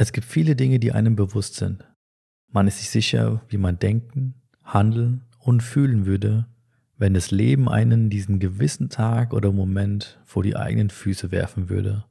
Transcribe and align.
Es 0.00 0.12
gibt 0.12 0.28
viele 0.28 0.54
Dinge, 0.54 0.78
die 0.78 0.92
einem 0.92 1.16
bewusst 1.16 1.56
sind. 1.56 1.84
Man 2.52 2.68
ist 2.68 2.78
sich 2.78 2.88
sicher, 2.88 3.42
wie 3.48 3.56
man 3.56 3.80
denken, 3.80 4.36
handeln 4.62 5.24
und 5.40 5.60
fühlen 5.60 6.06
würde, 6.06 6.46
wenn 6.98 7.14
das 7.14 7.32
Leben 7.32 7.68
einen 7.68 8.08
diesen 8.08 8.38
gewissen 8.38 8.90
Tag 8.90 9.32
oder 9.32 9.50
Moment 9.50 10.20
vor 10.24 10.44
die 10.44 10.54
eigenen 10.54 10.90
Füße 10.90 11.32
werfen 11.32 11.68
würde. 11.68 12.04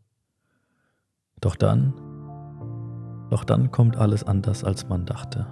Doch 1.40 1.56
dann, 1.56 1.94
doch 3.30 3.46
dann 3.46 3.72
kommt 3.72 3.96
alles 3.96 4.26
anders, 4.26 4.66
als 4.66 4.90
man 4.90 5.06
dachte. 5.06 5.48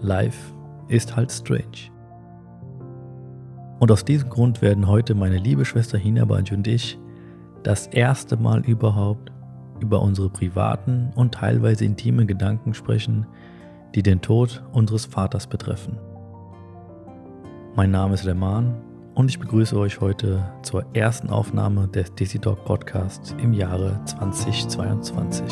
Life 0.00 0.54
ist 0.86 1.16
halt 1.16 1.32
strange. 1.32 1.90
Und 3.80 3.90
aus 3.90 4.04
diesem 4.04 4.30
Grund 4.30 4.62
werden 4.62 4.86
heute 4.86 5.16
meine 5.16 5.38
liebe 5.38 5.64
Schwester 5.64 5.98
Hinabanj 5.98 6.54
und 6.54 6.68
ich 6.68 6.96
das 7.64 7.88
erste 7.88 8.36
Mal 8.36 8.64
überhaupt 8.64 9.32
über 9.80 10.02
unsere 10.02 10.30
privaten 10.30 11.10
und 11.14 11.34
teilweise 11.34 11.84
intimen 11.84 12.26
Gedanken 12.26 12.74
sprechen, 12.74 13.26
die 13.94 14.02
den 14.02 14.20
Tod 14.20 14.62
unseres 14.72 15.06
Vaters 15.06 15.46
betreffen. 15.46 15.98
Mein 17.74 17.90
Name 17.90 18.14
ist 18.14 18.24
Leman 18.24 18.74
und 19.14 19.30
ich 19.30 19.38
begrüße 19.38 19.76
euch 19.76 20.00
heute 20.00 20.44
zur 20.62 20.84
ersten 20.94 21.30
Aufnahme 21.30 21.88
des 21.88 22.14
Dizzy 22.14 22.38
Dog 22.38 22.64
Podcasts 22.64 23.34
im 23.42 23.52
Jahre 23.52 24.00
2022. 24.04 25.44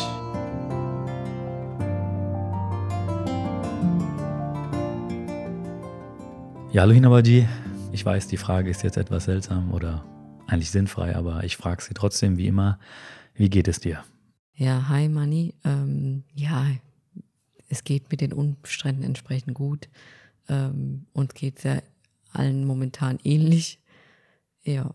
Ja, 6.72 6.82
hallo 6.82 6.92
Hinabaji. 6.92 7.48
Ich 7.92 8.04
weiß, 8.04 8.28
die 8.28 8.36
Frage 8.36 8.70
ist 8.70 8.82
jetzt 8.82 8.98
etwas 8.98 9.24
seltsam 9.24 9.72
oder 9.72 10.04
eigentlich 10.46 10.70
sinnfrei, 10.70 11.16
aber 11.16 11.42
ich 11.44 11.56
frage 11.56 11.82
sie 11.82 11.94
trotzdem 11.94 12.36
wie 12.36 12.46
immer. 12.46 12.78
Wie 13.34 13.48
geht 13.48 13.66
es 13.66 13.80
dir? 13.80 14.00
Ja, 14.58 14.88
hi 14.88 15.10
Manni. 15.10 15.52
Ähm, 15.64 16.24
ja, 16.34 16.66
es 17.68 17.84
geht 17.84 18.10
mit 18.10 18.22
den 18.22 18.32
Umständen 18.32 19.02
entsprechend 19.02 19.52
gut. 19.52 19.90
Ähm, 20.48 21.04
uns 21.12 21.34
geht 21.34 21.58
es 21.58 21.64
ja 21.64 21.82
allen 22.32 22.64
momentan 22.64 23.18
ähnlich. 23.22 23.78
Ja. 24.64 24.94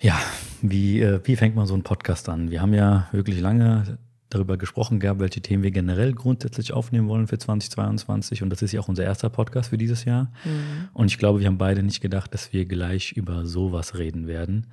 Ja, 0.00 0.18
wie, 0.62 1.02
äh, 1.02 1.20
wie 1.24 1.36
fängt 1.36 1.56
man 1.56 1.66
so 1.66 1.74
einen 1.74 1.82
Podcast 1.82 2.30
an? 2.30 2.50
Wir 2.50 2.62
haben 2.62 2.72
ja 2.72 3.06
wirklich 3.12 3.38
lange 3.38 3.98
darüber 4.30 4.56
gesprochen 4.56 4.98
gehabt, 4.98 5.20
welche 5.20 5.42
Themen 5.42 5.62
wir 5.62 5.70
generell 5.70 6.14
grundsätzlich 6.14 6.72
aufnehmen 6.72 7.08
wollen 7.08 7.26
für 7.26 7.36
2022. 7.36 8.42
Und 8.42 8.48
das 8.48 8.62
ist 8.62 8.72
ja 8.72 8.80
auch 8.80 8.88
unser 8.88 9.04
erster 9.04 9.28
Podcast 9.28 9.68
für 9.68 9.78
dieses 9.78 10.06
Jahr. 10.06 10.32
Mhm. 10.46 10.88
Und 10.94 11.08
ich 11.08 11.18
glaube, 11.18 11.40
wir 11.40 11.48
haben 11.48 11.58
beide 11.58 11.82
nicht 11.82 12.00
gedacht, 12.00 12.32
dass 12.32 12.50
wir 12.54 12.64
gleich 12.64 13.12
über 13.12 13.44
sowas 13.44 13.98
reden 13.98 14.26
werden. 14.26 14.68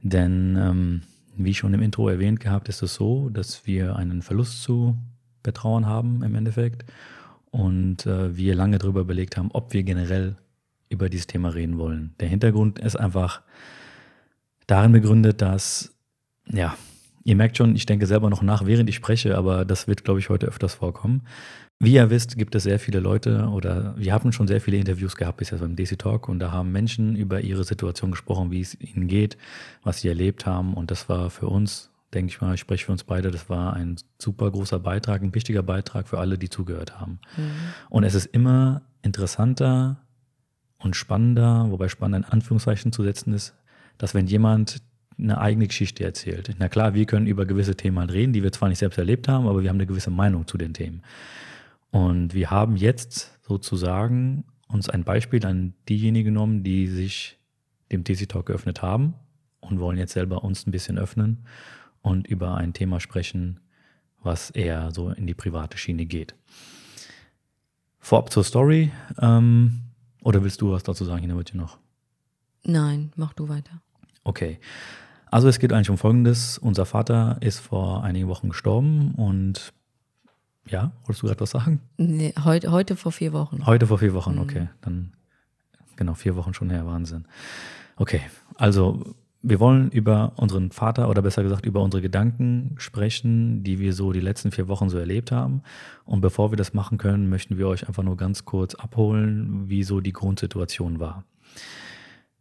Denn 0.00 0.56
ähm, 0.58 1.02
wie 1.36 1.54
schon 1.54 1.74
im 1.74 1.82
Intro 1.82 2.08
erwähnt 2.08 2.40
gehabt, 2.40 2.68
ist 2.68 2.82
es 2.82 2.94
so, 2.94 3.28
dass 3.28 3.66
wir 3.66 3.96
einen 3.96 4.22
Verlust 4.22 4.62
zu 4.62 4.96
betrauern 5.42 5.86
haben 5.86 6.22
im 6.22 6.34
Endeffekt 6.34 6.84
und 7.50 8.06
äh, 8.06 8.36
wir 8.36 8.54
lange 8.54 8.78
darüber 8.78 9.00
überlegt 9.00 9.36
haben, 9.36 9.50
ob 9.52 9.72
wir 9.72 9.82
generell 9.82 10.36
über 10.88 11.08
dieses 11.08 11.26
Thema 11.26 11.50
reden 11.50 11.78
wollen. 11.78 12.14
Der 12.20 12.28
Hintergrund 12.28 12.78
ist 12.78 12.96
einfach 12.96 13.42
darin 14.66 14.92
begründet, 14.92 15.42
dass, 15.42 15.94
ja, 16.50 16.76
ihr 17.24 17.36
merkt 17.36 17.56
schon, 17.56 17.74
ich 17.76 17.86
denke 17.86 18.06
selber 18.06 18.30
noch 18.30 18.42
nach, 18.42 18.66
während 18.66 18.88
ich 18.88 18.96
spreche, 18.96 19.36
aber 19.36 19.64
das 19.64 19.86
wird, 19.86 20.04
glaube 20.04 20.20
ich, 20.20 20.28
heute 20.28 20.46
öfters 20.46 20.74
vorkommen. 20.74 21.22
Wie 21.80 21.94
ihr 21.94 22.08
wisst, 22.08 22.36
gibt 22.36 22.54
es 22.54 22.62
sehr 22.62 22.78
viele 22.78 23.00
Leute 23.00 23.48
oder 23.48 23.94
wir 23.96 24.12
haben 24.12 24.32
schon 24.32 24.46
sehr 24.46 24.60
viele 24.60 24.76
Interviews 24.76 25.16
gehabt 25.16 25.38
bisher 25.38 25.58
beim 25.58 25.76
DC 25.76 25.98
Talk 25.98 26.28
und 26.28 26.38
da 26.38 26.52
haben 26.52 26.72
Menschen 26.72 27.16
über 27.16 27.40
ihre 27.40 27.64
Situation 27.64 28.12
gesprochen, 28.12 28.50
wie 28.50 28.60
es 28.60 28.78
ihnen 28.80 29.08
geht, 29.08 29.36
was 29.82 30.00
sie 30.00 30.08
erlebt 30.08 30.46
haben 30.46 30.74
und 30.74 30.90
das 30.90 31.08
war 31.08 31.30
für 31.30 31.48
uns, 31.48 31.90
denke 32.14 32.30
ich 32.30 32.40
mal, 32.40 32.54
ich 32.54 32.60
spreche 32.60 32.86
für 32.86 32.92
uns 32.92 33.04
beide, 33.04 33.30
das 33.30 33.50
war 33.50 33.74
ein 33.74 33.96
super 34.18 34.50
großer 34.50 34.78
Beitrag, 34.78 35.22
ein 35.22 35.34
wichtiger 35.34 35.62
Beitrag 35.62 36.08
für 36.08 36.18
alle, 36.18 36.38
die 36.38 36.48
zugehört 36.48 36.98
haben. 37.00 37.18
Mhm. 37.36 37.50
Und 37.90 38.04
es 38.04 38.14
ist 38.14 38.26
immer 38.26 38.82
interessanter 39.02 39.98
und 40.78 40.96
spannender, 40.96 41.66
wobei 41.70 41.88
spannend 41.88 42.24
in 42.24 42.32
Anführungszeichen 42.32 42.92
zu 42.92 43.02
setzen 43.02 43.32
ist, 43.32 43.54
dass 43.98 44.14
wenn 44.14 44.26
jemand 44.26 44.80
eine 45.18 45.38
eigene 45.38 45.66
Geschichte 45.66 46.04
erzählt. 46.04 46.54
Na 46.58 46.68
klar, 46.68 46.94
wir 46.94 47.04
können 47.06 47.26
über 47.26 47.46
gewisse 47.46 47.76
Themen 47.76 48.08
reden, 48.10 48.32
die 48.32 48.42
wir 48.42 48.52
zwar 48.52 48.68
nicht 48.68 48.78
selbst 48.78 48.98
erlebt 48.98 49.28
haben, 49.28 49.46
aber 49.46 49.62
wir 49.62 49.68
haben 49.68 49.76
eine 49.76 49.86
gewisse 49.86 50.10
Meinung 50.10 50.46
zu 50.46 50.58
den 50.58 50.74
Themen. 50.74 51.02
Und 51.94 52.34
wir 52.34 52.50
haben 52.50 52.74
jetzt 52.74 53.38
sozusagen 53.46 54.42
uns 54.66 54.88
ein 54.88 55.04
Beispiel 55.04 55.46
an 55.46 55.74
diejenigen 55.88 56.34
genommen, 56.34 56.64
die 56.64 56.88
sich 56.88 57.38
dem 57.92 58.02
DC 58.02 58.28
Talk 58.28 58.46
geöffnet 58.46 58.82
haben 58.82 59.14
und 59.60 59.78
wollen 59.78 59.96
jetzt 59.96 60.12
selber 60.12 60.42
uns 60.42 60.66
ein 60.66 60.72
bisschen 60.72 60.98
öffnen 60.98 61.46
und 62.02 62.26
über 62.26 62.56
ein 62.56 62.72
Thema 62.72 62.98
sprechen, 62.98 63.60
was 64.20 64.50
eher 64.50 64.90
so 64.90 65.10
in 65.10 65.28
die 65.28 65.34
private 65.34 65.78
Schiene 65.78 66.04
geht. 66.04 66.34
Vorab 68.00 68.32
zur 68.32 68.42
Story. 68.42 68.90
Ähm, 69.20 69.82
oder 70.24 70.42
willst 70.42 70.62
du 70.62 70.72
was 70.72 70.82
dazu 70.82 71.04
sagen, 71.04 71.20
Hinterwürtchen 71.20 71.60
noch? 71.60 71.78
Nein, 72.64 73.12
mach 73.14 73.34
du 73.34 73.48
weiter. 73.48 73.82
Okay. 74.24 74.58
Also 75.30 75.46
es 75.46 75.60
geht 75.60 75.72
eigentlich 75.72 75.90
um 75.90 75.98
Folgendes. 75.98 76.58
Unser 76.58 76.86
Vater 76.86 77.36
ist 77.40 77.60
vor 77.60 78.02
einigen 78.02 78.26
Wochen 78.26 78.48
gestorben 78.48 79.14
und 79.14 79.72
ja, 80.66 80.92
wolltest 81.02 81.22
du 81.22 81.26
gerade 81.26 81.40
was 81.40 81.50
sagen? 81.50 81.80
Nee, 81.96 82.34
heute, 82.44 82.70
heute 82.72 82.96
vor 82.96 83.12
vier 83.12 83.32
Wochen. 83.32 83.66
Heute 83.66 83.86
vor 83.86 83.98
vier 83.98 84.14
Wochen, 84.14 84.34
mhm. 84.34 84.40
okay. 84.40 84.68
Dann, 84.80 85.12
genau, 85.96 86.14
vier 86.14 86.36
Wochen 86.36 86.54
schon 86.54 86.70
her, 86.70 86.86
Wahnsinn. 86.86 87.26
Okay, 87.96 88.20
also 88.56 89.14
wir 89.46 89.60
wollen 89.60 89.90
über 89.90 90.32
unseren 90.36 90.70
Vater 90.70 91.10
oder 91.10 91.20
besser 91.20 91.42
gesagt 91.42 91.66
über 91.66 91.82
unsere 91.82 92.00
Gedanken 92.00 92.76
sprechen, 92.78 93.62
die 93.62 93.78
wir 93.78 93.92
so 93.92 94.10
die 94.10 94.20
letzten 94.20 94.50
vier 94.50 94.68
Wochen 94.68 94.88
so 94.88 94.96
erlebt 94.96 95.32
haben. 95.32 95.62
Und 96.06 96.22
bevor 96.22 96.50
wir 96.50 96.56
das 96.56 96.72
machen 96.72 96.96
können, 96.96 97.28
möchten 97.28 97.58
wir 97.58 97.68
euch 97.68 97.86
einfach 97.86 98.02
nur 98.02 98.16
ganz 98.16 98.46
kurz 98.46 98.74
abholen, 98.74 99.68
wie 99.68 99.82
so 99.82 100.00
die 100.00 100.14
Grundsituation 100.14 100.98
war. 100.98 101.24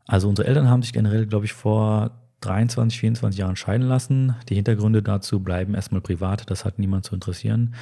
Also 0.07 0.29
unsere 0.29 0.47
Eltern 0.47 0.69
haben 0.69 0.81
sich 0.81 0.93
generell, 0.93 1.25
glaube 1.25 1.45
ich, 1.45 1.51
vor 1.51 2.11
23, 2.39 2.99
24 2.99 3.39
Jahren 3.39 3.55
scheiden 3.55 3.87
lassen. 3.87 4.35
Die 4.49 4.55
Hintergründe 4.55 5.01
dazu 5.01 5.39
bleiben 5.41 5.75
erstmal 5.75 6.01
privat, 6.01 6.49
das 6.49 6.65
hat 6.65 6.79
niemand 6.79 7.05
zu 7.05 7.15
interessieren. 7.15 7.73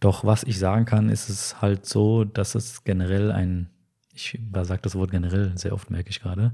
Doch 0.00 0.24
was 0.24 0.44
ich 0.44 0.58
sagen 0.58 0.84
kann, 0.84 1.08
ist 1.08 1.28
es 1.28 1.60
halt 1.60 1.86
so, 1.86 2.24
dass 2.24 2.54
es 2.54 2.84
generell 2.84 3.32
ein, 3.32 3.68
ich 4.14 4.38
sage 4.62 4.80
das 4.82 4.94
Wort 4.94 5.10
generell 5.10 5.56
sehr 5.56 5.72
oft, 5.72 5.90
merke 5.90 6.10
ich 6.10 6.20
gerade, 6.20 6.52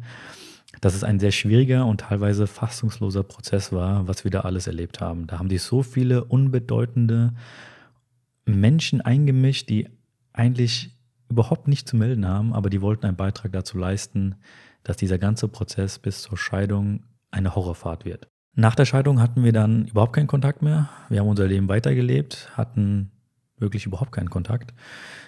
dass 0.81 0.95
es 0.95 1.05
ein 1.05 1.21
sehr 1.21 1.31
schwieriger 1.31 1.87
und 1.87 2.01
teilweise 2.01 2.47
fassungsloser 2.47 3.23
Prozess 3.23 3.73
war, 3.73 4.09
was 4.09 4.25
wir 4.25 4.31
da 4.31 4.41
alles 4.41 4.67
erlebt 4.67 5.01
haben. 5.01 5.27
Da 5.27 5.39
haben 5.39 5.51
sich 5.51 5.63
so 5.63 5.83
viele 5.83 6.25
unbedeutende 6.25 7.35
Menschen 8.45 9.01
eingemischt, 9.01 9.69
die 9.69 9.89
eigentlich 10.33 10.91
überhaupt 11.29 11.69
nicht 11.69 11.89
zu 11.89 11.97
melden 11.97 12.27
haben, 12.27 12.53
aber 12.53 12.71
die 12.71 12.83
wollten 12.83 13.07
einen 13.07 13.17
Beitrag 13.17 13.53
dazu 13.53 13.79
leisten, 13.79 14.37
dass 14.83 14.97
dieser 14.97 15.19
ganze 15.19 15.49
Prozess 15.49 15.99
bis 15.99 16.23
zur 16.23 16.37
Scheidung 16.37 17.05
eine 17.31 17.55
Horrorfahrt 17.55 18.05
wird. 18.05 18.29
Nach 18.55 18.75
der 18.75 18.85
Scheidung 18.85 19.21
hatten 19.21 19.43
wir 19.43 19.53
dann 19.53 19.87
überhaupt 19.87 20.13
keinen 20.13 20.29
Kontakt 20.29 20.63
mehr. 20.63 20.89
Wir 21.09 21.21
haben 21.21 21.29
unser 21.29 21.47
Leben 21.47 21.69
weitergelebt, 21.69 22.51
hatten 22.57 23.11
wirklich 23.65 23.87
überhaupt 23.87 24.13
keinen 24.13 24.31
Kontakt. 24.31 24.73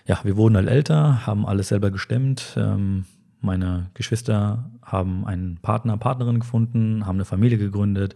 Ja, 0.07 0.21
wir 0.23 0.37
wurden 0.37 0.57
halt 0.57 0.69
älter, 0.69 1.27
haben 1.27 1.45
alles 1.47 1.69
selber 1.69 1.91
gestemmt. 1.91 2.55
Ähm, 2.57 3.07
meine 3.41 3.91
Geschwister 3.95 4.71
haben 4.83 5.27
einen 5.27 5.59
Partner, 5.59 5.97
Partnerin 5.97 6.41
gefunden, 6.41 7.07
haben 7.07 7.17
eine 7.17 7.25
Familie 7.25 7.59
gegründet, 7.59 8.15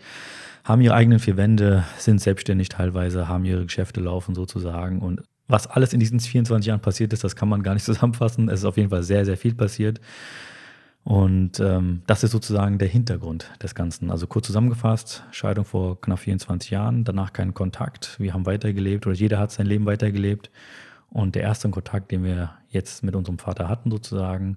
haben 0.65 0.81
ihre 0.83 0.95
eigenen 0.95 1.19
vier 1.19 1.37
Wände, 1.37 1.85
sind 1.99 2.21
selbstständig 2.21 2.69
teilweise, 2.69 3.29
haben 3.29 3.45
ihre 3.45 3.65
Geschäfte 3.65 4.01
laufen 4.01 4.35
sozusagen. 4.35 5.01
Und 5.01 5.23
was 5.49 5.67
alles 5.67 5.93
in 5.93 6.01
diesen 6.01 6.21
24 6.21 6.69
Jahren 6.69 6.81
passiert 6.81 7.13
ist, 7.13 7.25
das 7.25 7.37
kann 7.37 7.49
man 7.49 7.63
gar 7.63 7.75
nicht 7.75 7.85
zusammenfassen. 7.87 8.49
Es 8.49 8.61
ist 8.61 8.67
auf 8.67 8.77
jeden 8.77 8.91
Fall 8.91 9.03
sehr, 9.03 9.25
sehr 9.25 9.37
viel 9.37 9.55
passiert. 9.55 10.01
Und 11.11 11.59
ähm, 11.59 12.03
das 12.07 12.23
ist 12.23 12.31
sozusagen 12.31 12.79
der 12.79 12.87
Hintergrund 12.87 13.51
des 13.61 13.75
Ganzen. 13.75 14.13
Also 14.13 14.29
kurz 14.29 14.47
zusammengefasst, 14.47 15.25
Scheidung 15.33 15.65
vor 15.65 16.01
knapp 16.01 16.21
24 16.21 16.71
Jahren, 16.71 17.03
danach 17.03 17.33
keinen 17.33 17.53
Kontakt. 17.53 18.21
Wir 18.21 18.33
haben 18.33 18.47
weitergelebt 18.47 19.09
oder 19.09 19.17
jeder 19.17 19.41
hat 19.41 19.51
sein 19.51 19.67
Leben 19.67 19.87
weitergelebt. 19.87 20.53
Und 21.09 21.35
der 21.35 21.43
erste 21.43 21.69
Kontakt, 21.69 22.13
den 22.13 22.23
wir 22.23 22.53
jetzt 22.69 23.03
mit 23.03 23.17
unserem 23.17 23.41
Vater 23.41 23.69
hatten 23.69 23.91
sozusagen, 23.91 24.57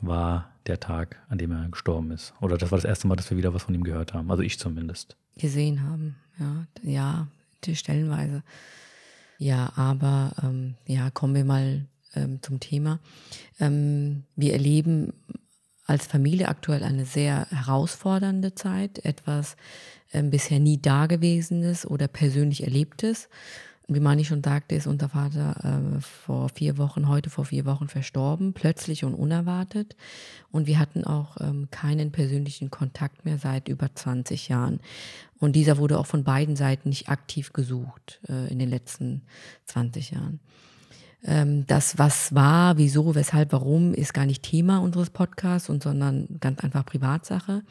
war 0.00 0.48
der 0.66 0.80
Tag, 0.80 1.20
an 1.28 1.36
dem 1.36 1.50
er 1.50 1.68
gestorben 1.68 2.12
ist. 2.12 2.32
Oder 2.40 2.56
das 2.56 2.70
war 2.70 2.78
das 2.78 2.86
erste 2.86 3.06
Mal, 3.06 3.16
dass 3.16 3.28
wir 3.28 3.36
wieder 3.36 3.52
was 3.52 3.64
von 3.64 3.74
ihm 3.74 3.84
gehört 3.84 4.14
haben. 4.14 4.30
Also 4.30 4.42
ich 4.42 4.58
zumindest. 4.58 5.18
Gesehen 5.36 5.82
haben, 5.82 6.16
ja. 6.40 6.66
Ja, 6.82 7.28
stellenweise. 7.74 8.42
Ja, 9.36 9.70
aber 9.76 10.32
ähm, 10.42 10.76
ja, 10.86 11.10
kommen 11.10 11.34
wir 11.34 11.44
mal 11.44 11.84
ähm, 12.14 12.40
zum 12.40 12.58
Thema. 12.58 13.00
Ähm, 13.60 14.22
wir 14.34 14.54
erleben 14.54 15.12
als 15.86 16.06
Familie 16.06 16.48
aktuell 16.48 16.82
eine 16.82 17.04
sehr 17.04 17.46
herausfordernde 17.50 18.54
Zeit, 18.54 19.04
etwas 19.04 19.56
äh, 20.12 20.22
bisher 20.22 20.60
nie 20.60 20.80
Dagewesenes 20.80 21.86
oder 21.86 22.08
persönlich 22.08 22.62
Erlebtes. 22.64 23.28
Wie 23.86 24.00
Mani 24.00 24.24
schon 24.24 24.42
sagte, 24.42 24.74
ist 24.74 24.86
unser 24.86 25.10
Vater 25.10 25.56
äh, 25.62 26.00
vor 26.00 26.48
vier 26.48 26.78
Wochen, 26.78 27.06
heute 27.06 27.28
vor 27.28 27.44
vier 27.44 27.66
Wochen 27.66 27.88
verstorben, 27.88 28.54
plötzlich 28.54 29.04
und 29.04 29.12
unerwartet. 29.12 29.94
Und 30.50 30.66
wir 30.66 30.78
hatten 30.78 31.04
auch 31.04 31.36
ähm, 31.40 31.68
keinen 31.70 32.10
persönlichen 32.10 32.70
Kontakt 32.70 33.26
mehr 33.26 33.36
seit 33.36 33.68
über 33.68 33.94
20 33.94 34.48
Jahren. 34.48 34.80
Und 35.38 35.54
dieser 35.54 35.76
wurde 35.76 35.98
auch 35.98 36.06
von 36.06 36.24
beiden 36.24 36.56
Seiten 36.56 36.88
nicht 36.88 37.10
aktiv 37.10 37.52
gesucht 37.52 38.20
äh, 38.26 38.50
in 38.50 38.58
den 38.58 38.70
letzten 38.70 39.20
20 39.66 40.12
Jahren. 40.12 40.40
Ähm, 41.24 41.66
das, 41.66 41.98
was 41.98 42.34
war, 42.34 42.76
wieso, 42.76 43.14
weshalb, 43.14 43.52
warum, 43.52 43.94
ist 43.94 44.12
gar 44.12 44.26
nicht 44.26 44.42
Thema 44.42 44.78
unseres 44.78 45.10
Podcasts, 45.10 45.70
und, 45.70 45.82
sondern 45.82 46.28
ganz 46.40 46.60
einfach 46.60 46.84
Privatsache. 46.84 47.62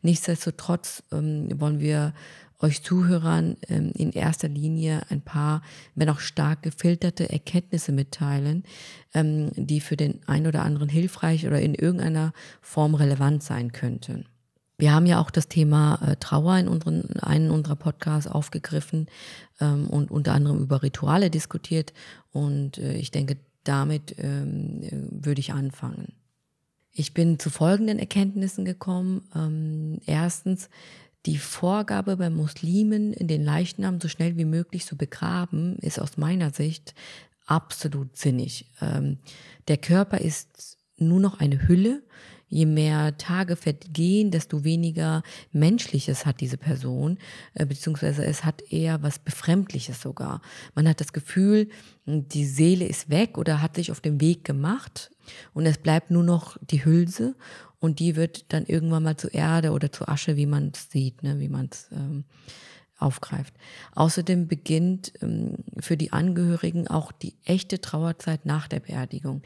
Nichtsdestotrotz 0.00 1.02
ähm, 1.12 1.48
wollen 1.60 1.80
wir 1.80 2.14
euch 2.62 2.82
Zuhörern 2.82 3.56
ähm, 3.68 3.92
in 3.94 4.12
erster 4.12 4.48
Linie 4.48 5.02
ein 5.10 5.20
paar, 5.20 5.62
wenn 5.94 6.08
auch 6.08 6.20
stark 6.20 6.62
gefilterte 6.62 7.28
Erkenntnisse 7.28 7.92
mitteilen, 7.92 8.64
ähm, 9.14 9.50
die 9.56 9.80
für 9.80 9.96
den 9.96 10.20
einen 10.26 10.46
oder 10.46 10.62
anderen 10.62 10.88
hilfreich 10.88 11.46
oder 11.46 11.60
in 11.60 11.74
irgendeiner 11.74 12.32
Form 12.60 12.94
relevant 12.94 13.42
sein 13.42 13.72
könnten. 13.72 14.26
Wir 14.78 14.92
haben 14.92 15.06
ja 15.06 15.20
auch 15.20 15.30
das 15.30 15.48
Thema 15.48 16.00
äh, 16.02 16.16
Trauer 16.16 16.58
in 16.58 16.68
unseren, 16.68 17.04
einen 17.20 17.50
unserer 17.50 17.76
Podcasts 17.76 18.30
aufgegriffen 18.30 19.06
ähm, 19.60 19.86
und 19.88 20.10
unter 20.10 20.32
anderem 20.34 20.60
über 20.60 20.82
Rituale 20.82 21.30
diskutiert. 21.30 21.92
Und 22.32 22.78
äh, 22.78 22.94
ich 22.94 23.10
denke, 23.10 23.36
damit 23.64 24.16
ähm, 24.18 25.08
würde 25.10 25.40
ich 25.40 25.52
anfangen. 25.52 26.14
Ich 26.90 27.14
bin 27.14 27.38
zu 27.38 27.48
folgenden 27.48 27.98
Erkenntnissen 27.98 28.64
gekommen. 28.64 29.22
Ähm, 29.34 30.00
erstens, 30.06 30.68
die 31.26 31.38
Vorgabe 31.38 32.16
bei 32.16 32.30
Muslimen, 32.30 33.12
den 33.12 33.44
Leichnam 33.44 34.00
so 34.00 34.08
schnell 34.08 34.36
wie 34.36 34.44
möglich 34.44 34.84
zu 34.84 34.96
begraben, 34.96 35.76
ist 35.76 36.00
aus 36.00 36.16
meiner 36.16 36.50
Sicht 36.50 36.94
absolut 37.46 38.16
sinnig. 38.16 38.66
Ähm, 38.80 39.18
der 39.68 39.76
Körper 39.76 40.18
ist 40.18 40.78
nur 40.96 41.20
noch 41.20 41.40
eine 41.40 41.68
Hülle. 41.68 42.02
Je 42.52 42.66
mehr 42.66 43.16
Tage 43.16 43.56
vergehen, 43.56 44.30
desto 44.30 44.62
weniger 44.62 45.22
Menschliches 45.52 46.26
hat 46.26 46.42
diese 46.42 46.58
Person, 46.58 47.16
äh, 47.54 47.64
beziehungsweise 47.64 48.26
es 48.26 48.44
hat 48.44 48.60
eher 48.70 49.02
was 49.02 49.18
Befremdliches 49.18 50.02
sogar. 50.02 50.42
Man 50.74 50.86
hat 50.86 51.00
das 51.00 51.14
Gefühl, 51.14 51.70
die 52.04 52.44
Seele 52.44 52.84
ist 52.84 53.08
weg 53.08 53.38
oder 53.38 53.62
hat 53.62 53.76
sich 53.76 53.90
auf 53.90 54.02
den 54.02 54.20
Weg 54.20 54.44
gemacht 54.44 55.10
und 55.54 55.64
es 55.64 55.78
bleibt 55.78 56.10
nur 56.10 56.24
noch 56.24 56.58
die 56.60 56.84
Hülse 56.84 57.36
und 57.80 58.00
die 58.00 58.16
wird 58.16 58.52
dann 58.52 58.66
irgendwann 58.66 59.04
mal 59.04 59.16
zu 59.16 59.28
Erde 59.28 59.70
oder 59.70 59.90
zu 59.90 60.06
Asche, 60.06 60.36
wie 60.36 60.44
man 60.44 60.72
es 60.74 60.90
sieht, 60.90 61.22
ne, 61.22 61.40
wie 61.40 61.48
man 61.48 61.70
es 61.72 61.88
ähm, 61.90 62.24
aufgreift. 63.02 63.54
Außerdem 63.94 64.48
beginnt 64.48 65.12
ähm, 65.20 65.56
für 65.78 65.96
die 65.96 66.12
Angehörigen 66.12 66.88
auch 66.88 67.12
die 67.12 67.34
echte 67.44 67.80
Trauerzeit 67.80 68.46
nach 68.46 68.68
der 68.68 68.80
Beerdigung, 68.80 69.42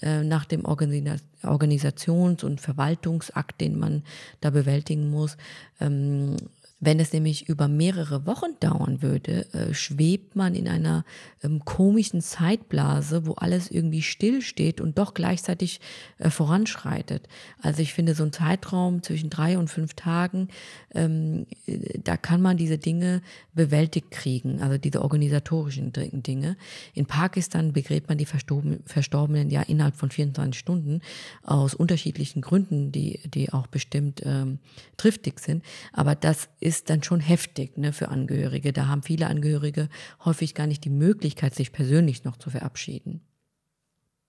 äh, 0.00 0.22
nach 0.22 0.44
dem 0.44 0.64
Organisations- 0.64 2.44
und 2.44 2.60
Verwaltungsakt, 2.60 3.60
den 3.60 3.78
man 3.78 4.02
da 4.40 4.50
bewältigen 4.50 5.10
muss. 5.10 5.36
Ähm, 5.80 6.36
wenn 6.80 6.98
es 6.98 7.12
nämlich 7.12 7.48
über 7.48 7.68
mehrere 7.68 8.26
Wochen 8.26 8.58
dauern 8.58 9.02
würde, 9.02 9.46
äh, 9.52 9.74
schwebt 9.74 10.34
man 10.34 10.54
in 10.54 10.66
einer 10.66 11.04
ähm, 11.42 11.62
komischen 11.64 12.22
Zeitblase, 12.22 13.26
wo 13.26 13.34
alles 13.34 13.70
irgendwie 13.70 14.00
stillsteht 14.00 14.80
und 14.80 14.98
doch 14.98 15.12
gleichzeitig 15.12 15.80
äh, 16.18 16.30
voranschreitet. 16.30 17.28
Also 17.60 17.82
ich 17.82 17.92
finde 17.92 18.14
so 18.14 18.24
ein 18.24 18.32
Zeitraum 18.32 19.02
zwischen 19.02 19.28
drei 19.28 19.58
und 19.58 19.68
fünf 19.68 19.92
Tagen, 19.92 20.48
ähm, 20.94 21.46
äh, 21.66 21.98
da 22.02 22.16
kann 22.16 22.40
man 22.40 22.56
diese 22.56 22.78
Dinge 22.78 23.20
bewältigt 23.52 24.10
kriegen, 24.10 24.62
also 24.62 24.78
diese 24.78 25.02
organisatorischen 25.02 25.92
Dinge. 25.92 26.56
In 26.94 27.04
Pakistan 27.04 27.74
begräbt 27.74 28.08
man 28.08 28.16
die 28.16 28.26
Verstorbenen 28.26 29.50
ja 29.50 29.62
innerhalb 29.62 29.96
von 29.96 30.10
24 30.10 30.58
Stunden 30.58 31.02
aus 31.42 31.74
unterschiedlichen 31.74 32.40
Gründen, 32.40 32.90
die, 32.90 33.20
die 33.28 33.52
auch 33.52 33.66
bestimmt 33.66 34.22
ähm, 34.24 34.60
triftig 34.96 35.40
sind. 35.40 35.62
Aber 35.92 36.14
das 36.14 36.48
ist 36.60 36.69
ist 36.70 36.88
dann 36.88 37.02
schon 37.02 37.18
heftig 37.18 37.76
ne, 37.76 37.92
für 37.92 38.10
Angehörige. 38.10 38.72
Da 38.72 38.86
haben 38.86 39.02
viele 39.02 39.26
Angehörige 39.26 39.88
häufig 40.24 40.54
gar 40.54 40.68
nicht 40.68 40.84
die 40.84 40.90
Möglichkeit, 40.90 41.52
sich 41.52 41.72
persönlich 41.72 42.22
noch 42.22 42.36
zu 42.36 42.48
verabschieden. 42.48 43.22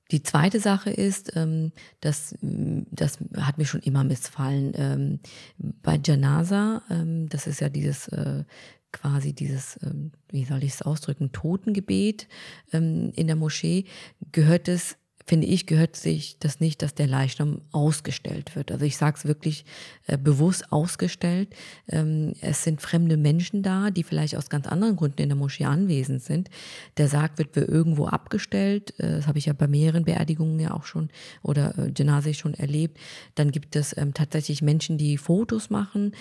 Die 0.10 0.24
zweite 0.24 0.60
Sache 0.60 0.90
ist, 0.90 1.36
ähm, 1.36 1.72
das, 2.02 2.36
das 2.42 3.20
hat 3.38 3.60
mir 3.60 3.66
schon 3.66 3.82
immer 3.82 4.04
missfallen. 4.04 4.74
Ähm, 4.76 5.20
bei 5.58 6.00
Janaza, 6.04 6.82
ähm, 6.90 7.30
das 7.30 7.46
ist 7.46 7.62
ja 7.62 7.70
dieses 7.70 8.08
äh, 8.08 8.44
quasi 8.92 9.34
dieses, 9.34 9.80
ähm, 9.84 10.12
wie 10.30 10.44
soll 10.44 10.64
ich 10.64 10.74
es 10.74 10.82
ausdrücken, 10.82 11.32
Totengebet 11.32 12.28
ähm, 12.74 13.12
in 13.16 13.28
der 13.28 13.36
Moschee, 13.36 13.86
gehört 14.32 14.68
es 14.68 14.98
finde 15.32 15.48
ich, 15.48 15.66
gehört 15.66 15.96
sich 15.96 16.40
das 16.40 16.60
nicht, 16.60 16.82
dass 16.82 16.94
der 16.94 17.08
Leichnam 17.08 17.62
ausgestellt 17.72 18.54
wird. 18.58 18.70
Also 18.70 18.84
ich 18.84 18.98
sage 18.98 19.16
es 19.18 19.24
wirklich 19.24 19.64
äh, 20.08 20.18
bewusst 20.18 20.74
ausgestellt. 20.74 21.56
Ähm, 21.88 22.34
es 22.42 22.66
sind 22.66 22.82
fremde 22.82 23.16
Menschen 23.16 23.64
da, 23.64 23.92
die 23.92 24.04
vielleicht 24.04 24.36
aus 24.36 24.50
ganz 24.50 24.68
anderen 24.68 24.98
Gründen 24.98 25.22
in 25.22 25.30
der 25.30 25.38
Moschee 25.38 25.64
anwesend 25.64 26.22
sind. 26.22 26.50
Der 26.98 27.08
Sarg 27.08 27.38
wird 27.38 27.56
irgendwo 27.56 28.08
abgestellt. 28.08 28.94
Äh, 29.00 29.08
das 29.08 29.28
habe 29.28 29.40
ich 29.40 29.46
ja 29.46 29.54
bei 29.54 29.70
mehreren 29.70 30.04
Beerdigungen 30.04 30.60
ja 30.60 30.74
auch 30.74 30.84
schon 30.84 31.08
oder 31.44 31.78
äh, 31.78 31.92
Genase 31.92 32.34
schon 32.34 32.54
erlebt. 32.54 33.00
Dann 33.36 33.52
gibt 33.52 33.78
es 33.78 33.96
ähm, 33.98 34.14
tatsächlich 34.14 34.62
Menschen, 34.62 34.98
die 34.98 35.18
Fotos 35.18 35.70
machen. 35.70 36.12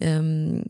Ähm, 0.00 0.64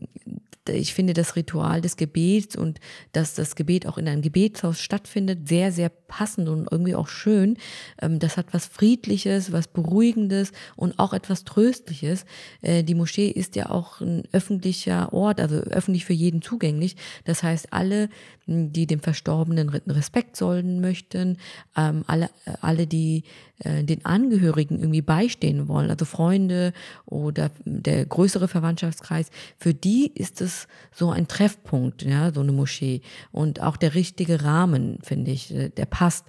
ich 0.69 0.93
finde 0.93 1.13
das 1.13 1.35
Ritual 1.35 1.81
des 1.81 1.97
Gebets 1.97 2.55
und 2.55 2.79
dass 3.11 3.35
das 3.35 3.55
Gebet 3.55 3.87
auch 3.87 3.97
in 3.97 4.07
einem 4.07 4.21
Gebetshaus 4.21 4.79
stattfindet, 4.79 5.47
sehr, 5.47 5.71
sehr 5.71 5.89
passend 5.89 6.49
und 6.49 6.67
irgendwie 6.71 6.95
auch 6.95 7.07
schön. 7.07 7.57
Ähm, 8.01 8.19
das 8.19 8.37
hat 8.37 8.47
was 8.53 8.65
Friedliches, 8.65 9.51
was 9.51 9.67
Beruhigendes 9.67 10.51
und 10.75 10.99
auch 10.99 11.13
etwas 11.13 11.43
Tröstliches. 11.43 12.25
Äh, 12.61 12.83
die 12.83 12.95
Moschee 12.95 13.29
ist 13.29 13.55
ja 13.55 13.69
auch 13.69 14.01
ein 14.01 14.23
öffentlicher 14.31 15.13
Ort, 15.13 15.39
also 15.39 15.55
öffentlich 15.57 16.05
für 16.05 16.13
jeden 16.13 16.41
zugänglich. 16.41 16.95
Das 17.25 17.43
heißt, 17.43 17.73
alle, 17.73 18.09
die 18.47 18.87
dem 18.87 19.01
Verstorbenen 19.01 19.69
Respekt 19.69 20.37
sollen 20.37 20.79
möchten, 20.79 21.37
ähm, 21.75 22.03
alle, 22.07 22.29
alle, 22.61 22.87
die 22.87 23.23
äh, 23.59 23.83
den 23.83 24.05
Angehörigen 24.05 24.79
irgendwie 24.79 25.01
beistehen 25.01 25.67
wollen, 25.67 25.89
also 25.89 26.05
Freunde 26.05 26.73
oder 27.05 27.51
der 27.65 28.05
größere 28.05 28.47
Verwandtschaftskreis, 28.47 29.29
für 29.57 29.73
die 29.73 30.11
ist 30.13 30.41
es 30.41 30.56
so 30.91 31.11
ein 31.11 31.27
Treffpunkt, 31.27 32.01
ja, 32.03 32.33
so 32.33 32.41
eine 32.41 32.51
Moschee 32.51 33.01
und 33.31 33.61
auch 33.61 33.77
der 33.77 33.93
richtige 33.93 34.43
Rahmen, 34.43 34.99
finde 35.03 35.31
ich, 35.31 35.53
äh, 35.53 35.69
der 35.69 35.85
passt. 35.85 36.25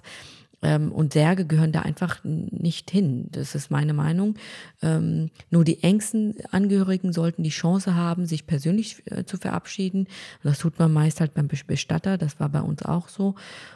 Ähm, 0.61 0.91
und 0.91 1.13
Särge 1.13 1.45
gehören 1.45 1.71
da 1.71 1.81
einfach 1.81 2.19
nicht 2.23 2.91
hin. 2.91 3.27
Das 3.31 3.55
ist 3.55 3.71
meine 3.71 3.93
Meinung. 3.93 4.35
Ähm, 4.81 5.29
nur 5.49 5.63
die 5.63 5.83
engsten 5.83 6.35
Angehörigen 6.51 7.13
sollten 7.13 7.43
die 7.43 7.49
Chance 7.49 7.95
haben, 7.95 8.25
sich 8.25 8.45
persönlich 8.45 9.03
äh, 9.05 9.23
zu 9.25 9.37
verabschieden. 9.37 10.07
Das 10.43 10.59
tut 10.59 10.77
man 10.79 10.91
meist 10.91 11.21
halt 11.21 11.33
beim 11.33 11.47
Bestatter. 11.47 12.17
Das 12.17 12.39
war 12.39 12.49
bei 12.49 12.61
uns 12.61 12.83
auch 12.83 13.07
so. 13.07 13.35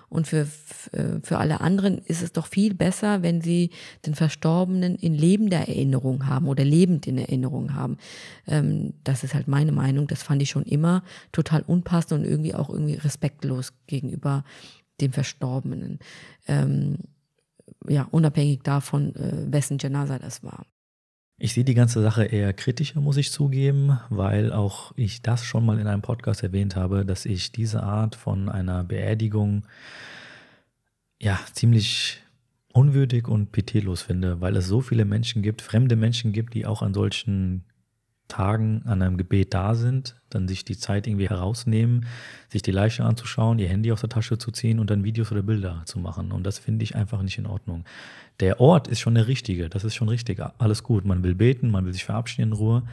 Und 0.09 0.27
für, 0.27 0.47
äh, 0.91 1.19
für 1.23 1.37
alle 1.39 1.61
anderen 1.61 1.97
ist 1.97 2.21
es 2.21 2.33
doch 2.33 2.47
viel 2.47 2.73
besser, 2.73 3.23
wenn 3.23 3.41
sie 3.41 3.71
den 4.05 4.13
Verstorbenen 4.13 4.95
in 4.95 5.15
lebender 5.15 5.67
Erinnerung 5.67 6.27
haben 6.27 6.47
oder 6.47 6.63
lebend 6.63 7.07
in 7.07 7.17
Erinnerung 7.17 7.73
haben. 7.73 7.97
Ähm, 8.45 8.93
das 9.03 9.23
ist 9.23 9.33
halt 9.33 9.47
meine 9.47 9.71
Meinung. 9.71 10.07
Das 10.07 10.21
fand 10.21 10.41
ich 10.41 10.49
schon 10.49 10.63
immer 10.65 11.03
total 11.31 11.63
unpassend 11.65 12.11
und 12.19 12.25
irgendwie 12.25 12.53
auch 12.53 12.69
irgendwie 12.69 12.95
respektlos 12.95 13.73
gegenüber 13.87 14.43
dem 15.01 15.13
Verstorbenen. 15.13 16.00
Ähm, 16.47 16.97
ja, 17.88 18.07
unabhängig 18.12 18.62
davon, 18.63 19.15
äh, 19.15 19.51
wessen 19.51 19.77
Janaza 19.79 20.19
das 20.19 20.43
war. 20.43 20.65
Ich 21.38 21.53
sehe 21.53 21.63
die 21.63 21.73
ganze 21.73 22.01
Sache 22.01 22.25
eher 22.25 22.53
kritischer, 22.53 23.01
muss 23.01 23.17
ich 23.17 23.31
zugeben, 23.31 24.00
weil 24.09 24.53
auch 24.53 24.93
ich 24.95 25.21
das 25.21 25.43
schon 25.43 25.65
mal 25.65 25.79
in 25.79 25.88
einem 25.88 26.01
Podcast 26.01 26.43
erwähnt 26.43 26.75
habe, 26.75 27.05
dass 27.05 27.25
ich 27.25 27.51
diese 27.51 27.83
Art 27.83 28.15
von 28.15 28.50
einer 28.50 28.83
Beerdigung 28.83 29.65
ja 31.19 31.39
ziemlich 31.51 32.21
unwürdig 32.71 33.27
und 33.27 33.51
pietätlos 33.51 34.01
finde, 34.01 34.41
weil 34.41 34.55
es 34.55 34.67
so 34.67 34.81
viele 34.81 35.05
Menschen 35.05 35.41
gibt, 35.41 35.62
fremde 35.62 35.95
Menschen 35.95 36.33
gibt, 36.33 36.53
die 36.53 36.65
auch 36.65 36.81
an 36.81 36.93
solchen 36.93 37.65
Tagen 38.33 38.81
an 38.85 39.03
einem 39.03 39.17
Gebet 39.17 39.53
da 39.53 39.75
sind, 39.75 40.15
dann 40.31 40.47
sich 40.47 40.65
die 40.65 40.75
Zeit 40.75 41.05
irgendwie 41.05 41.29
herausnehmen, 41.29 42.07
sich 42.49 42.63
die 42.63 42.71
Leiche 42.71 43.03
anzuschauen, 43.03 43.59
ihr 43.59 43.69
Handy 43.69 43.91
aus 43.91 44.01
der 44.01 44.09
Tasche 44.09 44.39
zu 44.39 44.49
ziehen 44.49 44.79
und 44.79 44.89
dann 44.89 45.03
Videos 45.03 45.31
oder 45.31 45.43
Bilder 45.43 45.83
zu 45.85 45.99
machen. 45.99 46.31
Und 46.31 46.43
das 46.43 46.57
finde 46.57 46.83
ich 46.83 46.95
einfach 46.95 47.21
nicht 47.21 47.37
in 47.37 47.45
Ordnung. 47.45 47.85
Der 48.39 48.59
Ort 48.59 48.87
ist 48.87 49.01
schon 49.01 49.13
der 49.13 49.27
richtige, 49.27 49.69
das 49.69 49.83
ist 49.83 49.93
schon 49.93 50.09
richtig, 50.09 50.41
alles 50.57 50.81
gut. 50.81 51.05
Man 51.05 51.23
will 51.23 51.35
beten, 51.35 51.69
man 51.69 51.85
will 51.85 51.93
sich 51.93 52.05
verabschieden 52.05 52.49
in 52.49 52.53
Ruhe, 52.53 52.83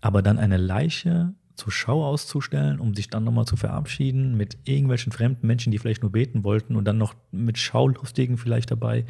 aber 0.00 0.22
dann 0.22 0.38
eine 0.38 0.56
Leiche 0.56 1.34
zur 1.56 1.72
Schau 1.72 2.06
auszustellen, 2.06 2.78
um 2.78 2.94
sich 2.94 3.10
dann 3.10 3.24
nochmal 3.24 3.46
zu 3.46 3.56
verabschieden 3.56 4.36
mit 4.36 4.56
irgendwelchen 4.64 5.10
fremden 5.10 5.48
Menschen, 5.48 5.72
die 5.72 5.78
vielleicht 5.78 6.02
nur 6.02 6.12
beten 6.12 6.44
wollten 6.44 6.76
und 6.76 6.84
dann 6.84 6.96
noch 6.96 7.14
mit 7.32 7.58
Schaulustigen 7.58 8.38
vielleicht 8.38 8.70
dabei. 8.70 9.04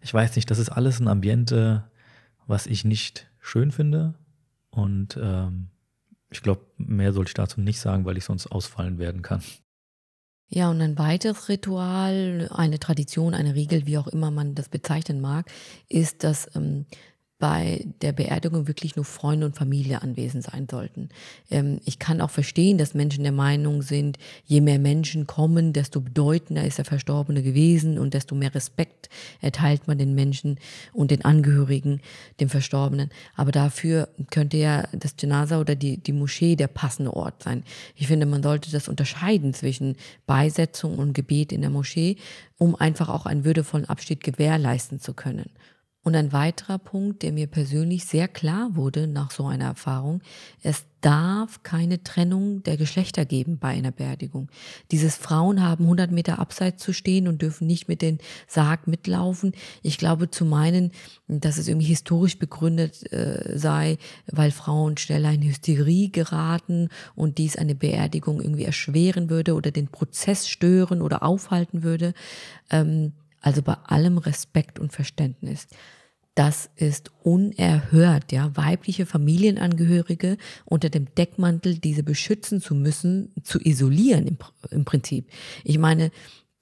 Ich 0.00 0.14
weiß 0.14 0.36
nicht, 0.36 0.48
das 0.52 0.60
ist 0.60 0.68
alles 0.68 1.00
ein 1.00 1.08
Ambiente, 1.08 1.82
was 2.46 2.68
ich 2.68 2.84
nicht 2.84 3.26
schön 3.40 3.72
finde, 3.72 4.14
und 4.74 5.18
ähm, 5.20 5.68
ich 6.30 6.42
glaube, 6.42 6.66
mehr 6.76 7.12
sollte 7.12 7.30
ich 7.30 7.34
dazu 7.34 7.60
nicht 7.60 7.78
sagen, 7.78 8.04
weil 8.04 8.16
ich 8.16 8.24
sonst 8.24 8.48
ausfallen 8.48 8.98
werden 8.98 9.22
kann. 9.22 9.42
Ja, 10.48 10.70
und 10.70 10.80
ein 10.80 10.98
weiteres 10.98 11.48
Ritual, 11.48 12.48
eine 12.52 12.78
Tradition, 12.78 13.34
eine 13.34 13.54
Regel, 13.54 13.86
wie 13.86 13.98
auch 13.98 14.08
immer 14.08 14.30
man 14.30 14.54
das 14.54 14.68
bezeichnen 14.68 15.20
mag, 15.20 15.50
ist, 15.88 16.22
dass 16.22 16.54
ähm, 16.54 16.86
bei 17.44 17.84
der 18.00 18.12
Beerdigung 18.12 18.68
wirklich 18.68 18.96
nur 18.96 19.04
Freunde 19.04 19.44
und 19.44 19.54
Familie 19.54 20.00
anwesend 20.00 20.44
sein 20.44 20.66
sollten. 20.66 21.10
Ähm, 21.50 21.78
ich 21.84 21.98
kann 21.98 22.22
auch 22.22 22.30
verstehen, 22.30 22.78
dass 22.78 22.94
Menschen 22.94 23.22
der 23.22 23.32
Meinung 23.32 23.82
sind, 23.82 24.16
je 24.46 24.62
mehr 24.62 24.78
Menschen 24.78 25.26
kommen, 25.26 25.74
desto 25.74 26.00
bedeutender 26.00 26.64
ist 26.64 26.78
der 26.78 26.86
Verstorbene 26.86 27.42
gewesen 27.42 27.98
und 27.98 28.14
desto 28.14 28.34
mehr 28.34 28.54
Respekt 28.54 29.10
erteilt 29.42 29.86
man 29.86 29.98
den 29.98 30.14
Menschen 30.14 30.58
und 30.94 31.10
den 31.10 31.22
Angehörigen, 31.26 32.00
dem 32.40 32.48
Verstorbenen. 32.48 33.10
Aber 33.36 33.52
dafür 33.52 34.08
könnte 34.30 34.56
ja 34.56 34.84
das 34.92 35.14
Janaza 35.20 35.60
oder 35.60 35.74
die, 35.74 35.98
die 35.98 36.14
Moschee 36.14 36.56
der 36.56 36.68
passende 36.68 37.12
Ort 37.12 37.42
sein. 37.42 37.62
Ich 37.94 38.06
finde, 38.06 38.24
man 38.24 38.42
sollte 38.42 38.70
das 38.70 38.88
unterscheiden 38.88 39.52
zwischen 39.52 39.96
Beisetzung 40.26 40.96
und 40.96 41.12
Gebet 41.12 41.52
in 41.52 41.60
der 41.60 41.68
Moschee, 41.68 42.16
um 42.56 42.74
einfach 42.74 43.10
auch 43.10 43.26
einen 43.26 43.44
würdevollen 43.44 43.86
Abschied 43.86 44.24
gewährleisten 44.24 44.98
zu 44.98 45.12
können. 45.12 45.50
Und 46.04 46.14
ein 46.16 46.32
weiterer 46.34 46.78
Punkt, 46.78 47.22
der 47.22 47.32
mir 47.32 47.46
persönlich 47.46 48.04
sehr 48.04 48.28
klar 48.28 48.76
wurde 48.76 49.06
nach 49.06 49.30
so 49.30 49.46
einer 49.46 49.64
Erfahrung, 49.64 50.20
es 50.62 50.84
darf 51.00 51.62
keine 51.62 52.02
Trennung 52.02 52.62
der 52.62 52.76
Geschlechter 52.76 53.24
geben 53.24 53.58
bei 53.58 53.68
einer 53.68 53.90
Beerdigung. 53.90 54.50
Dieses 54.90 55.16
Frauen 55.16 55.62
haben 55.62 55.84
100 55.84 56.10
Meter 56.10 56.38
abseits 56.38 56.82
zu 56.82 56.92
stehen 56.92 57.26
und 57.26 57.40
dürfen 57.40 57.66
nicht 57.66 57.88
mit 57.88 58.02
den 58.02 58.18
Sarg 58.46 58.86
mitlaufen. 58.86 59.52
Ich 59.82 59.96
glaube 59.96 60.30
zu 60.30 60.44
meinen, 60.44 60.92
dass 61.26 61.56
es 61.56 61.68
irgendwie 61.68 61.88
historisch 61.88 62.38
begründet 62.38 63.10
äh, 63.10 63.58
sei, 63.58 63.96
weil 64.30 64.50
Frauen 64.50 64.98
schneller 64.98 65.32
in 65.32 65.42
Hysterie 65.42 66.10
geraten 66.10 66.90
und 67.14 67.38
dies 67.38 67.56
eine 67.56 67.74
Beerdigung 67.74 68.42
irgendwie 68.42 68.64
erschweren 68.64 69.30
würde 69.30 69.54
oder 69.54 69.70
den 69.70 69.88
Prozess 69.88 70.48
stören 70.48 71.00
oder 71.00 71.22
aufhalten 71.22 71.82
würde. 71.82 72.12
Ähm, 72.70 73.12
also 73.44 73.62
bei 73.62 73.74
allem 73.84 74.18
Respekt 74.18 74.78
und 74.78 74.92
Verständnis. 74.92 75.66
Das 76.34 76.70
ist 76.76 77.12
unerhört, 77.22 78.32
ja, 78.32 78.56
weibliche 78.56 79.06
Familienangehörige 79.06 80.36
unter 80.64 80.88
dem 80.88 81.14
Deckmantel, 81.14 81.78
diese 81.78 82.02
beschützen 82.02 82.60
zu 82.60 82.74
müssen, 82.74 83.32
zu 83.44 83.60
isolieren 83.60 84.26
im, 84.26 84.38
im 84.70 84.84
Prinzip. 84.84 85.28
Ich 85.62 85.78
meine, 85.78 86.10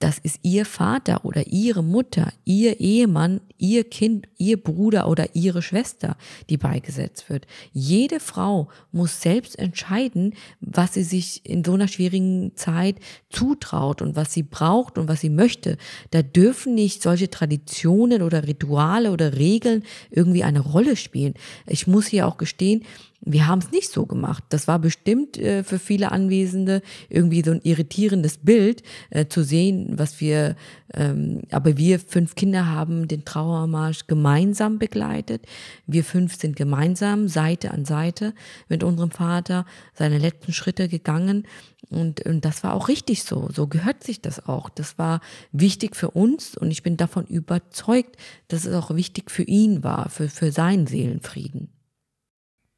das 0.02 0.18
ist 0.18 0.40
ihr 0.42 0.66
Vater 0.66 1.24
oder 1.24 1.46
ihre 1.46 1.84
Mutter, 1.84 2.32
ihr 2.44 2.80
Ehemann, 2.80 3.40
ihr 3.56 3.84
Kind, 3.84 4.26
ihr 4.36 4.60
Bruder 4.60 5.06
oder 5.08 5.36
ihre 5.36 5.62
Schwester, 5.62 6.16
die 6.50 6.56
beigesetzt 6.56 7.30
wird. 7.30 7.46
Jede 7.72 8.18
Frau 8.18 8.68
muss 8.90 9.20
selbst 9.20 9.56
entscheiden, 9.56 10.34
was 10.60 10.94
sie 10.94 11.04
sich 11.04 11.48
in 11.48 11.62
so 11.62 11.74
einer 11.74 11.86
schwierigen 11.86 12.50
Zeit 12.56 12.96
zutraut 13.30 14.02
und 14.02 14.16
was 14.16 14.32
sie 14.32 14.42
braucht 14.42 14.98
und 14.98 15.06
was 15.06 15.20
sie 15.20 15.30
möchte. 15.30 15.76
Da 16.10 16.22
dürfen 16.22 16.74
nicht 16.74 17.00
solche 17.00 17.30
Traditionen 17.30 18.22
oder 18.22 18.48
Rituale 18.48 19.12
oder 19.12 19.36
Regeln 19.36 19.84
irgendwie 20.10 20.42
eine 20.42 20.60
Rolle 20.60 20.96
spielen. 20.96 21.34
Ich 21.68 21.86
muss 21.86 22.08
hier 22.08 22.26
auch 22.26 22.38
gestehen, 22.38 22.82
wir 23.24 23.46
haben 23.46 23.60
es 23.60 23.70
nicht 23.70 23.90
so 23.90 24.04
gemacht. 24.04 24.42
Das 24.48 24.66
war 24.66 24.78
bestimmt 24.78 25.38
äh, 25.38 25.62
für 25.62 25.78
viele 25.78 26.10
Anwesende 26.10 26.82
irgendwie 27.08 27.42
so 27.42 27.52
ein 27.52 27.60
irritierendes 27.62 28.38
Bild 28.38 28.82
äh, 29.10 29.26
zu 29.26 29.44
sehen, 29.44 29.92
was 29.96 30.20
wir, 30.20 30.56
ähm, 30.92 31.42
aber 31.50 31.76
wir 31.76 32.00
fünf 32.00 32.34
Kinder 32.34 32.66
haben 32.66 33.06
den 33.06 33.24
Trauermarsch 33.24 34.08
gemeinsam 34.08 34.78
begleitet. 34.80 35.46
Wir 35.86 36.02
fünf 36.02 36.36
sind 36.36 36.56
gemeinsam 36.56 37.28
Seite 37.28 37.70
an 37.70 37.84
Seite 37.84 38.34
mit 38.68 38.82
unserem 38.82 39.12
Vater 39.12 39.66
seine 39.94 40.18
letzten 40.18 40.52
Schritte 40.52 40.88
gegangen. 40.88 41.46
Und, 41.90 42.26
und 42.26 42.44
das 42.44 42.64
war 42.64 42.74
auch 42.74 42.88
richtig 42.88 43.22
so. 43.22 43.48
So 43.52 43.68
gehört 43.68 44.02
sich 44.02 44.20
das 44.20 44.48
auch. 44.48 44.68
Das 44.68 44.98
war 44.98 45.20
wichtig 45.52 45.94
für 45.94 46.10
uns 46.10 46.56
und 46.56 46.72
ich 46.72 46.82
bin 46.82 46.96
davon 46.96 47.26
überzeugt, 47.26 48.16
dass 48.48 48.64
es 48.64 48.74
auch 48.74 48.94
wichtig 48.94 49.30
für 49.30 49.44
ihn 49.44 49.84
war, 49.84 50.08
für, 50.08 50.28
für 50.28 50.50
seinen 50.50 50.88
Seelenfrieden. 50.88 51.68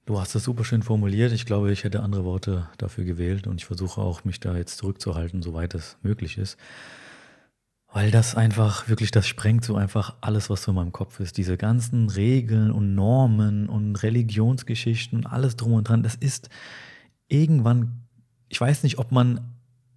Du 0.07 0.21
hast 0.21 0.35
es 0.35 0.45
super 0.45 0.65
schön 0.65 0.83
formuliert. 0.83 1.33
Ich 1.33 1.47
glaube, 1.47 1.73
ich 1.73 1.83
hätte 1.83 2.03
andere 2.03 2.25
Worte 2.25 2.69
dafür 2.77 3.05
gewählt 3.05 3.47
und 3.47 3.57
ich 3.57 3.65
versuche 3.65 4.03
auch, 4.03 4.23
mich 4.25 4.39
da 4.39 4.55
jetzt 4.55 4.77
zurückzuhalten, 4.77 5.41
soweit 5.41 5.73
es 5.75 5.97
möglich 6.03 6.37
ist. 6.37 6.59
Weil 7.91 8.11
das 8.11 8.35
einfach, 8.35 8.87
wirklich, 8.87 9.13
das 9.13 9.27
sprengt 9.27 9.65
so 9.65 9.77
einfach 9.77 10.17
alles, 10.21 10.51
was 10.51 10.63
so 10.63 10.73
in 10.73 10.77
meinem 10.77 10.93
Kopf 10.93 11.21
ist. 11.21 11.39
Diese 11.39 11.57
ganzen 11.57 12.11
Regeln 12.11 12.71
und 12.71 12.95
Normen 12.95 13.67
und 13.71 13.97
Religionsgeschichten 13.97 15.21
und 15.21 15.27
alles 15.27 15.57
drum 15.57 15.73
und 15.73 15.89
dran, 15.89 16.03
das 16.03 16.17
ist 16.17 16.51
irgendwann, 17.29 18.03
ich 18.51 18.61
weiß 18.61 18.83
nicht, 18.83 18.99
ob 18.99 19.11
man 19.11 19.55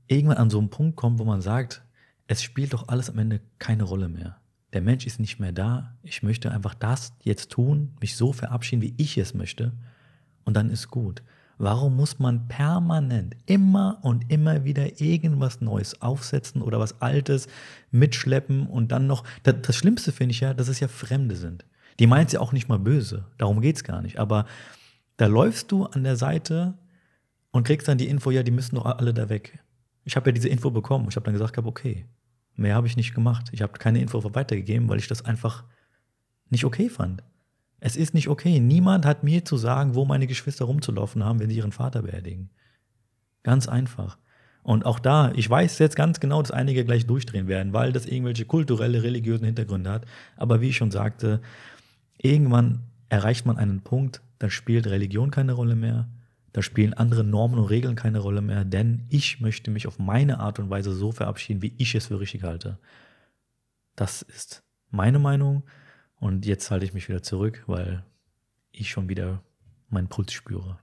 irgendwann 0.07 0.37
an 0.37 0.49
so 0.49 0.59
einen 0.59 0.69
Punkt 0.69 0.95
kommt, 0.95 1.19
wo 1.19 1.25
man 1.25 1.41
sagt, 1.41 1.83
es 2.27 2.41
spielt 2.41 2.71
doch 2.71 2.87
alles 2.87 3.09
am 3.09 3.17
Ende 3.17 3.41
keine 3.59 3.83
Rolle 3.83 4.07
mehr. 4.07 4.37
Der 4.71 4.81
Mensch 4.81 5.05
ist 5.05 5.19
nicht 5.19 5.39
mehr 5.39 5.51
da. 5.51 5.97
Ich 6.01 6.23
möchte 6.23 6.51
einfach 6.51 6.75
das 6.75 7.11
jetzt 7.23 7.51
tun, 7.51 7.97
mich 7.99 8.15
so 8.15 8.31
verabschieden, 8.31 8.81
wie 8.81 8.93
ich 8.95 9.17
es 9.17 9.33
möchte 9.33 9.73
und 10.47 10.53
dann 10.55 10.69
ist 10.69 10.87
gut. 10.87 11.21
Warum 11.57 11.97
muss 11.97 12.19
man 12.19 12.47
permanent 12.47 13.35
immer 13.47 13.99
und 14.01 14.31
immer 14.31 14.63
wieder 14.63 15.01
irgendwas 15.01 15.59
Neues 15.59 16.01
aufsetzen 16.01 16.61
oder 16.61 16.79
was 16.79 17.01
Altes 17.01 17.47
mitschleppen 17.91 18.65
und 18.65 18.93
dann 18.93 19.07
noch. 19.07 19.25
Das, 19.43 19.55
das 19.61 19.75
Schlimmste 19.75 20.13
finde 20.13 20.31
ich 20.31 20.39
ja, 20.39 20.53
dass 20.53 20.69
es 20.69 20.79
ja 20.79 20.87
Fremde 20.87 21.35
sind. 21.35 21.65
Die 21.99 22.07
meint 22.07 22.27
es 22.27 22.33
ja 22.33 22.39
auch 22.39 22.53
nicht 22.53 22.69
mal 22.69 22.79
böse. 22.79 23.25
Darum 23.37 23.59
geht 23.59 23.75
es 23.75 23.83
gar 23.83 24.01
nicht. 24.01 24.19
Aber 24.19 24.45
da 25.17 25.25
läufst 25.25 25.69
du 25.71 25.83
an 25.85 26.05
der 26.05 26.15
Seite 26.15 26.75
und 27.51 27.65
kriegst 27.65 27.89
dann 27.89 27.97
die 27.97 28.07
Info, 28.07 28.31
ja, 28.31 28.43
die 28.43 28.51
müssen 28.51 28.75
doch 28.75 28.85
alle 28.85 29.13
da 29.13 29.27
weg. 29.27 29.59
Ich 30.05 30.15
habe 30.15 30.29
ja 30.29 30.33
diese 30.33 30.47
Info 30.47 30.71
bekommen. 30.71 31.07
Ich 31.09 31.17
habe 31.17 31.25
dann 31.25 31.33
gesagt, 31.33 31.57
okay, 31.57 32.05
mehr 32.55 32.75
habe 32.75 32.87
ich 32.87 32.95
nicht 32.95 33.13
gemacht. 33.13 33.49
Ich 33.51 33.61
habe 33.61 33.73
keine 33.73 33.99
Info 33.99 34.23
weitergegeben, 34.33 34.87
weil 34.87 34.99
ich 34.99 35.09
das 35.09 35.25
einfach 35.25 35.65
nicht 36.49 36.63
okay 36.63 36.87
fand. 36.87 37.21
Es 37.79 37.96
ist 37.96 38.13
nicht 38.13 38.27
okay. 38.27 38.60
Niemand 38.60 39.05
hat 39.05 39.24
mir 39.24 39.46
zu 39.46 39.57
sagen, 39.57 39.96
wo 39.96 40.05
meine 40.05 40.27
Geschwister 40.27 40.65
rumzulaufen 40.65 41.24
haben, 41.24 41.39
wenn 41.39 41.50
sie 41.50 41.57
ihren 41.57 41.72
Vater 41.72 42.01
beerdigen. 42.01 42.50
Ganz 43.43 43.67
einfach. 43.67 44.17
Und 44.63 44.86
auch 44.86 45.00
da, 45.00 45.31
ich 45.34 45.50
weiß 45.50 45.79
jetzt 45.79 45.96
ganz 45.96 46.19
genau, 46.19 46.41
dass 46.41 46.51
einige 46.51 46.84
gleich 46.84 47.05
durchdrehen 47.05 47.48
werden, 47.48 47.72
weil 47.72 47.93
das 47.93 48.05
irgendwelche 48.05 48.46
kulturelle, 48.46 49.03
religiösen 49.03 49.46
Hintergründe 49.46 49.89
hat. 49.89 50.05
Aber 50.36 50.60
wie 50.60 50.69
ich 50.69 50.77
schon 50.77 50.91
sagte, 50.91 51.41
irgendwann 52.17 52.84
erreicht 53.07 53.46
man 53.46 53.57
einen 53.57 53.81
Punkt, 53.81 54.22
da 54.39 54.50
spielt 54.50 54.88
Religion 54.88 55.31
keine 55.31 55.53
Rolle 55.53 55.75
mehr, 55.75 56.10
da 56.51 56.62
spielen 56.62 56.93
andere 56.93 57.24
Normen 57.24 57.57
und 57.60 57.65
Regeln 57.65 57.96
keine 57.96 58.19
Rolle 58.19 58.41
mehr, 58.41 58.65
denn 58.65 59.05
ich 59.10 59.39
möchte 59.39 59.72
mich 59.72 59.88
auf 59.88 60.00
meine 60.00 60.39
Art 60.39 60.60
und 60.60 60.69
Weise 60.69 60.91
so 60.91 61.12
verabschieden, 61.12 61.62
wie 61.62 61.74
ich 61.77 61.96
es 61.96 62.07
für 62.07 62.19
richtig 62.19 62.43
halte. 62.43 62.77
Das 63.96 64.22
ist 64.22 64.63
meine 64.89 65.19
Meinung. 65.19 65.63
Und 66.19 66.45
jetzt 66.45 66.71
halte 66.71 66.86
ich 66.86 66.93
mich 66.93 67.09
wieder 67.09 67.21
zurück, 67.21 67.63
weil 67.67 68.03
ich 68.71 68.89
schon 68.89 69.09
wieder 69.09 69.41
meinen 69.89 70.07
Puls 70.07 70.33
spüre. 70.33 70.79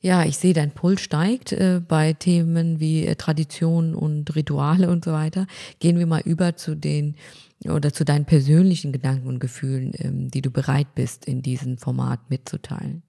Ja, 0.00 0.24
ich 0.24 0.36
sehe, 0.36 0.52
dein 0.52 0.72
Puls 0.72 1.00
steigt 1.00 1.52
äh, 1.52 1.80
bei 1.86 2.12
Themen 2.12 2.80
wie 2.80 3.06
äh, 3.06 3.14
Tradition 3.14 3.94
und 3.94 4.34
Rituale 4.34 4.90
und 4.90 5.04
so 5.04 5.12
weiter. 5.12 5.46
Gehen 5.78 5.96
wir 5.96 6.06
mal 6.06 6.22
über 6.22 6.56
zu 6.56 6.74
den 6.74 7.14
oder 7.64 7.92
zu 7.92 8.04
deinen 8.04 8.24
persönlichen 8.24 8.92
Gedanken 8.92 9.28
und 9.28 9.38
Gefühlen, 9.38 9.92
ähm, 9.98 10.28
die 10.28 10.42
du 10.42 10.50
bereit 10.50 10.92
bist, 10.96 11.26
in 11.26 11.40
diesem 11.40 11.78
Format 11.78 12.30
mitzuteilen. 12.30 13.04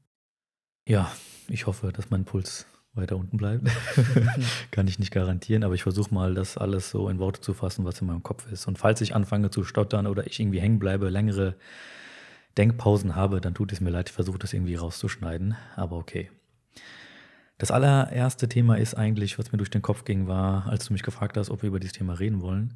Ja, 0.88 1.12
ich 1.48 1.66
hoffe, 1.66 1.92
dass 1.92 2.12
mein 2.12 2.26
Puls 2.26 2.68
weiter 2.94 3.18
unten 3.18 3.38
bleibt. 3.38 3.68
Kann 4.72 4.88
ich 4.88 5.00
nicht 5.00 5.12
garantieren, 5.12 5.64
aber 5.64 5.74
ich 5.74 5.84
versuche 5.84 6.14
mal, 6.14 6.36
das 6.36 6.58
alles 6.58 6.90
so 6.90 7.10
in 7.10 7.20
Worte 7.20 7.42
zu 7.42 7.54
fassen, 7.54 7.86
was 7.86 8.00
in 8.02 8.08
meinem 8.08 8.24
Kopf 8.24 8.52
ist. 8.52 8.68
Und 8.68 8.78
falls 8.78 9.02
ich 9.02 9.16
anfange 9.16 9.50
zu 9.50 9.64
stottern 9.64 10.08
oder 10.08 10.28
ich 10.28 10.40
irgendwie 10.40 10.62
hängen 10.62 10.80
bleibe, 10.80 11.10
längere 11.10 11.56
Denkpausen 12.58 13.16
habe, 13.16 13.42
dann 13.42 13.56
tut 13.56 13.72
es 13.72 13.82
mir 13.82 13.90
leid, 13.90 14.10
ich 14.10 14.16
versuche 14.16 14.38
das 14.38 14.54
irgendwie 14.54 14.76
rauszuschneiden, 14.76 15.56
aber 15.76 15.98
okay. 15.98 16.30
Das 17.58 17.72
allererste 17.72 18.48
Thema 18.48 18.78
ist 18.78 18.94
eigentlich, 18.94 19.40
was 19.40 19.52
mir 19.52 19.58
durch 19.58 19.70
den 19.70 19.82
Kopf 19.82 20.06
ging, 20.06 20.28
war, 20.28 20.68
als 20.68 20.86
du 20.86 20.94
mich 20.94 21.04
gefragt 21.04 21.38
hast, 21.38 21.50
ob 21.50 21.64
wir 21.64 21.70
über 21.70 21.80
dieses 21.80 21.94
Thema 21.94 22.14
reden 22.14 22.42
wollen. 22.42 22.76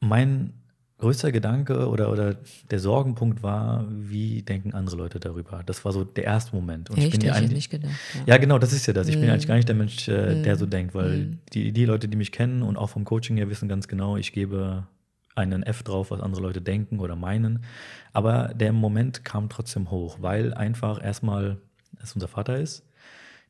Mein 0.00 0.63
größter 0.98 1.32
Gedanke 1.32 1.88
oder, 1.88 2.10
oder 2.10 2.36
der 2.70 2.78
Sorgenpunkt 2.78 3.42
war, 3.42 3.86
wie 3.90 4.42
denken 4.42 4.72
andere 4.74 4.96
Leute 4.96 5.20
darüber? 5.20 5.62
Das 5.66 5.84
war 5.84 5.92
so 5.92 6.04
der 6.04 6.24
erste 6.24 6.54
Moment. 6.54 6.90
Und 6.90 6.98
Echt? 6.98 7.06
ich 7.06 7.12
bin 7.18 7.28
ja 7.28 7.34
eigentlich 7.34 7.52
nicht 7.52 7.70
gedacht. 7.70 7.92
Ja. 8.26 8.34
ja. 8.34 8.36
genau, 8.38 8.58
das 8.58 8.72
ist 8.72 8.86
ja 8.86 8.92
das. 8.92 9.08
Ich 9.08 9.16
mm. 9.16 9.20
bin 9.20 9.30
eigentlich 9.30 9.48
gar 9.48 9.56
nicht 9.56 9.68
der 9.68 9.74
Mensch, 9.74 10.08
äh, 10.08 10.36
mm. 10.36 10.42
der 10.44 10.56
so 10.56 10.66
denkt, 10.66 10.94
weil 10.94 11.18
mm. 11.18 11.38
die, 11.52 11.72
die 11.72 11.84
Leute, 11.84 12.08
die 12.08 12.16
mich 12.16 12.32
kennen 12.32 12.62
und 12.62 12.76
auch 12.76 12.88
vom 12.90 13.04
Coaching 13.04 13.36
her 13.36 13.50
wissen 13.50 13.68
ganz 13.68 13.88
genau, 13.88 14.16
ich 14.16 14.32
gebe 14.32 14.86
einen 15.34 15.62
F 15.64 15.82
drauf, 15.82 16.10
was 16.10 16.20
andere 16.20 16.42
Leute 16.42 16.62
denken 16.62 17.00
oder 17.00 17.16
meinen. 17.16 17.64
Aber 18.12 18.52
der 18.54 18.72
Moment 18.72 19.24
kam 19.24 19.48
trotzdem 19.48 19.90
hoch, 19.90 20.18
weil 20.20 20.54
einfach 20.54 21.02
erstmal 21.02 21.58
es 22.02 22.14
unser 22.14 22.28
Vater 22.28 22.58
ist, 22.58 22.84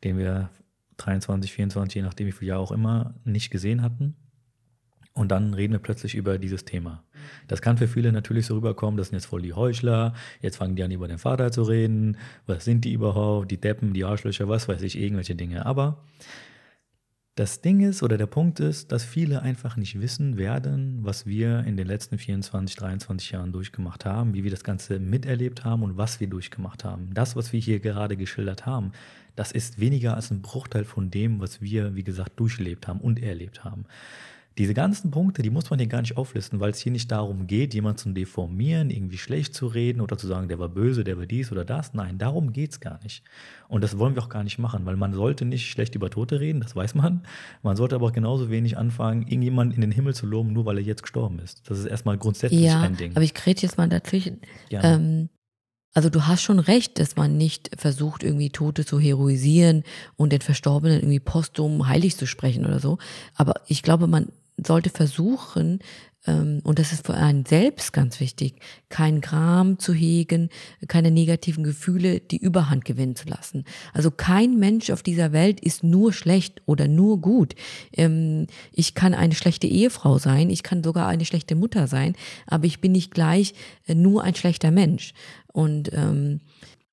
den 0.02 0.18
wir 0.18 0.48
23, 0.96 1.52
24, 1.52 1.96
je 1.96 2.02
nachdem 2.02 2.26
wie 2.26 2.32
viel 2.32 2.48
Jahr 2.48 2.60
auch 2.60 2.72
immer, 2.72 3.14
nicht 3.24 3.50
gesehen 3.50 3.82
hatten. 3.82 4.16
Und 5.12 5.30
dann 5.30 5.54
reden 5.54 5.72
wir 5.72 5.80
plötzlich 5.80 6.14
über 6.14 6.38
dieses 6.38 6.64
Thema. 6.64 7.04
Das 7.48 7.62
kann 7.62 7.78
für 7.78 7.88
viele 7.88 8.12
natürlich 8.12 8.46
so 8.46 8.54
rüberkommen, 8.54 8.96
das 8.96 9.08
sind 9.08 9.16
jetzt 9.16 9.26
voll 9.26 9.42
die 9.42 9.54
Heuchler, 9.54 10.14
jetzt 10.40 10.56
fangen 10.56 10.76
die 10.76 10.82
an 10.82 10.90
über 10.90 11.08
den 11.08 11.18
Vater 11.18 11.52
zu 11.52 11.62
reden, 11.62 12.16
was 12.46 12.64
sind 12.64 12.84
die 12.84 12.92
überhaupt, 12.92 13.50
die 13.50 13.60
Deppen, 13.60 13.92
die 13.94 14.04
Arschlöcher, 14.04 14.48
was 14.48 14.68
weiß 14.68 14.82
ich, 14.82 14.98
irgendwelche 14.98 15.34
Dinge. 15.34 15.66
Aber 15.66 16.04
Das 17.36 17.60
Ding 17.60 17.80
ist 17.80 18.04
oder 18.04 18.16
der 18.16 18.28
Punkt 18.28 18.60
ist, 18.60 18.92
dass 18.92 19.02
viele 19.04 19.42
einfach 19.42 19.76
nicht 19.76 20.00
wissen 20.00 20.36
werden, 20.36 21.00
was 21.02 21.26
wir 21.26 21.64
in 21.64 21.76
den 21.76 21.88
letzten 21.88 22.16
24, 22.16 22.76
23 22.76 23.32
Jahren 23.32 23.50
durchgemacht 23.52 24.04
haben, 24.04 24.34
wie 24.34 24.44
wir 24.44 24.52
das 24.52 24.62
Ganze 24.62 25.00
miterlebt 25.00 25.64
haben 25.64 25.82
und 25.82 25.96
was 25.96 26.20
wir 26.20 26.28
durchgemacht 26.28 26.84
haben. 26.84 27.10
Das, 27.12 27.34
was 27.34 27.52
wir 27.52 27.58
hier 27.58 27.80
gerade 27.80 28.16
geschildert 28.16 28.66
haben, 28.66 28.92
das 29.34 29.50
ist 29.50 29.80
weniger 29.80 30.14
als 30.14 30.30
ein 30.30 30.42
Bruchteil 30.42 30.84
von 30.84 31.10
dem, 31.10 31.40
was 31.40 31.60
wir, 31.60 31.96
wie 31.96 32.04
gesagt, 32.04 32.38
durchlebt 32.38 32.86
haben 32.86 33.00
und 33.00 33.20
erlebt 33.20 33.64
haben. 33.64 33.86
Diese 34.56 34.72
ganzen 34.72 35.10
Punkte, 35.10 35.42
die 35.42 35.50
muss 35.50 35.70
man 35.70 35.80
hier 35.80 35.88
gar 35.88 36.00
nicht 36.00 36.16
auflisten, 36.16 36.60
weil 36.60 36.70
es 36.70 36.78
hier 36.78 36.92
nicht 36.92 37.10
darum 37.10 37.48
geht, 37.48 37.74
jemanden 37.74 37.98
zu 37.98 38.10
deformieren, 38.10 38.90
irgendwie 38.90 39.18
schlecht 39.18 39.54
zu 39.54 39.66
reden 39.66 40.00
oder 40.00 40.16
zu 40.16 40.28
sagen, 40.28 40.46
der 40.46 40.60
war 40.60 40.68
böse, 40.68 41.02
der 41.02 41.18
war 41.18 41.26
dies 41.26 41.50
oder 41.50 41.64
das. 41.64 41.92
Nein, 41.92 42.18
darum 42.18 42.52
geht 42.52 42.70
es 42.70 42.80
gar 42.80 43.02
nicht. 43.02 43.24
Und 43.66 43.82
das 43.82 43.98
wollen 43.98 44.14
wir 44.14 44.22
auch 44.22 44.28
gar 44.28 44.44
nicht 44.44 44.58
machen, 44.58 44.86
weil 44.86 44.96
man 44.96 45.12
sollte 45.12 45.44
nicht 45.44 45.68
schlecht 45.70 45.96
über 45.96 46.08
Tote 46.08 46.38
reden, 46.38 46.60
das 46.60 46.76
weiß 46.76 46.94
man. 46.94 47.22
Man 47.62 47.76
sollte 47.76 47.96
aber 47.96 48.06
auch 48.06 48.12
genauso 48.12 48.48
wenig 48.48 48.78
anfangen, 48.78 49.22
irgendjemanden 49.22 49.74
in 49.74 49.80
den 49.80 49.90
Himmel 49.90 50.14
zu 50.14 50.26
loben, 50.26 50.52
nur 50.52 50.66
weil 50.66 50.78
er 50.78 50.84
jetzt 50.84 51.02
gestorben 51.02 51.40
ist. 51.40 51.68
Das 51.68 51.80
ist 51.80 51.86
erstmal 51.86 52.16
grundsätzlich 52.16 52.60
ja, 52.60 52.80
ein 52.80 52.96
Ding. 52.96 53.10
Aber 53.16 53.24
ich 53.24 53.34
krete 53.34 53.62
jetzt 53.62 53.76
mal 53.76 53.88
dazwischen. 53.88 54.40
Ähm, 54.70 55.30
also 55.94 56.10
du 56.10 56.26
hast 56.26 56.42
schon 56.42 56.60
recht, 56.60 57.00
dass 57.00 57.16
man 57.16 57.36
nicht 57.36 57.70
versucht, 57.76 58.22
irgendwie 58.22 58.50
Tote 58.50 58.84
zu 58.84 59.00
heroisieren 59.00 59.82
und 60.16 60.32
den 60.32 60.40
Verstorbenen 60.40 60.98
irgendwie 60.98 61.20
postum 61.20 61.88
heilig 61.88 62.16
zu 62.16 62.26
sprechen 62.26 62.66
oder 62.66 62.78
so. 62.80 62.98
Aber 63.34 63.54
ich 63.66 63.82
glaube, 63.82 64.06
man 64.06 64.28
sollte 64.56 64.90
versuchen, 64.90 65.80
ähm, 66.26 66.60
und 66.64 66.78
das 66.78 66.92
ist 66.92 67.06
für 67.06 67.14
einen 67.14 67.44
selbst 67.44 67.92
ganz 67.92 68.20
wichtig, 68.20 68.54
kein 68.88 69.20
Gram 69.20 69.78
zu 69.78 69.92
hegen, 69.92 70.48
keine 70.88 71.10
negativen 71.10 71.64
Gefühle 71.64 72.20
die 72.20 72.38
Überhand 72.38 72.84
gewinnen 72.84 73.16
zu 73.16 73.28
lassen. 73.28 73.64
Also 73.92 74.10
kein 74.10 74.58
Mensch 74.58 74.90
auf 74.90 75.02
dieser 75.02 75.32
Welt 75.32 75.60
ist 75.60 75.82
nur 75.82 76.12
schlecht 76.12 76.62
oder 76.66 76.88
nur 76.88 77.20
gut. 77.20 77.54
Ähm, 77.92 78.46
ich 78.72 78.94
kann 78.94 79.14
eine 79.14 79.34
schlechte 79.34 79.66
Ehefrau 79.66 80.18
sein, 80.18 80.50
ich 80.50 80.62
kann 80.62 80.82
sogar 80.82 81.08
eine 81.08 81.24
schlechte 81.24 81.54
Mutter 81.54 81.86
sein, 81.86 82.14
aber 82.46 82.64
ich 82.64 82.80
bin 82.80 82.92
nicht 82.92 83.12
gleich 83.12 83.54
äh, 83.86 83.94
nur 83.94 84.24
ein 84.24 84.34
schlechter 84.34 84.70
Mensch. 84.70 85.12
Und 85.52 85.92
ähm, 85.92 86.40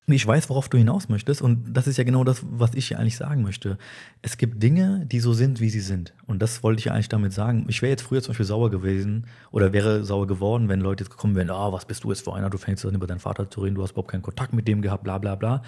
ich 0.06 0.26
weiß, 0.26 0.50
worauf 0.50 0.68
du 0.68 0.78
hinaus 0.78 1.08
möchtest. 1.08 1.42
Und 1.42 1.74
das 1.74 1.86
ist 1.86 1.96
ja 1.96 2.04
genau 2.04 2.24
das, 2.24 2.42
was 2.44 2.74
ich 2.74 2.88
hier 2.88 2.98
eigentlich 2.98 3.16
sagen 3.16 3.42
möchte. 3.42 3.78
Es 4.20 4.36
gibt 4.36 4.62
Dinge, 4.62 5.06
die 5.06 5.20
so 5.20 5.32
sind, 5.32 5.60
wie 5.60 5.70
sie 5.70 5.80
sind. 5.80 6.12
Und 6.26 6.42
das 6.42 6.62
wollte 6.64 6.80
ich 6.80 6.86
ja 6.86 6.92
eigentlich 6.92 7.08
damit 7.08 7.32
sagen. 7.32 7.66
Ich 7.68 7.82
wäre 7.82 7.90
jetzt 7.90 8.02
früher 8.02 8.20
zum 8.20 8.32
Beispiel 8.32 8.46
sauer 8.46 8.70
gewesen 8.70 9.26
oder 9.52 9.72
wäre 9.72 10.04
sauer 10.04 10.26
geworden, 10.26 10.68
wenn 10.68 10.80
Leute 10.80 11.04
jetzt 11.04 11.10
gekommen 11.10 11.36
wären, 11.36 11.50
ah, 11.50 11.72
was 11.72 11.84
bist 11.84 12.02
du 12.02 12.10
jetzt 12.10 12.24
für 12.24 12.34
einer, 12.34 12.50
du 12.50 12.58
fängst 12.58 12.84
an 12.84 12.94
über 12.94 13.06
deinen 13.06 13.20
Vater 13.20 13.48
zu 13.48 13.60
reden, 13.60 13.76
du 13.76 13.82
hast 13.82 13.92
überhaupt 13.92 14.10
keinen 14.10 14.22
Kontakt 14.22 14.52
mit 14.52 14.66
dem 14.66 14.82
gehabt, 14.82 15.04
bla 15.04 15.18
bla 15.18 15.36
bla. 15.36 15.62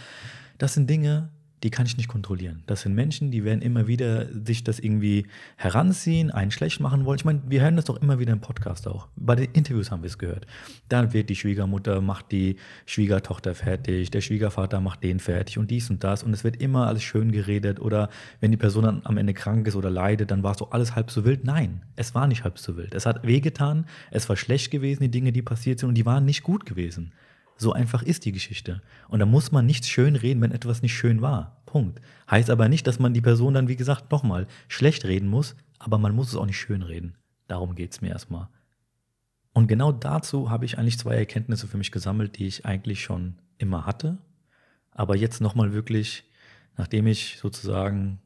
Das 0.59 0.75
sind 0.75 0.91
Dinge, 0.91 1.31
die 1.64 1.71
kann 1.71 1.87
ich 1.87 1.97
nicht 1.97 2.09
kontrollieren. 2.09 2.62
Das 2.66 2.83
sind 2.83 2.94
Menschen, 2.94 3.30
die 3.30 3.42
werden 3.42 3.62
immer 3.62 3.87
wieder 3.87 4.26
sich 4.44 4.64
das 4.64 4.78
irgendwie 4.78 5.26
heranziehen, 5.56 6.30
einen 6.30 6.50
schlecht 6.50 6.78
machen 6.78 7.06
wollen. 7.06 7.16
Ich 7.16 7.25
meine, 7.25 7.40
wir 7.49 7.62
hören 7.62 7.76
das 7.76 7.87
doch 7.87 8.00
immer 8.02 8.18
wieder 8.18 8.35
im 8.35 8.40
Podcast 8.40 8.87
auch. 8.87 9.09
Bei 9.16 9.35
den 9.35 9.50
Interviews 9.52 9.90
haben 9.90 10.02
wir 10.02 10.09
es 10.09 10.18
gehört. 10.18 10.47
Dann 10.90 11.14
wird 11.14 11.30
die 11.30 11.37
Schwiegermutter, 11.37 12.02
macht 12.02 12.33
die 12.33 12.56
Schwiegertochter 12.85 13.54
fertig, 13.54 14.11
der 14.11 14.21
Schwiegervater 14.21 14.83
macht 14.83 15.02
den 15.02 15.21
fertig 15.21 15.56
und 15.56 15.71
dies 15.71 15.88
und 15.88 16.04
das. 16.04 16.23
Und 16.23 16.35
es 16.35 16.44
wird 16.44 16.61
immer 16.61 16.87
alles 16.87 17.02
schön 17.02 17.33
geredet. 17.33 17.80
Oder 17.80 18.11
wenn 18.40 18.50
die 18.50 18.59
Person 18.59 18.85
dann 18.85 19.00
am 19.04 19.16
Ende 19.16 19.33
krank 19.33 19.66
ist 19.66 19.75
oder 19.75 19.88
leidet, 19.88 20.30
dann 20.30 20.42
war 20.42 20.52
es 20.52 20.59
so 20.59 20.68
alles 20.68 20.94
halb 20.94 21.11
so 21.11 21.25
wild. 21.25 21.44
Nein, 21.44 21.80
es 21.97 22.14
war 22.14 22.26
nicht 22.26 22.44
halb 22.44 22.59
so 22.59 22.76
wild. 22.76 22.94
Es 22.94 23.06
hat 23.06 23.26
wehgetan, 23.26 23.87
es 24.11 24.28
war 24.28 24.37
schlecht 24.37 24.71
gewesen, 24.71 25.02
die 25.02 25.11
Dinge, 25.11 25.33
die 25.33 25.40
passiert 25.40 25.78
sind, 25.78 25.88
und 25.88 25.94
die 25.94 26.04
waren 26.04 26.26
nicht 26.26 26.42
gut 26.42 26.66
gewesen. 26.66 27.12
So 27.57 27.73
einfach 27.73 28.03
ist 28.03 28.25
die 28.25 28.33
Geschichte. 28.33 28.83
Und 29.09 29.21
da 29.21 29.27
muss 29.27 29.53
man 29.53 29.67
nichts 29.67 29.89
schön 29.89 30.17
reden, 30.17 30.41
wenn 30.41 30.53
etwas 30.53 30.83
nicht 30.83 30.95
schön 30.95 31.23
war. 31.23 31.63
Punkt. 31.67 32.01
Heißt 32.31 32.51
aber 32.51 32.69
nicht, 32.69 32.87
dass 32.87 32.99
man 32.99 33.15
die 33.15 33.21
Person 33.21 33.55
dann, 33.55 33.69
wie 33.69 33.77
gesagt, 33.77 34.11
nochmal 34.11 34.47
schlecht 34.69 35.05
reden 35.05 35.29
muss, 35.29 35.57
aber 35.79 35.99
man 35.99 36.15
muss 36.15 36.29
es 36.29 36.37
auch 36.37 36.47
nicht 36.47 36.59
schön 36.59 36.83
reden. 36.83 37.15
Darum 37.47 37.75
geht 37.75 37.93
es 37.93 38.01
mir 38.01 38.11
erstmal. 38.11 38.49
Und 39.53 39.69
genau 39.69 39.93
dazu 39.93 40.51
habe 40.51 40.65
ich 40.65 40.79
eigentlich 40.79 40.99
zwei 40.99 41.15
Erkenntnisse 41.15 41.69
für 41.69 41.79
mich 41.79 41.93
gesammelt, 41.93 42.39
die 42.39 42.47
ich 42.47 42.67
eigentlich 42.67 43.03
schon 43.03 43.37
immer 43.59 43.87
hatte. 43.87 44.19
Aber 44.91 45.17
jetzt 45.17 45.41
nochmal 45.41 45.73
wirklich, 45.73 46.25
nachdem 46.77 47.07
ich 47.07 47.39
sozusagen, 47.41 48.19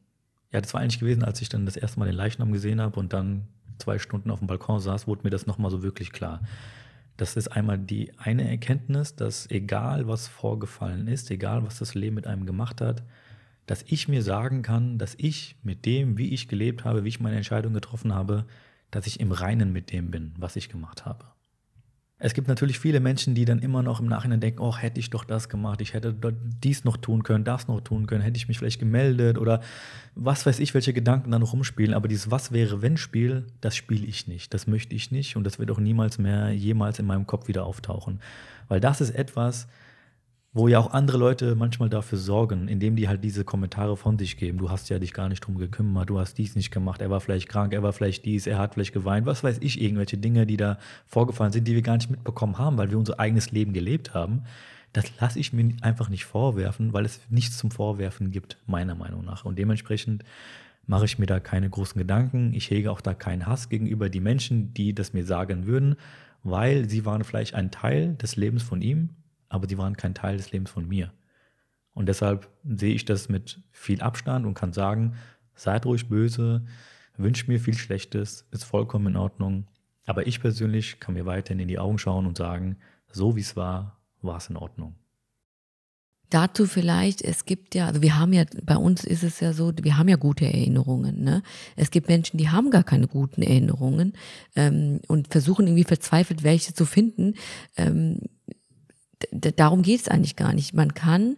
ja, 0.53 0.61
das 0.61 0.73
war 0.73 0.81
eigentlich 0.81 1.01
gewesen, 1.01 1.25
als 1.25 1.43
ich 1.43 1.49
dann 1.49 1.67
das 1.67 1.77
erste 1.77 1.99
Mal 1.99 2.07
den 2.07 2.15
Leichnam 2.15 2.53
gesehen 2.53 2.81
habe 2.81 2.99
und 2.99 3.13
dann 3.13 3.47
zwei 3.79 3.99
Stunden 3.99 4.31
auf 4.31 4.39
dem 4.39 4.49
Balkon 4.49 4.81
saß, 4.81 5.07
wurde 5.07 5.23
mir 5.25 5.31
das 5.31 5.47
nochmal 5.47 5.71
so 5.71 5.83
wirklich 5.83 6.13
klar. 6.13 6.41
Das 7.19 7.37
ist 7.37 7.49
einmal 7.49 7.79
die 7.79 8.17
eine 8.17 8.49
Erkenntnis, 8.49 9.17
dass 9.17 9.51
egal 9.51 10.07
was 10.07 10.29
vorgefallen 10.29 11.09
ist, 11.09 11.31
egal 11.33 11.65
was 11.65 11.79
das 11.79 11.95
Leben 11.95 12.15
mit 12.15 12.29
einem 12.29 12.47
gemacht 12.47 12.81
hat, 12.81 13.03
dass 13.67 13.83
ich 13.83 14.07
mir 14.07 14.23
sagen 14.23 14.63
kann, 14.63 14.99
dass 14.99 15.17
ich 15.19 15.57
mit 15.65 15.85
dem, 15.85 16.17
wie 16.17 16.33
ich 16.33 16.47
gelebt 16.47 16.85
habe, 16.85 17.03
wie 17.03 17.09
ich 17.09 17.21
meine 17.21 17.37
Entscheidung 17.37 17.75
getroffen 17.75 18.15
habe, 18.15 18.47
dass 18.93 19.09
ich 19.09 19.19
im 19.19 19.33
Reinen 19.33 19.73
mit 19.73 19.93
dem 19.93 20.13
bin, 20.13 20.33
was 20.39 20.55
ich 20.55 20.69
gemacht 20.69 21.07
habe. 21.07 21.25
Es 22.21 22.35
gibt 22.35 22.49
natürlich 22.49 22.81
viele 22.81 22.99
Menschen, 22.99 23.37
die 23.37 23.45
dann 23.45 23.61
immer 23.61 23.85
noch 23.85 24.01
im 24.01 24.07
Nachhinein 24.07 24.41
denken, 24.41 24.61
oh, 24.61 24.77
hätte 24.77 24.99
ich 24.99 25.11
doch 25.11 25.25
das 25.25 25.49
gemacht, 25.49 25.81
ich 25.81 25.95
hätte 25.95 26.13
dies 26.65 26.83
noch 26.83 26.97
tun 26.97 27.23
können, 27.23 27.45
das 27.45 27.69
noch 27.69 27.81
tun 27.81 28.09
können, 28.09 28.23
hätte 28.23 28.37
ich 28.37 28.49
mich 28.49 28.59
vielleicht 28.59 28.81
gemeldet 28.81 29.39
oder 29.39 29.61
was 30.17 30.45
weiß 30.45 30.59
ich, 30.59 30.75
welche 30.75 30.93
Gedanken 30.93 31.31
dann 31.31 31.41
noch 31.41 31.53
rumspielen. 31.53 31.95
Aber 31.95 32.09
dieses 32.09 32.29
Was 32.31 32.51
wäre, 32.51 32.83
wenn 32.83 32.97
Spiel, 32.97 33.47
das 33.61 33.77
spiele 33.77 34.05
ich 34.05 34.27
nicht, 34.27 34.53
das 34.53 34.67
möchte 34.67 34.97
ich 34.97 35.13
nicht 35.13 35.37
und 35.37 35.45
das 35.45 35.61
wird 35.61 35.71
auch 35.71 35.79
niemals 35.79 36.19
mehr 36.19 36.51
jemals 36.51 36.99
in 36.99 37.07
meinem 37.07 37.27
Kopf 37.27 37.47
wieder 37.47 37.65
auftauchen. 37.65 38.21
Weil 38.67 38.81
das 38.81 39.01
ist 39.01 39.11
etwas, 39.11 39.69
wo 40.59 40.67
ja 40.67 40.81
auch 40.81 40.91
andere 40.93 41.19
Leute 41.19 41.55
manchmal 41.55 41.89
dafür 41.89 42.19
sorgen, 42.19 42.67
indem 42.67 42.97
die 42.97 43.07
halt 43.07 43.23
diese 43.23 43.45
Kommentare 43.45 43.97
von 43.97 44.19
sich 44.19 44.37
geben. 44.37 44.59
Du 44.59 44.71
hast 44.71 44.89
ja 44.89 44.99
dich 44.99 45.13
gar 45.13 45.29
nicht 45.29 45.39
drum 45.41 45.57
gekümmert, 45.57 46.11
du 46.11 46.19
hast 46.19 46.37
dies 46.37 46.57
nicht 46.57 46.73
gemacht, 46.73 47.01
er 47.01 47.11
war 47.11 47.21
vielleicht 47.21 47.49
krank, 47.49 47.73
er 47.73 47.85
war 47.85 47.93
vielleicht 47.93 48.25
dies, 48.25 48.49
er 48.49 48.59
hat 48.59 48.75
vielleicht 48.75 48.93
geweint, 48.93 49.25
was 49.25 49.45
weiß 49.45 49.59
ich, 49.61 49.81
irgendwelche 49.81 50.19
Dinge, 50.19 50.47
die 50.47 50.57
da 50.57 50.79
vorgefallen 51.07 51.53
sind, 51.53 51.69
die 51.69 51.77
wir 51.77 51.83
gar 51.83 51.97
nicht 51.97 52.11
mitbekommen 52.11 52.59
haben, 52.59 52.77
weil 52.77 52.91
wir 52.91 52.99
unser 52.99 53.21
eigenes 53.21 53.53
Leben 53.53 53.73
gelebt 53.73 54.15
haben. 54.15 54.43
Das 54.93 55.05
lasse 55.21 55.39
ich 55.39 55.53
mir 55.53 55.77
einfach 55.81 56.09
nicht 56.09 56.25
vorwerfen, 56.25 56.93
weil 56.93 57.05
es 57.05 57.21
nichts 57.31 57.57
zum 57.57 57.71
Vorwerfen 57.71 58.33
gibt, 58.33 58.59
meiner 58.67 58.97
Meinung 58.97 59.25
nach. 59.25 59.45
Und 59.45 59.61
dementsprechend 59.61 60.25
mache 60.89 61.05
ich 61.05 61.21
mir 61.21 61.27
da 61.27 61.39
keine 61.39 61.71
großen 61.71 62.01
Gedanken. 62.01 62.53
Ich 62.53 62.69
hege 62.69 62.91
auch 62.91 63.01
da 63.01 63.15
keinen 63.15 63.47
Hass 63.47 63.69
gegenüber 63.69 64.09
die 64.09 64.21
Menschen, 64.21 64.75
die 64.75 64.93
das 64.93 65.13
mir 65.13 65.25
sagen 65.25 65.69
würden, 65.69 65.95
weil 66.43 66.89
sie 66.89 67.05
waren 67.05 67.23
vielleicht 67.23 67.55
ein 67.55 67.71
Teil 67.71 68.15
des 68.15 68.35
Lebens 68.35 68.65
von 68.65 68.83
ihm 68.83 69.11
aber 69.49 69.67
die 69.67 69.79
waren 69.79 69.97
kein 69.97 70.15
Teil 70.15 70.37
des 70.37 70.53
Lebens 70.53 70.71
von 70.71 70.87
mir. 70.87 71.13
Und 71.95 72.07
deshalb 72.07 72.49
sehe 72.65 72.95
ich 72.95 73.05
das 73.05 73.29
mit 73.29 73.61
viel 73.73 74.01
Abstand 74.01 74.47
und 74.47 74.55
kann 74.55 74.73
sagen, 74.73 75.17
seid 75.55 75.85
ruhig 75.85 76.09
böse, 76.09 76.65
wünscht 77.17 77.49
mir 77.49 77.59
viel 77.59 77.75
Schlechtes, 77.75 78.47
ist 78.53 78.65
vollkommen 78.65 79.09
in 79.09 79.17
Ordnung. 79.17 79.67
Aber 80.07 80.27
ich 80.27 80.41
persönlich 80.41 81.01
kann 81.01 81.15
mir 81.15 81.27
weiterhin 81.27 81.61
in 81.61 81.69
die 81.69 81.79
Augen 81.79 81.99
schauen 81.99 82.27
und 82.27 82.39
sagen, 82.39 82.77
so 83.11 83.37
wie 83.37 83.41
es 83.41 83.57
war, 83.57 84.01
war 84.23 84.37
es 84.37 84.49
in 84.49 84.57
Ordnung. 84.57 84.95
Dazu 86.31 86.67
vielleicht, 86.67 87.23
es 87.23 87.47
gibt 87.47 87.75
ja, 87.75 87.87
also 87.87 88.03
wir 88.03 88.19
haben 88.19 88.35
ja, 88.35 88.45
bei 88.63 88.77
uns 88.77 89.03
ist 89.05 89.23
es 89.23 89.41
ja 89.41 89.55
so, 89.55 89.73
wir 89.81 89.97
haben 89.97 90.09
ja 90.09 90.17
gute 90.17 90.45
Erinnerungen. 90.45 91.25
Ne? 91.25 91.43
Es 91.75 91.91
gibt 91.91 92.09
Menschen, 92.09 92.37
die 92.37 92.51
haben 92.51 92.71
gar 92.71 92.85
keine 92.85 93.09
guten 93.09 93.41
Erinnerungen 93.41 94.13
ähm, 94.55 95.01
und 95.09 95.29
versuchen 95.29 95.67
irgendwie 95.67 95.85
verzweifelt 95.85 96.43
welche 96.43 96.75
zu 96.75 96.85
finden. 96.85 97.35
Ähm, 97.77 98.21
darum 99.33 99.83
geht 99.83 100.01
es 100.01 100.09
eigentlich 100.09 100.37
gar 100.37 100.53
nicht. 100.53 100.75
Man 100.75 100.95
kann, 100.95 101.37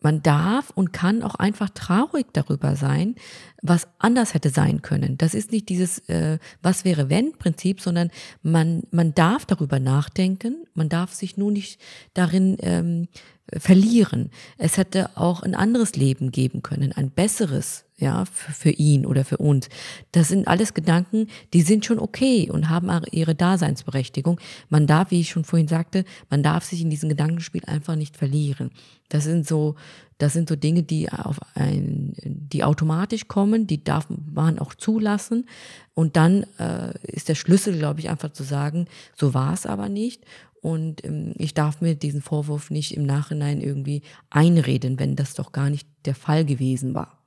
man 0.00 0.22
darf 0.22 0.70
und 0.70 0.92
kann 0.92 1.22
auch 1.22 1.34
einfach 1.34 1.70
traurig 1.70 2.26
darüber 2.32 2.74
sein, 2.76 3.16
was 3.62 3.88
anders 3.98 4.34
hätte 4.34 4.50
sein 4.50 4.82
können. 4.82 5.18
Das 5.18 5.34
ist 5.34 5.52
nicht 5.52 5.68
dieses 5.68 5.98
äh, 6.08 6.38
Was 6.62 6.84
wäre 6.84 7.10
wenn 7.10 7.32
Prinzip, 7.32 7.80
sondern 7.80 8.10
man, 8.42 8.84
man 8.90 9.14
darf 9.14 9.44
darüber 9.44 9.78
nachdenken, 9.78 10.64
man 10.74 10.88
darf 10.88 11.12
sich 11.12 11.36
nur 11.36 11.52
nicht 11.52 11.80
darin 12.14 12.56
ähm, 12.60 13.08
verlieren. 13.52 14.30
Es 14.56 14.76
hätte 14.76 15.10
auch 15.16 15.42
ein 15.42 15.54
anderes 15.54 15.96
Leben 15.96 16.30
geben 16.30 16.62
können, 16.62 16.92
ein 16.92 17.10
besseres, 17.10 17.84
ja, 18.00 18.24
für, 18.24 18.52
für 18.52 18.70
ihn 18.70 19.06
oder 19.06 19.24
für 19.24 19.36
uns. 19.36 19.68
Das 20.12 20.28
sind 20.28 20.48
alles 20.48 20.74
Gedanken, 20.74 21.28
die 21.52 21.62
sind 21.62 21.84
schon 21.84 21.98
okay 21.98 22.50
und 22.50 22.68
haben 22.68 22.90
ihre 23.12 23.34
Daseinsberechtigung. 23.34 24.40
Man 24.70 24.86
darf, 24.86 25.10
wie 25.10 25.20
ich 25.20 25.30
schon 25.30 25.44
vorhin 25.44 25.68
sagte, 25.68 26.04
man 26.30 26.42
darf 26.42 26.64
sich 26.64 26.80
in 26.80 26.90
diesem 26.90 27.10
Gedankenspiel 27.10 27.64
einfach 27.66 27.96
nicht 27.96 28.16
verlieren. 28.16 28.70
Das 29.10 29.24
sind 29.24 29.46
so, 29.46 29.74
das 30.18 30.32
sind 30.32 30.48
so 30.48 30.56
Dinge, 30.56 30.82
die 30.82 31.10
auf 31.12 31.38
ein, 31.54 32.14
die 32.24 32.64
automatisch 32.64 33.28
kommen, 33.28 33.66
die 33.66 33.84
darf 33.84 34.06
man 34.08 34.58
auch 34.58 34.74
zulassen. 34.74 35.46
Und 35.94 36.16
dann 36.16 36.46
äh, 36.58 36.94
ist 37.02 37.28
der 37.28 37.34
Schlüssel, 37.34 37.76
glaube 37.76 38.00
ich, 38.00 38.08
einfach 38.08 38.32
zu 38.32 38.44
sagen, 38.44 38.86
so 39.14 39.34
war 39.34 39.52
es 39.52 39.66
aber 39.66 39.88
nicht. 39.88 40.24
Und 40.62 41.04
ähm, 41.04 41.34
ich 41.36 41.52
darf 41.54 41.80
mir 41.80 41.94
diesen 41.94 42.22
Vorwurf 42.22 42.70
nicht 42.70 42.96
im 42.96 43.04
Nachhinein 43.04 43.60
irgendwie 43.60 44.02
einreden, 44.30 44.98
wenn 44.98 45.16
das 45.16 45.34
doch 45.34 45.52
gar 45.52 45.68
nicht 45.68 45.86
der 46.06 46.14
Fall 46.14 46.44
gewesen 46.44 46.94
war. 46.94 47.19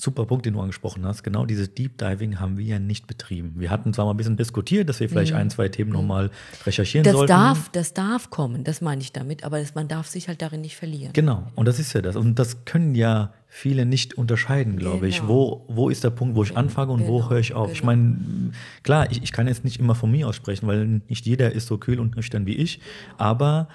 Super 0.00 0.26
Punkt, 0.26 0.46
den 0.46 0.54
du 0.54 0.60
angesprochen 0.60 1.04
hast. 1.04 1.24
Genau 1.24 1.44
dieses 1.44 1.74
Deep 1.74 1.98
Diving 1.98 2.38
haben 2.38 2.56
wir 2.56 2.64
ja 2.64 2.78
nicht 2.78 3.08
betrieben. 3.08 3.54
Wir 3.56 3.68
hatten 3.68 3.92
zwar 3.92 4.04
mal 4.04 4.12
ein 4.12 4.16
bisschen 4.16 4.36
diskutiert, 4.36 4.88
dass 4.88 5.00
wir 5.00 5.08
vielleicht 5.08 5.32
mhm. 5.32 5.38
ein, 5.38 5.50
zwei 5.50 5.68
Themen 5.68 5.90
nochmal 5.90 6.30
recherchieren 6.64 7.02
das 7.02 7.14
sollten. 7.14 7.32
Darf, 7.32 7.68
das 7.70 7.94
darf 7.94 8.30
kommen, 8.30 8.62
das 8.62 8.80
meine 8.80 9.00
ich 9.00 9.10
damit, 9.10 9.42
aber 9.42 9.58
das, 9.58 9.74
man 9.74 9.88
darf 9.88 10.06
sich 10.06 10.28
halt 10.28 10.40
darin 10.40 10.60
nicht 10.60 10.76
verlieren. 10.76 11.12
Genau, 11.14 11.48
und 11.56 11.66
das 11.66 11.80
ist 11.80 11.92
ja 11.94 12.00
das. 12.00 12.14
Und 12.14 12.38
das 12.38 12.64
können 12.64 12.94
ja 12.94 13.32
viele 13.48 13.86
nicht 13.86 14.14
unterscheiden, 14.16 14.76
glaube 14.76 15.08
Genau. 15.08 15.08
ich. 15.08 15.26
Wo, 15.26 15.64
wo 15.66 15.88
ist 15.88 16.04
der 16.04 16.10
Punkt, 16.10 16.36
wo 16.36 16.44
ich 16.44 16.56
anfange 16.56 16.92
und 16.92 17.08
wo 17.08 17.16
genau, 17.18 17.30
höre 17.30 17.40
ich 17.40 17.54
auf? 17.54 17.72
Ich 17.72 17.80
genau. 17.80 17.86
meine, 17.86 18.52
klar, 18.84 19.10
ich, 19.10 19.20
ich 19.24 19.32
kann 19.32 19.48
jetzt 19.48 19.64
nicht 19.64 19.80
immer 19.80 19.96
von 19.96 20.12
mir 20.12 20.28
aussprechen, 20.28 20.68
weil 20.68 21.02
nicht 21.08 21.26
jeder 21.26 21.50
ist 21.50 21.66
so 21.66 21.76
kühl 21.76 21.98
und 21.98 22.14
nüchtern 22.14 22.46
wie 22.46 22.54
ich. 22.54 22.78
Aber 23.16 23.68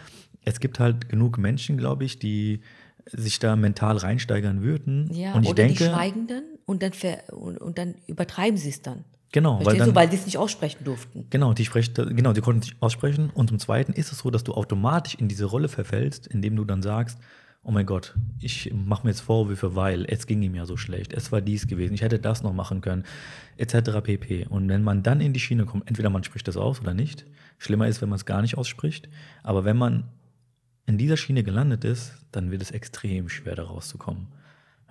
es 0.45 0.61
gibt 0.61 0.79
halt 0.79 1.09
genug 1.09 1.37
Menschen, 1.37 1.77
glaube 1.77 2.05
ich, 2.05 2.17
die 2.17 2.61
sich 3.11 3.39
da 3.39 3.55
mental 3.55 3.97
reinsteigern 3.97 4.61
würden. 4.61 5.09
Ja, 5.13 5.33
und 5.33 5.43
ich 5.43 5.49
oder 5.49 5.63
die 5.63 5.75
denke, 5.75 5.93
schweigen 5.93 6.27
dann 6.27 6.43
und 6.65 6.83
dann, 6.83 6.91
und, 7.31 7.57
und 7.57 7.77
dann 7.77 7.95
übertreiben 8.07 8.57
sie 8.57 8.69
es 8.69 8.81
dann. 8.81 9.03
genau, 9.31 9.63
weil 9.65 9.77
dann, 9.77 9.89
du? 9.89 9.95
Weil 9.95 10.09
sie 10.09 10.17
es 10.17 10.25
nicht 10.25 10.37
aussprechen 10.37 10.83
durften. 10.83 11.27
Genau, 11.29 11.53
die 11.53 11.65
sprechen, 11.65 11.93
genau, 12.15 12.33
die 12.33 12.41
konnten 12.41 12.61
sich 12.61 12.75
aussprechen. 12.79 13.29
Und 13.33 13.49
zum 13.49 13.59
Zweiten 13.59 13.93
ist 13.93 14.11
es 14.11 14.19
so, 14.19 14.29
dass 14.29 14.43
du 14.43 14.53
automatisch 14.53 15.15
in 15.15 15.27
diese 15.27 15.45
Rolle 15.45 15.67
verfällst, 15.67 16.27
indem 16.27 16.55
du 16.55 16.65
dann 16.65 16.81
sagst, 16.81 17.17
oh 17.63 17.71
mein 17.71 17.85
Gott, 17.85 18.13
ich 18.39 18.73
mache 18.73 19.03
mir 19.03 19.11
jetzt 19.11 19.21
Vorwürfe, 19.21 19.75
weil 19.75 20.05
es 20.09 20.27
ging 20.27 20.41
ihm 20.41 20.55
ja 20.55 20.65
so 20.65 20.75
schlecht, 20.75 21.13
es 21.13 21.31
war 21.31 21.39
dies 21.39 21.67
gewesen, 21.67 21.93
ich 21.93 22.01
hätte 22.01 22.19
das 22.19 22.43
noch 22.43 22.53
machen 22.53 22.81
können, 22.81 23.05
etc. 23.57 24.01
pp. 24.03 24.47
Und 24.47 24.67
wenn 24.67 24.83
man 24.83 25.01
dann 25.01 25.21
in 25.21 25.31
die 25.31 25.39
Schiene 25.39 25.65
kommt, 25.65 25.87
entweder 25.87 26.09
man 26.09 26.23
spricht 26.23 26.47
das 26.47 26.57
aus 26.57 26.81
oder 26.81 26.93
nicht. 26.93 27.25
Schlimmer 27.57 27.87
ist, 27.87 28.01
wenn 28.01 28.09
man 28.09 28.17
es 28.17 28.25
gar 28.25 28.41
nicht 28.41 28.57
ausspricht. 28.57 29.07
Aber 29.43 29.63
wenn 29.63 29.77
man 29.77 30.03
in 30.85 30.97
dieser 30.97 31.17
Schiene 31.17 31.43
gelandet 31.43 31.83
ist, 31.83 32.13
dann 32.31 32.51
wird 32.51 32.61
es 32.61 32.71
extrem 32.71 33.29
schwer, 33.29 33.55
da 33.55 33.63
rauszukommen. 33.63 34.27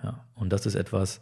Ja, 0.01 0.25
und 0.35 0.51
das 0.51 0.65
ist 0.65 0.75
etwas, 0.75 1.21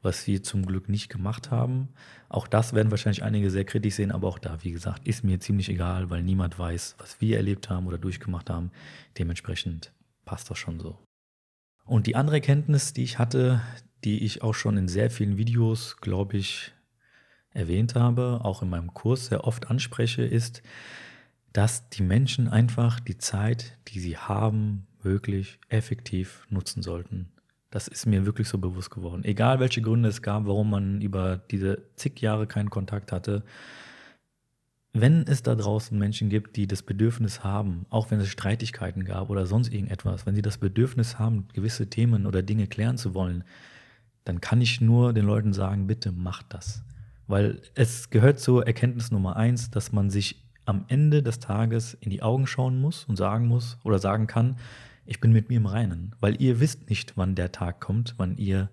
was 0.00 0.26
wir 0.26 0.42
zum 0.42 0.64
Glück 0.66 0.88
nicht 0.88 1.08
gemacht 1.08 1.50
haben. 1.50 1.88
Auch 2.28 2.48
das 2.48 2.72
werden 2.72 2.90
wahrscheinlich 2.90 3.22
einige 3.22 3.50
sehr 3.50 3.64
kritisch 3.64 3.94
sehen, 3.94 4.10
aber 4.10 4.28
auch 4.28 4.38
da, 4.38 4.62
wie 4.62 4.72
gesagt, 4.72 5.06
ist 5.06 5.22
mir 5.22 5.38
ziemlich 5.38 5.68
egal, 5.68 6.10
weil 6.10 6.22
niemand 6.22 6.58
weiß, 6.58 6.96
was 6.98 7.20
wir 7.20 7.36
erlebt 7.36 7.70
haben 7.70 7.86
oder 7.86 7.98
durchgemacht 7.98 8.50
haben. 8.50 8.70
Dementsprechend 9.18 9.92
passt 10.24 10.50
das 10.50 10.58
schon 10.58 10.80
so. 10.80 10.98
Und 11.84 12.06
die 12.06 12.16
andere 12.16 12.36
Erkenntnis, 12.36 12.92
die 12.92 13.04
ich 13.04 13.18
hatte, 13.18 13.60
die 14.04 14.24
ich 14.24 14.42
auch 14.42 14.54
schon 14.54 14.76
in 14.76 14.88
sehr 14.88 15.10
vielen 15.10 15.36
Videos, 15.36 15.98
glaube 15.98 16.36
ich, 16.36 16.72
erwähnt 17.50 17.94
habe, 17.94 18.40
auch 18.42 18.62
in 18.62 18.70
meinem 18.70 18.94
Kurs 18.94 19.26
sehr 19.26 19.44
oft 19.44 19.68
anspreche, 19.68 20.22
ist, 20.22 20.62
dass 21.52 21.88
die 21.90 22.02
Menschen 22.02 22.48
einfach 22.48 23.00
die 23.00 23.18
Zeit, 23.18 23.78
die 23.88 24.00
sie 24.00 24.16
haben, 24.16 24.86
wirklich 25.02 25.58
effektiv 25.68 26.46
nutzen 26.48 26.82
sollten. 26.82 27.28
Das 27.70 27.88
ist 27.88 28.06
mir 28.06 28.26
wirklich 28.26 28.48
so 28.48 28.58
bewusst 28.58 28.90
geworden. 28.90 29.24
Egal 29.24 29.58
welche 29.60 29.82
Gründe 29.82 30.08
es 30.08 30.22
gab, 30.22 30.46
warum 30.46 30.70
man 30.70 31.00
über 31.00 31.38
diese 31.50 31.82
zig 31.96 32.20
Jahre 32.20 32.46
keinen 32.46 32.70
Kontakt 32.70 33.12
hatte, 33.12 33.44
wenn 34.92 35.26
es 35.26 35.42
da 35.42 35.54
draußen 35.54 35.98
Menschen 35.98 36.28
gibt, 36.28 36.56
die 36.56 36.66
das 36.66 36.82
Bedürfnis 36.82 37.42
haben, 37.42 37.86
auch 37.88 38.10
wenn 38.10 38.20
es 38.20 38.28
Streitigkeiten 38.28 39.04
gab 39.04 39.30
oder 39.30 39.46
sonst 39.46 39.72
irgendetwas, 39.72 40.26
wenn 40.26 40.34
sie 40.34 40.42
das 40.42 40.58
Bedürfnis 40.58 41.18
haben, 41.18 41.48
gewisse 41.54 41.88
Themen 41.88 42.26
oder 42.26 42.42
Dinge 42.42 42.66
klären 42.66 42.98
zu 42.98 43.14
wollen, 43.14 43.44
dann 44.24 44.42
kann 44.42 44.60
ich 44.60 44.82
nur 44.82 45.14
den 45.14 45.24
Leuten 45.24 45.54
sagen, 45.54 45.86
bitte 45.86 46.12
macht 46.12 46.46
das. 46.50 46.82
Weil 47.26 47.62
es 47.74 48.10
gehört 48.10 48.38
zur 48.38 48.66
Erkenntnis 48.66 49.10
Nummer 49.10 49.36
eins, 49.36 49.70
dass 49.70 49.92
man 49.92 50.10
sich 50.10 50.41
am 50.64 50.84
Ende 50.88 51.22
des 51.22 51.38
Tages 51.38 51.94
in 51.94 52.10
die 52.10 52.22
Augen 52.22 52.46
schauen 52.46 52.80
muss 52.80 53.04
und 53.04 53.16
sagen 53.16 53.46
muss 53.46 53.78
oder 53.82 53.98
sagen 53.98 54.26
kann, 54.26 54.56
ich 55.04 55.20
bin 55.20 55.32
mit 55.32 55.48
mir 55.48 55.56
im 55.56 55.66
Reinen. 55.66 56.14
Weil 56.20 56.40
ihr 56.40 56.60
wisst 56.60 56.88
nicht, 56.88 57.16
wann 57.16 57.34
der 57.34 57.52
Tag 57.52 57.80
kommt, 57.80 58.14
wann 58.18 58.36
ihr 58.36 58.70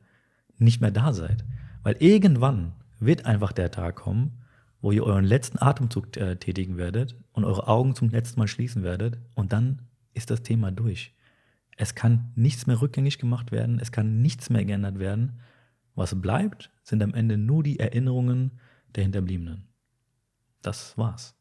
nicht 0.58 0.82
mehr 0.82 0.91
da 0.91 1.13
seid. 1.13 1.45
Weil 1.84 1.95
irgendwann 1.99 2.73
wird 2.99 3.25
einfach 3.25 3.52
der 3.52 3.71
Tag 3.71 3.95
kommen, 3.95 4.43
wo 4.82 4.91
ihr 4.91 5.04
euren 5.04 5.25
letzten 5.25 5.62
Atemzug 5.62 6.15
äh, 6.17 6.36
tätigen 6.36 6.78
werdet 6.78 7.15
und 7.34 7.45
eure 7.45 7.67
Augen 7.67 7.95
zum 7.95 8.10
letzten 8.10 8.39
Mal 8.39 8.47
schließen 8.47 8.84
werdet 8.84 9.17
und 9.36 9.52
dann 9.52 9.82
ist 10.13 10.30
das 10.30 10.43
Thema 10.43 10.71
durch. 10.71 11.13
Es 11.75 11.95
kann 11.95 12.32
nichts 12.36 12.67
mehr 12.67 12.82
rückgängig 12.82 13.19
gemacht 13.19 13.52
werden, 13.52 13.80
es 13.80 13.91
kann 13.91 14.21
nichts 14.21 14.49
mehr 14.49 14.65
geändert 14.65 14.99
werden. 14.99 15.39
Was 15.95 16.19
bleibt, 16.21 16.71
sind 16.84 17.02
am 17.02 17.13
Ende 17.13 17.38
nur 17.38 17.63
die 17.63 17.80
Erinnerungen 17.80 18.60
der 18.95 19.04
Hinterbliebenen. 19.04 19.67
Das 20.62 20.97
war's. 20.97 21.38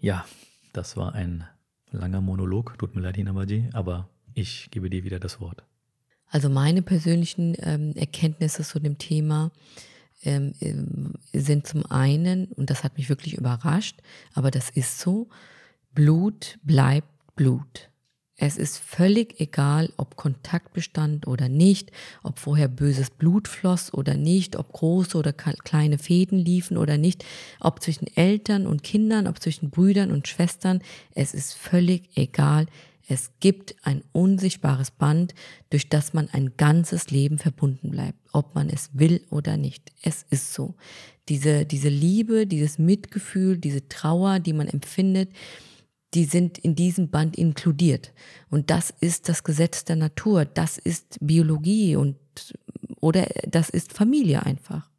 Ja, 0.00 0.24
das 0.72 0.96
war 0.96 1.14
ein 1.14 1.44
langer 1.90 2.20
Monolog, 2.20 2.78
tut 2.78 2.94
mir 2.94 3.02
leid, 3.02 3.16
Hinabaji, 3.16 3.68
aber 3.72 4.08
ich 4.34 4.70
gebe 4.70 4.88
dir 4.88 5.04
wieder 5.04 5.18
das 5.18 5.40
Wort. 5.40 5.62
Also 6.28 6.48
meine 6.48 6.82
persönlichen 6.82 7.54
ähm, 7.58 7.92
Erkenntnisse 7.96 8.62
zu 8.62 8.78
dem 8.78 8.96
Thema 8.98 9.50
ähm, 10.22 10.54
ähm, 10.60 11.14
sind 11.32 11.66
zum 11.66 11.84
einen, 11.86 12.46
und 12.52 12.70
das 12.70 12.84
hat 12.84 12.96
mich 12.96 13.08
wirklich 13.08 13.34
überrascht, 13.34 14.00
aber 14.32 14.50
das 14.50 14.70
ist 14.70 15.00
so, 15.00 15.28
Blut 15.92 16.58
bleibt 16.62 17.08
Blut. 17.34 17.89
Es 18.42 18.56
ist 18.56 18.78
völlig 18.78 19.38
egal, 19.38 19.92
ob 19.98 20.16
Kontakt 20.16 20.72
bestand 20.72 21.26
oder 21.26 21.50
nicht, 21.50 21.92
ob 22.22 22.38
vorher 22.38 22.68
böses 22.68 23.10
Blut 23.10 23.48
floss 23.48 23.92
oder 23.92 24.14
nicht, 24.14 24.56
ob 24.56 24.72
große 24.72 25.18
oder 25.18 25.34
kleine 25.34 25.98
Fäden 25.98 26.38
liefen 26.38 26.78
oder 26.78 26.96
nicht, 26.96 27.22
ob 27.60 27.82
zwischen 27.82 28.06
Eltern 28.16 28.66
und 28.66 28.82
Kindern, 28.82 29.26
ob 29.26 29.42
zwischen 29.42 29.68
Brüdern 29.68 30.10
und 30.10 30.26
Schwestern. 30.26 30.80
Es 31.14 31.34
ist 31.34 31.52
völlig 31.52 32.08
egal. 32.14 32.64
Es 33.06 33.30
gibt 33.40 33.74
ein 33.82 34.02
unsichtbares 34.12 34.90
Band, 34.90 35.34
durch 35.68 35.90
das 35.90 36.14
man 36.14 36.30
ein 36.30 36.56
ganzes 36.56 37.10
Leben 37.10 37.38
verbunden 37.38 37.90
bleibt, 37.90 38.18
ob 38.32 38.54
man 38.54 38.70
es 38.70 38.88
will 38.94 39.20
oder 39.28 39.58
nicht. 39.58 39.92
Es 40.00 40.24
ist 40.30 40.54
so. 40.54 40.76
Diese, 41.28 41.66
diese 41.66 41.90
Liebe, 41.90 42.46
dieses 42.46 42.78
Mitgefühl, 42.78 43.58
diese 43.58 43.86
Trauer, 43.88 44.38
die 44.38 44.54
man 44.54 44.66
empfindet, 44.66 45.28
die 46.14 46.24
sind 46.24 46.58
in 46.58 46.74
diesem 46.74 47.10
Band 47.10 47.36
inkludiert. 47.36 48.12
Und 48.50 48.70
das 48.70 48.92
ist 49.00 49.28
das 49.28 49.44
Gesetz 49.44 49.84
der 49.84 49.96
Natur, 49.96 50.44
das 50.44 50.78
ist 50.78 51.18
Biologie 51.20 51.96
und 51.96 52.16
oder 53.00 53.26
das 53.46 53.70
ist 53.70 53.92
Familie 53.92 54.44
einfach. 54.44 54.90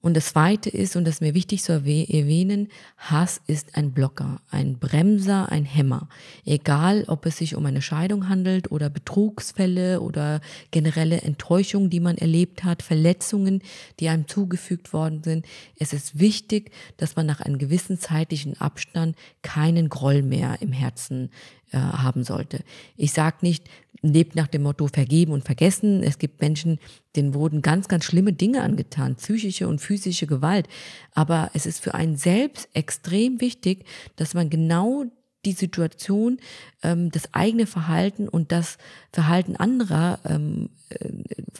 Und 0.00 0.16
das 0.16 0.26
Zweite 0.26 0.70
ist, 0.70 0.94
und 0.94 1.04
das 1.04 1.16
ist 1.16 1.20
mir 1.20 1.34
wichtig 1.34 1.62
zu 1.62 1.72
erwähnen, 1.72 2.68
Hass 2.96 3.40
ist 3.48 3.76
ein 3.76 3.92
Blocker, 3.92 4.40
ein 4.48 4.78
Bremser, 4.78 5.50
ein 5.50 5.64
Hämmer. 5.64 6.08
Egal, 6.44 7.04
ob 7.08 7.26
es 7.26 7.38
sich 7.38 7.56
um 7.56 7.66
eine 7.66 7.82
Scheidung 7.82 8.28
handelt 8.28 8.70
oder 8.70 8.90
Betrugsfälle 8.90 10.00
oder 10.00 10.40
generelle 10.70 11.22
Enttäuschungen, 11.22 11.90
die 11.90 11.98
man 11.98 12.16
erlebt 12.16 12.62
hat, 12.62 12.84
Verletzungen, 12.84 13.60
die 13.98 14.08
einem 14.08 14.28
zugefügt 14.28 14.92
worden 14.92 15.24
sind. 15.24 15.46
Es 15.76 15.92
ist 15.92 16.20
wichtig, 16.20 16.70
dass 16.96 17.16
man 17.16 17.26
nach 17.26 17.40
einem 17.40 17.58
gewissen 17.58 17.98
zeitlichen 17.98 18.60
Abstand 18.60 19.16
keinen 19.42 19.88
Groll 19.88 20.22
mehr 20.22 20.58
im 20.60 20.70
Herzen 20.70 21.30
äh, 21.72 21.76
haben 21.76 22.22
sollte. 22.22 22.64
Ich 22.96 23.12
sage 23.12 23.38
nicht, 23.42 23.64
lebt 24.02 24.36
nach 24.36 24.46
dem 24.46 24.62
Motto 24.62 24.88
vergeben 24.88 25.32
und 25.32 25.44
vergessen. 25.44 26.02
Es 26.02 26.18
gibt 26.18 26.40
Menschen, 26.40 26.78
denen 27.16 27.34
wurden 27.34 27.62
ganz, 27.62 27.88
ganz 27.88 28.04
schlimme 28.04 28.32
Dinge 28.32 28.62
angetan, 28.62 29.16
psychische 29.16 29.68
und 29.68 29.80
physische 29.80 30.26
Gewalt. 30.26 30.68
Aber 31.14 31.50
es 31.54 31.66
ist 31.66 31.80
für 31.80 31.94
einen 31.94 32.16
selbst 32.16 32.68
extrem 32.74 33.40
wichtig, 33.40 33.84
dass 34.16 34.34
man 34.34 34.50
genau 34.50 35.04
die 35.44 35.52
Situation, 35.52 36.38
ähm, 36.82 37.10
das 37.10 37.32
eigene 37.32 37.66
Verhalten 37.66 38.28
und 38.28 38.52
das 38.52 38.78
Verhalten 39.12 39.56
anderer 39.56 40.18
ähm, 40.24 40.70
äh, 40.90 41.08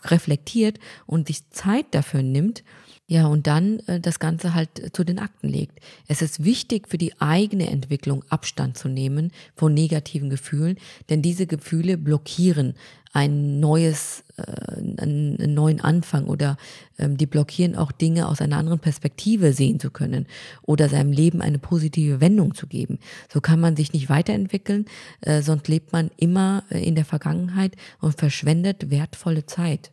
reflektiert 0.04 0.78
und 1.06 1.28
sich 1.28 1.48
Zeit 1.50 1.86
dafür 1.92 2.22
nimmt, 2.22 2.64
ja, 3.10 3.26
und 3.26 3.46
dann 3.46 3.78
äh, 3.86 4.00
das 4.00 4.18
Ganze 4.18 4.52
halt 4.52 4.78
äh, 4.78 4.92
zu 4.92 5.02
den 5.02 5.18
Akten 5.18 5.48
legt. 5.48 5.80
Es 6.08 6.20
ist 6.20 6.44
wichtig 6.44 6.88
für 6.88 6.98
die 6.98 7.18
eigene 7.20 7.70
Entwicklung 7.70 8.22
Abstand 8.28 8.76
zu 8.76 8.88
nehmen 8.88 9.32
von 9.56 9.72
negativen 9.72 10.28
Gefühlen, 10.28 10.76
denn 11.08 11.22
diese 11.22 11.46
Gefühle 11.46 11.96
blockieren 11.96 12.74
ein 13.14 13.60
neues, 13.60 14.24
äh, 14.36 15.00
einen, 15.00 15.54
neuen 15.54 15.80
Anfang 15.80 16.26
oder 16.26 16.58
ähm, 16.98 17.16
die 17.16 17.24
blockieren 17.24 17.76
auch 17.76 17.92
Dinge 17.92 18.28
aus 18.28 18.42
einer 18.42 18.58
anderen 18.58 18.78
Perspektive 18.78 19.54
sehen 19.54 19.80
zu 19.80 19.90
können 19.90 20.26
oder 20.60 20.90
seinem 20.90 21.10
Leben 21.10 21.40
eine 21.40 21.58
positive 21.58 22.20
Wendung 22.20 22.54
zu 22.54 22.66
geben. 22.66 22.98
So 23.32 23.40
kann 23.40 23.58
man 23.58 23.74
sich 23.74 23.94
nicht 23.94 24.10
weiterentwickeln, 24.10 24.84
äh, 25.22 25.40
sonst 25.40 25.66
lebt 25.66 25.94
man 25.94 26.10
immer 26.18 26.62
äh, 26.68 26.86
in 26.86 26.94
der 26.94 27.06
Vergangenheit 27.06 27.74
und 28.02 28.18
verschwendet 28.18 28.90
wertvolle 28.90 29.46
Zeit. 29.46 29.92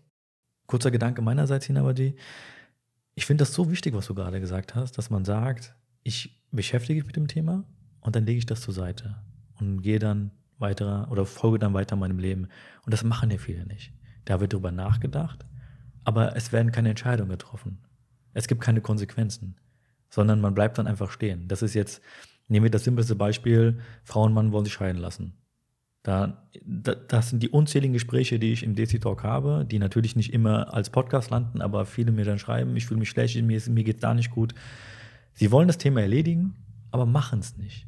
Kurzer 0.67 0.91
Gedanke 0.91 1.21
meinerseits, 1.21 1.67
Hinabaji. 1.67 2.15
Ich 3.15 3.25
finde 3.25 3.43
das 3.43 3.53
so 3.53 3.71
wichtig, 3.71 3.93
was 3.93 4.07
du 4.07 4.13
gerade 4.13 4.41
gesagt 4.41 4.75
hast, 4.75 4.97
dass 4.97 5.09
man 5.09 5.23
sagt, 5.23 5.73
ich 6.03 6.45
beschäftige 6.51 6.99
mich 6.99 7.07
mit 7.07 7.15
dem 7.15 7.29
Thema 7.29 7.63
und 8.01 8.15
dann 8.15 8.25
lege 8.25 8.39
ich 8.39 8.45
das 8.45 8.59
zur 8.59 8.73
Seite 8.73 9.15
und 9.57 9.81
gehe 9.81 9.99
dann 9.99 10.31
weiter 10.57 11.07
oder 11.09 11.25
folge 11.25 11.59
dann 11.59 11.73
weiter 11.73 11.95
meinem 11.95 12.19
Leben. 12.19 12.49
Und 12.85 12.93
das 12.93 13.03
machen 13.03 13.31
ja 13.31 13.37
viele 13.37 13.65
nicht. 13.65 13.93
Da 14.25 14.41
wird 14.41 14.51
drüber 14.51 14.71
nachgedacht, 14.71 15.45
aber 16.03 16.35
es 16.35 16.51
werden 16.51 16.73
keine 16.73 16.89
Entscheidungen 16.89 17.29
getroffen. 17.29 17.79
Es 18.33 18.47
gibt 18.47 18.59
keine 18.59 18.81
Konsequenzen, 18.81 19.55
sondern 20.09 20.41
man 20.41 20.53
bleibt 20.53 20.77
dann 20.77 20.87
einfach 20.87 21.09
stehen. 21.09 21.47
Das 21.47 21.61
ist 21.61 21.73
jetzt, 21.73 22.01
nehmen 22.49 22.65
wir 22.65 22.71
das 22.71 22.83
simpelste 22.83 23.15
Beispiel, 23.15 23.79
Frau 24.03 24.23
und 24.23 24.33
Mann 24.33 24.51
wollen 24.51 24.65
sich 24.65 24.73
scheiden 24.73 25.01
lassen. 25.01 25.37
Da, 26.05 26.37
da, 26.63 26.93
das 26.93 27.31
sind 27.31 27.41
die 27.41 27.49
unzähligen 27.49 27.93
Gespräche, 27.93 28.37
die 28.37 28.53
ich 28.53 28.61
im 28.61 28.75
DC 28.75 29.01
Talk 29.01 29.23
habe, 29.23 29.65
die 29.69 29.79
natürlich 29.79 30.15
nicht 30.15 30.31
immer 30.33 30.71
als 30.71 30.91
Podcast 30.91 31.31
landen, 31.31 31.61
aber 31.61 31.87
viele 31.87 32.11
mir 32.11 32.25
dann 32.25 32.37
schreiben, 32.37 32.77
ich 32.77 32.85
fühle 32.85 32.99
mich 32.99 33.09
schlecht, 33.09 33.41
mir, 33.41 33.59
mir 33.69 33.83
geht 33.83 33.95
es 33.95 34.01
da 34.01 34.13
nicht 34.13 34.29
gut. 34.29 34.53
Sie 35.33 35.51
wollen 35.51 35.67
das 35.67 35.79
Thema 35.79 36.01
erledigen, 36.01 36.53
aber 36.91 37.07
machen 37.07 37.39
es 37.39 37.57
nicht. 37.57 37.87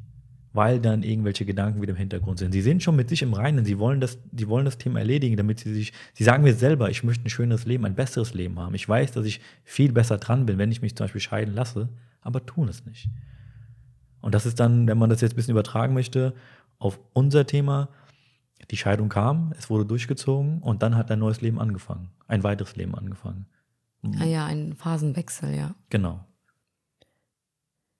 weil 0.58 0.80
dann 0.80 1.04
irgendwelche 1.04 1.46
Gedanken 1.46 1.84
wieder 1.84 1.92
im 1.92 1.98
Hintergrund 1.98 2.40
sind. 2.40 2.52
Sie 2.52 2.62
sind 2.62 2.82
schon 2.82 2.96
mit 2.96 3.10
sich 3.10 3.22
im 3.22 3.36
Reinen, 3.36 3.64
sie 3.64 3.78
wollen 3.78 4.02
das, 4.02 4.18
sie 4.36 4.48
wollen 4.48 4.66
das 4.66 4.80
Thema 4.80 4.98
erledigen, 4.98 5.38
damit 5.38 5.60
sie 5.60 5.72
sich, 5.72 5.94
sie 6.14 6.24
sagen 6.24 6.42
mir 6.44 6.56
selber, 6.56 6.90
ich 6.90 7.04
möchte 7.04 7.26
ein 7.26 7.30
schöneres 7.30 7.66
Leben, 7.66 7.86
ein 7.86 7.94
besseres 7.94 8.34
Leben 8.34 8.58
haben. 8.58 8.74
Ich 8.74 8.90
weiß, 8.90 9.12
dass 9.12 9.28
ich 9.28 9.40
viel 9.64 9.92
besser 9.92 10.18
dran 10.18 10.48
bin, 10.48 10.58
wenn 10.58 10.72
ich 10.72 10.82
mich 10.82 10.96
zum 10.96 11.04
Beispiel 11.04 11.22
scheiden 11.22 11.54
lasse, 11.54 11.90
aber 12.22 12.44
tun 12.44 12.70
es 12.70 12.88
nicht. 12.88 13.08
Und 14.20 14.34
das 14.34 14.48
ist 14.48 14.60
dann, 14.60 14.88
wenn 14.88 14.98
man 14.98 15.12
das 15.12 15.22
jetzt 15.22 15.34
ein 15.34 15.36
bisschen 15.36 15.52
übertragen 15.52 15.94
möchte, 15.94 16.34
auf 16.80 17.00
unser 17.14 17.46
Thema, 17.46 17.90
die 18.70 18.78
Scheidung 18.78 19.10
kam, 19.10 19.54
es 19.58 19.70
wurde 19.70 19.86
durchgezogen 19.86 20.62
und 20.62 20.84
dann 20.84 20.96
hat 20.96 21.12
ein 21.12 21.20
neues 21.20 21.42
Leben 21.42 21.60
angefangen, 21.60 22.10
ein 22.28 22.44
weiteres 22.44 22.76
Leben 22.76 22.96
angefangen. 22.96 23.46
Ah 24.20 24.26
ja, 24.26 24.46
ein 24.46 24.76
Phasenwechsel, 24.76 25.56
ja. 25.56 25.76
Genau. 25.90 26.24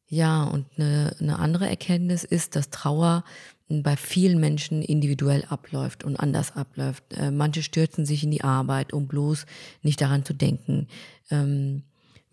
Ja, 0.10 0.44
und 0.44 0.66
eine, 0.78 1.16
eine 1.20 1.40
andere 1.40 1.68
Erkenntnis 1.68 2.24
ist, 2.24 2.56
dass 2.56 2.70
Trauer 2.70 3.24
bei 3.70 3.98
vielen 3.98 4.40
Menschen 4.40 4.82
individuell 4.82 5.44
abläuft 5.50 6.06
und 6.06 6.16
anders 6.16 6.56
abläuft. 6.56 7.04
Äh, 7.14 7.32
manche 7.32 7.62
stürzen 7.62 8.06
sich 8.06 8.24
in 8.24 8.32
die 8.32 8.44
Arbeit, 8.44 8.94
um 8.94 9.08
bloß 9.08 9.46
nicht 9.82 10.00
daran 10.00 10.24
zu 10.24 10.34
denken. 10.34 10.88
Ähm, 11.30 11.84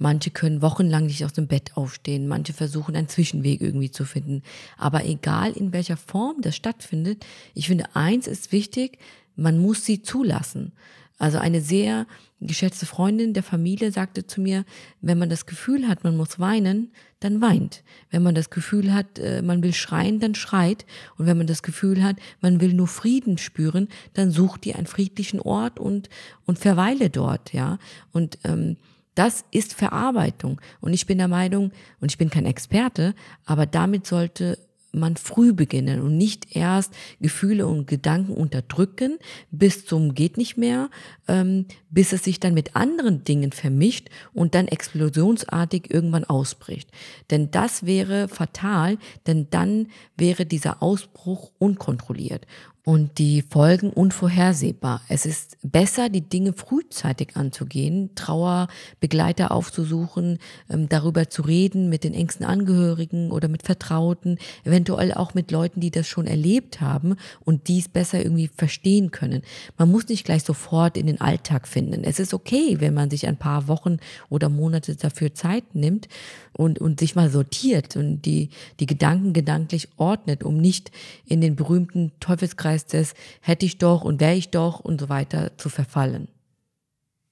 manche 0.04 0.30
können 0.30 0.60
wochenlang 0.60 1.06
nicht 1.06 1.24
aus 1.24 1.32
dem 1.32 1.46
Bett 1.46 1.78
aufstehen. 1.78 2.28
Manche 2.28 2.52
versuchen 2.52 2.94
einen 2.94 3.08
Zwischenweg 3.08 3.62
irgendwie 3.62 3.90
zu 3.90 4.04
finden. 4.04 4.42
Aber 4.76 5.06
egal 5.06 5.52
in 5.52 5.72
welcher 5.72 5.96
Form 5.96 6.42
das 6.42 6.54
stattfindet, 6.54 7.24
ich 7.54 7.68
finde, 7.68 7.86
eins 7.96 8.26
ist 8.26 8.52
wichtig, 8.52 8.98
man 9.34 9.58
muss 9.58 9.86
sie 9.86 10.02
zulassen. 10.02 10.72
Also 11.16 11.38
eine 11.38 11.62
sehr 11.62 12.06
geschätzte 12.42 12.84
Freundin 12.84 13.32
der 13.32 13.42
Familie 13.42 13.92
sagte 13.92 14.26
zu 14.26 14.42
mir, 14.42 14.66
wenn 15.00 15.16
man 15.16 15.30
das 15.30 15.46
Gefühl 15.46 15.88
hat, 15.88 16.04
man 16.04 16.18
muss 16.18 16.38
weinen, 16.38 16.92
dann 17.20 17.40
weint. 17.40 17.82
Wenn 18.10 18.22
man 18.22 18.34
das 18.34 18.50
Gefühl 18.50 18.92
hat, 18.92 19.18
äh, 19.18 19.40
man 19.40 19.62
will 19.62 19.72
schreien, 19.72 20.20
dann 20.20 20.34
schreit. 20.34 20.84
Und 21.16 21.24
wenn 21.24 21.38
man 21.38 21.46
das 21.46 21.62
Gefühl 21.62 22.02
hat, 22.02 22.16
man 22.42 22.60
will 22.60 22.74
nur 22.74 22.88
Frieden 22.88 23.38
spüren, 23.38 23.88
dann 24.12 24.30
sucht 24.30 24.66
ihr 24.66 24.76
einen 24.76 24.86
friedlichen 24.86 25.40
Ort 25.40 25.80
und, 25.80 26.10
und 26.44 26.58
verweile 26.58 27.08
dort, 27.08 27.54
ja. 27.54 27.78
Und 28.12 28.38
ähm, 28.44 28.76
das 29.14 29.44
ist 29.50 29.74
Verarbeitung. 29.74 30.60
Und 30.80 30.92
ich 30.92 31.06
bin 31.06 31.18
der 31.18 31.28
Meinung, 31.28 31.72
und 32.00 32.10
ich 32.10 32.18
bin 32.18 32.30
kein 32.30 32.46
Experte, 32.46 33.14
aber 33.44 33.66
damit 33.66 34.06
sollte 34.06 34.58
man 34.94 35.16
früh 35.16 35.52
beginnen 35.52 36.00
und 36.00 36.16
nicht 36.16 36.54
erst 36.56 36.92
Gefühle 37.20 37.66
und 37.66 37.86
Gedanken 37.86 38.32
unterdrücken 38.32 39.18
bis 39.50 39.84
zum 39.84 40.14
geht 40.14 40.36
nicht 40.36 40.56
mehr, 40.56 40.90
ähm, 41.28 41.66
bis 41.90 42.12
es 42.12 42.24
sich 42.24 42.40
dann 42.40 42.54
mit 42.54 42.76
anderen 42.76 43.24
Dingen 43.24 43.52
vermischt 43.52 44.08
und 44.32 44.54
dann 44.54 44.68
explosionsartig 44.68 45.92
irgendwann 45.92 46.24
ausbricht. 46.24 46.90
Denn 47.30 47.50
das 47.50 47.86
wäre 47.86 48.28
fatal, 48.28 48.98
denn 49.26 49.48
dann 49.50 49.88
wäre 50.16 50.46
dieser 50.46 50.82
Ausbruch 50.82 51.50
unkontrolliert 51.58 52.46
und 52.84 53.16
die 53.16 53.42
Folgen 53.42 53.90
unvorhersehbar. 53.90 55.00
Es 55.08 55.24
ist 55.24 55.56
besser, 55.62 56.10
die 56.10 56.20
Dinge 56.20 56.52
frühzeitig 56.52 57.34
anzugehen, 57.34 58.10
Trauerbegleiter 58.14 59.52
aufzusuchen, 59.52 60.38
ähm, 60.68 60.90
darüber 60.90 61.30
zu 61.30 61.42
reden 61.42 61.88
mit 61.88 62.04
den 62.04 62.12
engsten 62.12 62.44
Angehörigen 62.44 63.30
oder 63.30 63.48
mit 63.48 63.62
Vertrauten, 63.62 64.38
eventuell 64.64 65.14
auch 65.14 65.32
mit 65.32 65.50
Leuten, 65.50 65.80
die 65.80 65.90
das 65.90 66.06
schon 66.06 66.26
erlebt 66.26 66.82
haben 66.82 67.16
und 67.40 67.68
dies 67.68 67.88
besser 67.88 68.18
irgendwie 68.18 68.50
verstehen 68.54 69.10
können. 69.10 69.40
Man 69.78 69.90
muss 69.90 70.08
nicht 70.08 70.26
gleich 70.26 70.42
sofort 70.42 70.98
in 70.98 71.06
den 71.06 71.22
Alltag 71.22 71.66
finden. 71.66 72.04
Es 72.04 72.18
ist 72.18 72.34
okay, 72.34 72.76
wenn 72.80 72.92
man 72.92 73.08
sich 73.08 73.26
ein 73.26 73.38
paar 73.38 73.66
Wochen 73.66 73.96
oder 74.28 74.50
Monate 74.50 74.94
dafür 74.94 75.32
Zeit 75.32 75.74
nimmt 75.74 76.06
und, 76.52 76.78
und 76.78 77.00
sich 77.00 77.16
mal 77.16 77.30
sortiert 77.30 77.96
und 77.96 78.22
die, 78.22 78.50
die 78.78 78.86
Gedanken 78.86 79.32
gedanklich 79.32 79.88
ordnet, 79.96 80.44
um 80.44 80.58
nicht 80.58 80.90
in 81.24 81.40
den 81.40 81.56
berühmten 81.56 82.12
Teufelskreis 82.20 82.73
heißt 82.74 82.92
es, 82.94 83.14
hätte 83.40 83.64
ich 83.64 83.78
doch 83.78 84.02
und 84.02 84.20
wäre 84.20 84.34
ich 84.34 84.50
doch 84.50 84.80
und 84.80 85.00
so 85.00 85.08
weiter 85.08 85.56
zu 85.56 85.68
verfallen. 85.68 86.28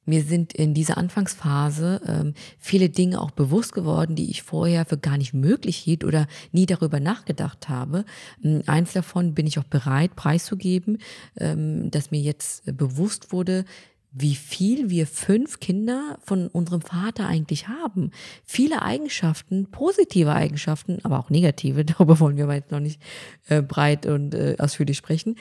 Mir 0.04 0.22
sind 0.22 0.52
in 0.52 0.74
dieser 0.74 0.98
Anfangsphase 0.98 2.00
ähm, 2.06 2.34
viele 2.58 2.88
Dinge 2.88 3.20
auch 3.20 3.30
bewusst 3.30 3.72
geworden, 3.72 4.16
die 4.16 4.30
ich 4.30 4.42
vorher 4.42 4.84
für 4.84 4.98
gar 4.98 5.16
nicht 5.16 5.32
möglich 5.32 5.76
hielt 5.76 6.02
oder 6.02 6.26
nie 6.50 6.66
darüber 6.66 6.98
nachgedacht 6.98 7.68
habe. 7.68 8.04
Ähm, 8.42 8.62
eins 8.66 8.92
davon 8.92 9.34
bin 9.34 9.46
ich 9.46 9.60
auch 9.60 9.64
bereit 9.64 10.16
preiszugeben, 10.16 10.98
ähm, 11.38 11.88
dass 11.92 12.10
mir 12.10 12.20
jetzt 12.20 12.64
bewusst 12.76 13.32
wurde, 13.32 13.64
wie 14.12 14.34
viel 14.34 14.90
wir 14.90 15.06
fünf 15.06 15.58
Kinder 15.58 16.18
von 16.22 16.48
unserem 16.48 16.82
Vater 16.82 17.26
eigentlich 17.26 17.68
haben. 17.68 18.10
Viele 18.44 18.82
Eigenschaften, 18.82 19.70
positive 19.70 20.32
Eigenschaften, 20.32 20.98
aber 21.02 21.18
auch 21.18 21.30
negative, 21.30 21.84
darüber 21.84 22.20
wollen 22.20 22.36
wir 22.36 22.52
jetzt 22.52 22.70
noch 22.70 22.80
nicht 22.80 23.00
äh, 23.48 23.62
breit 23.62 24.06
und 24.06 24.34
äh, 24.34 24.56
ausführlich 24.58 24.96
sprechen, 24.96 25.36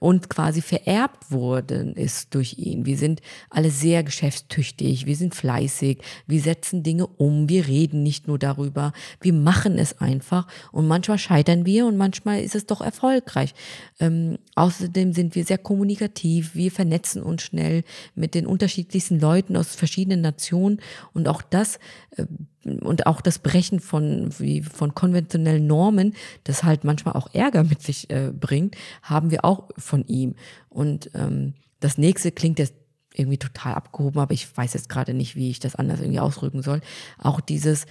und 0.00 0.28
quasi 0.28 0.60
vererbt 0.60 1.30
worden 1.30 1.94
ist 1.94 2.34
durch 2.34 2.58
ihn. 2.58 2.84
Wir 2.84 2.98
sind 2.98 3.20
alle 3.48 3.70
sehr 3.70 4.02
geschäftstüchtig, 4.02 5.06
wir 5.06 5.16
sind 5.16 5.34
fleißig, 5.34 6.02
wir 6.26 6.40
setzen 6.40 6.82
Dinge 6.82 7.06
um, 7.06 7.48
wir 7.48 7.66
reden 7.66 8.02
nicht 8.02 8.26
nur 8.26 8.38
darüber, 8.38 8.92
wir 9.20 9.32
machen 9.32 9.78
es 9.78 10.00
einfach 10.00 10.46
und 10.72 10.88
manchmal 10.88 11.18
scheitern 11.18 11.64
wir 11.64 11.86
und 11.86 11.96
manchmal 11.96 12.42
ist 12.42 12.54
es 12.54 12.66
doch 12.66 12.80
erfolgreich. 12.80 13.54
Ähm, 14.00 14.38
außerdem 14.56 15.12
sind 15.12 15.34
wir 15.34 15.44
sehr 15.44 15.58
kommunikativ, 15.58 16.54
wir 16.54 16.70
vernetzen 16.70 17.22
uns 17.22 17.42
schnell, 17.42 17.75
Beispiel 17.76 17.84
mit 18.14 18.34
den 18.34 18.46
unterschiedlichsten 18.46 19.20
Leuten 19.20 19.56
aus 19.56 19.74
verschiedenen 19.74 20.20
Nationen 20.20 20.80
und 21.12 21.28
auch 21.28 21.42
das 21.42 21.78
äh, 22.16 22.24
und 22.64 23.06
auch 23.06 23.20
das 23.20 23.38
Brechen 23.38 23.78
von 23.78 24.30
wie 24.38 24.62
von 24.62 24.94
konventionellen 24.94 25.68
Normen, 25.68 26.14
das 26.44 26.64
halt 26.64 26.82
manchmal 26.82 27.14
auch 27.14 27.32
Ärger 27.32 27.62
mit 27.62 27.80
sich 27.80 28.10
äh, 28.10 28.32
bringt, 28.32 28.76
haben 29.02 29.30
wir 29.30 29.44
auch 29.44 29.68
von 29.78 30.04
ihm. 30.06 30.34
Und 30.68 31.10
ähm, 31.14 31.54
das 31.78 31.96
nächste 31.96 32.32
klingt 32.32 32.58
jetzt 32.58 32.74
irgendwie 33.18 33.38
total 33.38 33.74
abgehoben, 33.74 34.20
aber 34.20 34.34
ich 34.34 34.56
weiß 34.56 34.74
jetzt 34.74 34.88
gerade 34.88 35.14
nicht, 35.14 35.36
wie 35.36 35.50
ich 35.50 35.60
das 35.60 35.76
anders 35.76 36.00
irgendwie 36.00 36.20
ausdrücken 36.20 36.62
soll. 36.62 36.80
Auch 37.18 37.40
dieses 37.40 37.86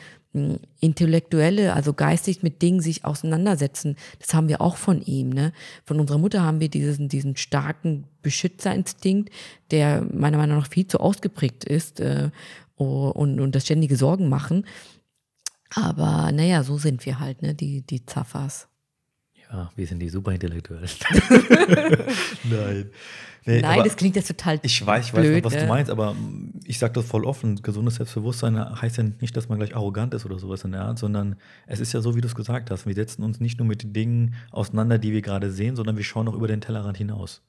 intellektuelle, 0.82 1.74
also 1.74 1.94
geistig 1.94 2.44
mit 2.44 2.62
Dingen 2.62 2.82
sich 2.82 3.06
auseinandersetzen, 3.06 3.96
das 4.20 4.34
haben 4.34 4.50
wir 4.50 4.60
auch 4.60 4.76
von 4.76 5.02
ihm. 5.02 5.30
Ne? 5.30 5.54
Von 5.86 6.00
unserer 6.00 6.18
Mutter 6.18 6.44
haben 6.44 6.60
wir 6.60 6.70
diesen, 6.70 7.08
diesen 7.08 7.38
starken 7.38 8.06
Beschützerinstinkt, 8.22 9.30
der 9.72 10.06
meiner 10.12 10.38
Meinung 10.38 10.58
nach 10.58 10.68
viel 10.70 10.88
zu 10.88 11.00
ausgeprägt 11.00 11.64
ist 11.64 12.02
äh, 12.02 12.32
und, 12.76 13.40
und 13.40 13.56
das 13.56 13.64
ständige 13.64 13.96
Sorgen 13.96 14.28
machen. 14.28 14.66
Aber 15.74 16.32
naja, 16.32 16.64
so 16.64 16.78
sind 16.78 17.06
wir 17.06 17.20
halt, 17.20 17.42
ne? 17.42 17.54
die, 17.54 17.82
die 17.82 18.06
Zaffers. 18.06 18.68
Ja, 19.52 19.72
wir 19.76 19.88
sind 19.88 20.00
die 20.00 20.10
Superintellektuellen. 20.10 20.90
Nein. 22.44 22.90
Nee, 23.48 23.62
Nein, 23.62 23.84
das 23.84 23.96
klingt 23.96 24.16
jetzt 24.16 24.28
total. 24.28 24.60
Ich 24.64 24.86
weiß, 24.86 25.08
ich 25.08 25.14
weiß 25.14 25.22
blöd, 25.22 25.44
noch, 25.44 25.52
was 25.52 25.54
ne? 25.54 25.62
du 25.62 25.68
meinst, 25.68 25.92
aber 25.92 26.16
ich 26.64 26.80
sage 26.80 26.94
das 26.94 27.06
voll 27.06 27.26
offen. 27.26 27.62
Gesundes 27.62 27.96
Selbstbewusstsein 27.96 28.82
heißt 28.82 28.98
ja 28.98 29.04
nicht, 29.04 29.38
dass 29.38 29.50
man 29.50 29.60
gleich 29.60 29.76
arrogant 29.76 30.16
ist 30.16 30.26
oder 30.26 30.40
sowas 30.40 30.64
in 30.64 30.72
der 30.72 30.82
Art, 30.82 30.98
sondern 30.98 31.36
es 31.68 31.80
ist 31.80 31.94
ja 31.94 32.02
so, 32.02 32.16
wie 32.16 32.22
du 32.22 32.28
es 32.28 32.34
gesagt 32.34 32.72
hast. 32.72 32.88
Wir 32.88 32.96
setzen 32.96 33.24
uns 33.24 33.40
nicht 33.40 33.60
nur 33.60 33.68
mit 33.68 33.84
den 33.84 33.94
Dingen 33.94 34.36
auseinander, 34.50 34.98
die 34.98 35.12
wir 35.12 35.22
gerade 35.22 35.52
sehen, 35.52 35.76
sondern 35.76 35.96
wir 35.96 36.04
schauen 36.04 36.28
auch 36.28 36.34
über 36.34 36.48
den 36.48 36.60
Tellerrand 36.62 36.98
hinaus. 36.98 37.44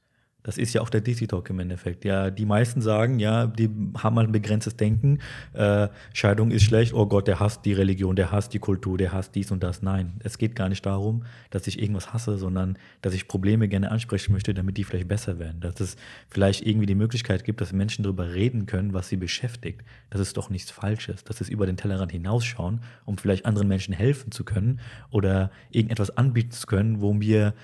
Das 0.46 0.58
ist 0.58 0.72
ja 0.74 0.80
auch 0.80 0.90
der 0.90 1.00
DC 1.00 1.28
Talk 1.28 1.50
im 1.50 1.58
Endeffekt. 1.58 2.04
Ja, 2.04 2.30
die 2.30 2.46
meisten 2.46 2.80
sagen, 2.80 3.18
ja, 3.18 3.48
die 3.48 3.68
haben 3.98 4.14
halt 4.16 4.28
ein 4.28 4.32
begrenztes 4.32 4.76
Denken. 4.76 5.18
Äh, 5.54 5.88
Scheidung 6.12 6.52
ist 6.52 6.62
schlecht. 6.62 6.94
Oh 6.94 7.06
Gott, 7.06 7.26
der 7.26 7.40
hasst 7.40 7.64
die 7.64 7.72
Religion, 7.72 8.14
der 8.14 8.30
hasst 8.30 8.54
die 8.54 8.60
Kultur, 8.60 8.96
der 8.96 9.12
hasst 9.12 9.34
dies 9.34 9.50
und 9.50 9.64
das. 9.64 9.82
Nein, 9.82 10.20
es 10.22 10.38
geht 10.38 10.54
gar 10.54 10.68
nicht 10.68 10.86
darum, 10.86 11.24
dass 11.50 11.66
ich 11.66 11.82
irgendwas 11.82 12.12
hasse, 12.12 12.38
sondern 12.38 12.78
dass 13.02 13.12
ich 13.12 13.26
Probleme 13.26 13.66
gerne 13.66 13.90
ansprechen 13.90 14.32
möchte, 14.32 14.54
damit 14.54 14.76
die 14.76 14.84
vielleicht 14.84 15.08
besser 15.08 15.40
werden. 15.40 15.58
Dass 15.58 15.80
es 15.80 15.96
vielleicht 16.28 16.64
irgendwie 16.64 16.86
die 16.86 16.94
Möglichkeit 16.94 17.42
gibt, 17.42 17.60
dass 17.60 17.72
Menschen 17.72 18.04
darüber 18.04 18.32
reden 18.32 18.66
können, 18.66 18.92
was 18.92 19.08
sie 19.08 19.16
beschäftigt. 19.16 19.82
Das 20.10 20.20
ist 20.20 20.36
doch 20.36 20.48
nichts 20.48 20.70
Falsches. 20.70 21.24
Das 21.24 21.40
ist 21.40 21.48
über 21.48 21.66
den 21.66 21.76
Tellerrand 21.76 22.12
hinausschauen, 22.12 22.82
um 23.04 23.18
vielleicht 23.18 23.46
anderen 23.46 23.66
Menschen 23.66 23.92
helfen 23.92 24.30
zu 24.30 24.44
können 24.44 24.78
oder 25.10 25.50
irgendetwas 25.72 26.16
anbieten 26.16 26.52
zu 26.52 26.68
können, 26.68 27.00
wo 27.00 27.20
wir 27.20 27.54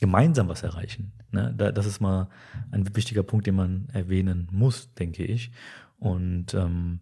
gemeinsam 0.00 0.48
was 0.48 0.62
erreichen. 0.62 1.12
Ne? 1.30 1.52
das 1.54 1.86
ist 1.86 2.00
mal 2.00 2.28
ein 2.70 2.94
wichtiger 2.96 3.22
Punkt, 3.22 3.46
den 3.46 3.56
man 3.56 3.88
erwähnen 3.92 4.48
muss, 4.50 4.94
denke 4.94 5.24
ich. 5.24 5.50
Und 5.98 6.54
ähm, 6.54 7.00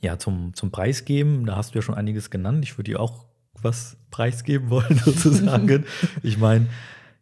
ja, 0.00 0.18
zum, 0.18 0.52
zum 0.54 0.70
Preisgeben, 0.70 1.46
da 1.46 1.56
hast 1.56 1.74
du 1.74 1.78
ja 1.78 1.82
schon 1.82 1.94
einiges 1.94 2.30
genannt. 2.30 2.64
Ich 2.64 2.76
würde 2.76 2.90
dir 2.90 3.00
auch 3.00 3.26
was 3.60 3.96
preisgeben 4.10 4.68
wollen, 4.70 4.98
sozusagen. 5.04 5.84
ich 6.22 6.38
meine, 6.38 6.66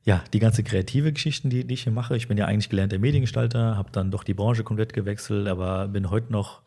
ja, 0.05 0.25
die 0.33 0.39
ganze 0.39 0.63
kreative 0.63 1.13
Geschichten, 1.13 1.51
die, 1.51 1.67
die 1.67 1.75
ich 1.75 1.83
hier 1.83 1.93
mache. 1.93 2.17
Ich 2.17 2.29
bin 2.29 2.39
ja 2.39 2.47
eigentlich 2.47 2.71
gelernter 2.71 2.99
Mediengestalter, 2.99 3.77
habe 3.77 3.91
dann 3.93 4.11
doch 4.11 4.25
die 4.25 4.35
Branche 4.35 4.65
komplett 4.65 4.95
gewechselt, 4.95 5.47
aber 5.47 5.89
bin 5.89 6.11
heute 6.11 6.33
noch 6.33 6.63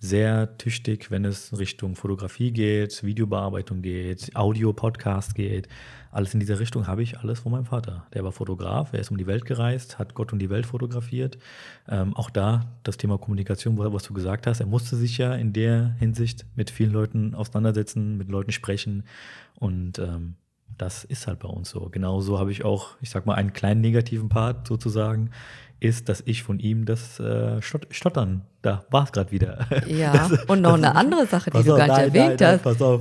sehr 0.00 0.56
tüchtig, 0.56 1.10
wenn 1.10 1.26
es 1.26 1.58
Richtung 1.58 1.94
Fotografie 1.94 2.52
geht, 2.52 3.04
Videobearbeitung 3.04 3.82
geht, 3.82 4.34
Audio, 4.34 4.72
Podcast 4.72 5.34
geht. 5.34 5.68
Alles 6.10 6.32
in 6.32 6.40
dieser 6.40 6.58
Richtung 6.58 6.86
habe 6.86 7.02
ich 7.02 7.18
alles 7.18 7.40
von 7.40 7.52
meinem 7.52 7.66
Vater. 7.66 8.06
Der 8.14 8.24
war 8.24 8.32
Fotograf, 8.32 8.94
er 8.94 9.00
ist 9.00 9.10
um 9.10 9.18
die 9.18 9.26
Welt 9.26 9.44
gereist, 9.44 9.98
hat 9.98 10.14
Gott 10.14 10.32
und 10.32 10.38
die 10.38 10.48
Welt 10.48 10.64
fotografiert. 10.64 11.36
Ähm, 11.86 12.16
auch 12.16 12.30
da 12.30 12.72
das 12.82 12.96
Thema 12.96 13.18
Kommunikation, 13.18 13.76
was 13.78 14.02
du 14.02 14.14
gesagt 14.14 14.46
hast, 14.46 14.60
er 14.60 14.66
musste 14.66 14.96
sich 14.96 15.18
ja 15.18 15.34
in 15.34 15.52
der 15.52 15.94
Hinsicht 15.98 16.46
mit 16.56 16.70
vielen 16.70 16.92
Leuten 16.92 17.34
auseinandersetzen, 17.34 18.16
mit 18.16 18.30
Leuten 18.30 18.52
sprechen 18.52 19.04
und 19.56 19.98
ähm, 19.98 20.36
das 20.78 21.04
ist 21.04 21.26
halt 21.26 21.40
bei 21.40 21.48
uns 21.48 21.68
so. 21.68 21.90
Genauso 21.90 22.38
habe 22.38 22.52
ich 22.52 22.64
auch, 22.64 22.96
ich 23.02 23.10
sag 23.10 23.26
mal, 23.26 23.34
einen 23.34 23.52
kleinen 23.52 23.82
negativen 23.82 24.30
Part 24.30 24.66
sozusagen, 24.66 25.30
ist, 25.80 26.08
dass 26.08 26.22
ich 26.26 26.42
von 26.42 26.58
ihm 26.58 26.84
das 26.84 27.18
äh, 27.18 27.60
Stottern, 27.62 28.42
da 28.62 28.84
war 28.90 29.04
es 29.04 29.12
gerade 29.12 29.30
wieder. 29.32 29.66
Ja, 29.86 30.12
das, 30.28 30.44
und 30.44 30.60
noch 30.60 30.74
eine 30.74 30.94
andere 30.94 31.26
Sache, 31.26 31.50
die 31.50 31.62
du 31.62 31.72
auf, 31.72 31.78
gar 31.78 31.86
nicht 31.86 31.96
nein, 31.96 32.08
erwähnt 32.08 32.40
nein, 32.40 32.48
hast. 32.48 32.64
Nein, 32.64 32.74
pass 32.74 32.82
auf, 32.82 33.00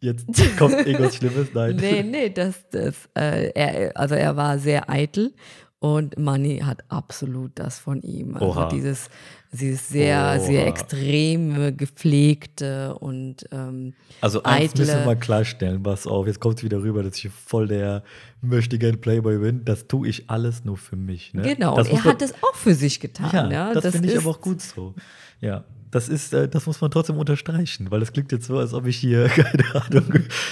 jetzt 0.00 0.58
kommt 0.58 0.74
irgendwas 0.74 1.16
Schlimmes, 1.16 1.48
nein. 1.54 1.76
Nee, 1.80 2.02
nee, 2.02 2.30
das, 2.30 2.68
das, 2.70 3.08
äh, 3.14 3.50
er, 3.54 3.96
also 3.96 4.14
er 4.14 4.36
war 4.36 4.58
sehr 4.58 4.88
eitel 4.90 5.32
und 5.80 6.18
Manny 6.18 6.58
hat 6.58 6.84
absolut 6.88 7.52
das 7.56 7.78
von 7.78 8.00
ihm. 8.02 8.36
Also 8.36 8.46
Oha. 8.46 8.68
dieses, 8.68 9.08
dieses 9.50 9.88
sehr, 9.88 10.18
Oha. 10.18 10.38
sehr 10.38 10.66
extrem 10.66 11.76
gepflegte 11.76 12.94
und 12.96 13.46
ähm, 13.50 13.94
Also 14.20 14.42
eins 14.42 14.72
eitle. 14.72 14.84
müssen 14.84 14.98
wir 15.00 15.06
mal 15.06 15.18
klarstellen, 15.18 15.82
pass 15.82 16.06
auf, 16.06 16.26
jetzt 16.26 16.38
kommt 16.40 16.58
es 16.58 16.64
wieder 16.64 16.82
rüber, 16.82 17.02
dass 17.02 17.16
ich 17.16 17.30
voll 17.30 17.66
der 17.68 18.02
möchte 18.42 18.78
gern 18.78 19.00
Playboy 19.00 19.38
bin. 19.38 19.64
Das 19.64 19.86
tue 19.88 20.08
ich 20.08 20.28
alles 20.30 20.64
nur 20.64 20.76
für 20.76 20.96
mich. 20.96 21.32
Ne? 21.34 21.42
Genau, 21.42 21.76
das 21.76 21.88
und 21.88 21.94
er 21.96 22.04
man- 22.04 22.12
hat 22.14 22.22
es 22.22 22.34
auch 22.42 22.54
für 22.54 22.74
sich 22.74 23.00
getan. 23.00 23.30
Ja, 23.32 23.50
Ja, 23.50 23.72
das, 23.74 23.92
finde 23.92 24.08
ich 24.12 24.18
aber 24.18 24.30
auch 24.30 24.40
gut 24.40 24.60
so. 24.60 24.94
Ja, 25.40 25.64
das 25.90 26.08
ist, 26.08 26.32
äh, 26.34 26.48
das 26.48 26.66
muss 26.66 26.80
man 26.80 26.90
trotzdem 26.90 27.16
unterstreichen, 27.16 27.90
weil 27.90 28.00
das 28.00 28.12
klingt 28.12 28.30
jetzt 28.32 28.46
so, 28.46 28.58
als 28.58 28.74
ob 28.74 28.86
ich 28.86 28.96
hier, 28.96 29.26
keine 29.28 29.64
Ahnung, 29.74 30.04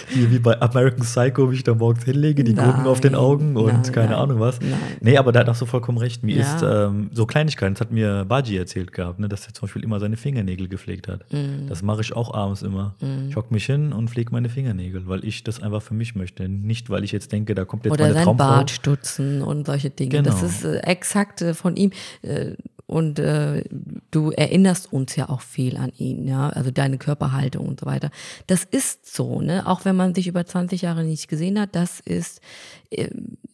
hier 0.08 0.30
wie 0.30 0.38
bei 0.38 0.60
American 0.60 1.00
Psycho 1.04 1.46
mich 1.46 1.62
da 1.64 1.74
morgens 1.74 2.04
hinlege, 2.04 2.42
die 2.44 2.54
Gurken 2.54 2.86
auf 2.86 3.00
den 3.00 3.14
Augen 3.14 3.56
und 3.56 3.66
nein, 3.72 3.82
keine 3.92 4.10
nein, 4.10 4.18
Ahnung 4.18 4.40
was. 4.40 4.60
nein. 4.60 4.72
Nee, 5.00 5.16
aber 5.16 5.32
da 5.32 5.46
hast 5.46 5.60
du 5.62 5.66
vollkommen 5.66 5.98
recht. 5.98 6.22
Mir 6.24 6.36
Ja. 6.36 6.56
ist 6.56 6.62
ähm, 6.62 7.10
so 7.12 7.26
Kleinigkeiten, 7.26 7.74
das 7.74 7.80
hat 7.82 7.92
mir 7.92 8.24
Baji 8.24 8.56
erzählt 8.56 8.92
gehabt, 8.92 9.18
ne, 9.20 9.28
dass 9.28 9.46
er 9.46 9.54
zum 9.54 9.66
Beispiel 9.66 9.84
immer 9.84 10.00
seine 10.00 10.16
Fingernägel 10.16 10.68
gepflegt 10.68 11.08
hat. 11.08 11.24
Mhm. 11.32 11.68
Das 11.68 11.82
mache 11.82 12.00
ich 12.00 12.12
auch 12.14 12.34
abends 12.34 12.62
immer. 12.62 12.94
Ich 13.28 13.36
hock 13.36 13.50
mich 13.50 13.66
hin 13.66 13.92
und 13.92 14.10
pflege 14.10 14.32
meine 14.32 14.48
Fingernägel, 14.48 15.06
weil 15.06 15.24
ich 15.24 15.44
das 15.44 15.62
einfach 15.62 15.82
für 15.82 15.94
mich 15.94 16.14
möchte. 16.14 16.48
Nicht, 16.48 16.90
weil 16.90 17.04
ich 17.04 17.12
jetzt 17.12 17.30
denke, 17.32 17.54
da 17.54 17.64
kommt 17.64 17.84
jetzt 17.84 17.92
Oder 17.92 18.04
meine 18.04 18.14
sein 18.14 18.24
Traumfrau. 18.24 18.46
Bart 18.48 18.70
stutzen 18.70 19.42
und 19.42 19.66
solche 19.66 19.90
Dinge. 19.90 20.10
Genau. 20.10 20.30
Das 20.30 20.42
ist 20.42 20.64
äh, 20.64 20.78
exakt 20.80 21.42
äh, 21.42 21.54
von 21.54 21.76
ihm. 21.76 21.90
Äh, 22.22 22.52
und 22.88 23.18
äh, 23.18 23.64
du 24.10 24.30
erinnerst 24.30 24.90
uns 24.90 25.14
ja 25.14 25.28
auch 25.28 25.42
viel 25.42 25.76
an 25.76 25.92
ihn, 25.98 26.26
ja, 26.26 26.48
also 26.48 26.70
deine 26.70 26.96
Körperhaltung 26.96 27.68
und 27.68 27.80
so 27.80 27.84
weiter. 27.84 28.10
Das 28.46 28.64
ist 28.64 29.14
so, 29.14 29.42
ne? 29.42 29.66
Auch 29.66 29.84
wenn 29.84 29.94
man 29.94 30.14
sich 30.14 30.26
über 30.26 30.46
20 30.46 30.80
Jahre 30.80 31.04
nicht 31.04 31.28
gesehen 31.28 31.60
hat, 31.60 31.76
das 31.76 32.00
ist 32.00 32.40
äh, 32.88 33.10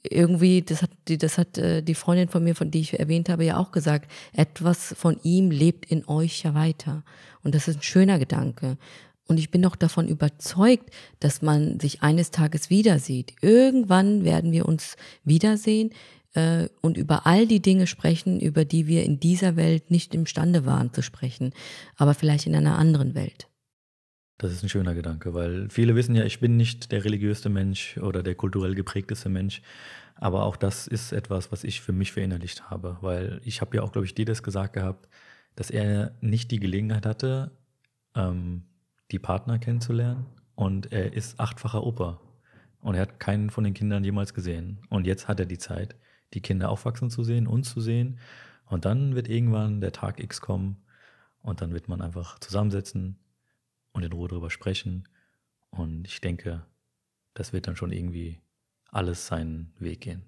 irgendwie, 0.08 0.62
das 0.62 0.82
hat 0.82 0.90
die, 1.08 1.18
das 1.18 1.36
hat 1.36 1.58
äh, 1.58 1.82
die 1.82 1.96
Freundin 1.96 2.28
von 2.28 2.44
mir, 2.44 2.54
von 2.54 2.70
die 2.70 2.78
ich 2.78 2.96
erwähnt 2.96 3.28
habe, 3.28 3.44
ja 3.44 3.56
auch 3.56 3.72
gesagt. 3.72 4.08
Etwas 4.34 4.94
von 4.96 5.18
ihm 5.24 5.50
lebt 5.50 5.90
in 5.90 6.06
euch 6.06 6.44
ja 6.44 6.54
weiter. 6.54 7.02
Und 7.42 7.56
das 7.56 7.66
ist 7.66 7.78
ein 7.78 7.82
schöner 7.82 8.20
Gedanke. 8.20 8.78
Und 9.26 9.38
ich 9.38 9.50
bin 9.50 9.62
noch 9.62 9.74
davon 9.74 10.06
überzeugt, 10.06 10.90
dass 11.18 11.42
man 11.42 11.80
sich 11.80 12.02
eines 12.02 12.30
Tages 12.30 12.70
wieder 12.70 13.00
sieht. 13.00 13.34
Irgendwann 13.40 14.22
werden 14.22 14.52
wir 14.52 14.66
uns 14.66 14.96
wiedersehen 15.24 15.90
äh, 16.34 16.68
und 16.80 16.96
über 16.96 17.26
all 17.26 17.46
die 17.46 17.62
Dinge 17.62 17.86
sprechen, 17.86 18.40
über 18.40 18.64
die 18.64 18.86
wir 18.86 19.04
in 19.04 19.18
dieser 19.18 19.56
Welt 19.56 19.90
nicht 19.90 20.14
imstande 20.14 20.66
waren 20.66 20.92
zu 20.92 21.02
sprechen, 21.02 21.52
aber 21.96 22.14
vielleicht 22.14 22.46
in 22.46 22.54
einer 22.54 22.78
anderen 22.78 23.14
Welt. 23.14 23.48
Das 24.38 24.52
ist 24.52 24.62
ein 24.62 24.68
schöner 24.68 24.94
Gedanke, 24.94 25.32
weil 25.32 25.68
viele 25.70 25.94
wissen 25.94 26.14
ja, 26.14 26.24
ich 26.24 26.40
bin 26.40 26.56
nicht 26.56 26.90
der 26.90 27.04
religiöste 27.04 27.48
Mensch 27.48 27.96
oder 27.98 28.22
der 28.22 28.34
kulturell 28.34 28.74
geprägteste 28.74 29.28
Mensch. 29.28 29.62
Aber 30.16 30.44
auch 30.44 30.56
das 30.56 30.86
ist 30.86 31.12
etwas, 31.12 31.50
was 31.52 31.64
ich 31.64 31.80
für 31.80 31.92
mich 31.92 32.12
verinnerlicht 32.12 32.70
habe, 32.70 32.98
weil 33.00 33.40
ich 33.44 33.60
habe 33.60 33.76
ja 33.76 33.82
auch, 33.82 33.92
glaube 33.92 34.06
ich, 34.06 34.14
dir 34.14 34.24
das 34.24 34.42
gesagt 34.42 34.74
gehabt, 34.74 35.08
dass 35.56 35.70
er 35.70 36.16
nicht 36.20 36.50
die 36.50 36.60
Gelegenheit 36.60 37.06
hatte, 37.06 37.52
ähm, 38.14 38.62
die 39.10 39.18
Partner 39.18 39.58
kennenzulernen. 39.58 40.26
Und 40.54 40.92
er 40.92 41.12
ist 41.12 41.40
achtfacher 41.40 41.84
Opa. 41.84 42.20
Und 42.80 42.94
er 42.94 43.02
hat 43.02 43.18
keinen 43.18 43.50
von 43.50 43.64
den 43.64 43.74
Kindern 43.74 44.04
jemals 44.04 44.34
gesehen. 44.34 44.78
Und 44.88 45.06
jetzt 45.06 45.26
hat 45.26 45.40
er 45.40 45.46
die 45.46 45.58
Zeit, 45.58 45.96
die 46.34 46.40
Kinder 46.40 46.70
aufwachsen 46.70 47.10
zu 47.10 47.24
sehen, 47.24 47.46
uns 47.46 47.70
zu 47.70 47.80
sehen. 47.80 48.18
Und 48.66 48.84
dann 48.84 49.14
wird 49.14 49.28
irgendwann 49.28 49.80
der 49.80 49.92
Tag 49.92 50.20
X 50.20 50.40
kommen. 50.40 50.76
Und 51.42 51.60
dann 51.60 51.72
wird 51.72 51.88
man 51.88 52.00
einfach 52.00 52.38
zusammensetzen, 52.38 53.18
und 53.94 54.02
in 54.02 54.12
Ruhe 54.12 54.28
drüber 54.28 54.50
sprechen. 54.50 55.08
Und 55.70 56.06
ich 56.06 56.20
denke, 56.20 56.66
das 57.32 57.52
wird 57.52 57.66
dann 57.66 57.76
schon 57.76 57.92
irgendwie 57.92 58.40
alles 58.90 59.26
seinen 59.26 59.72
Weg 59.78 60.02
gehen. 60.02 60.22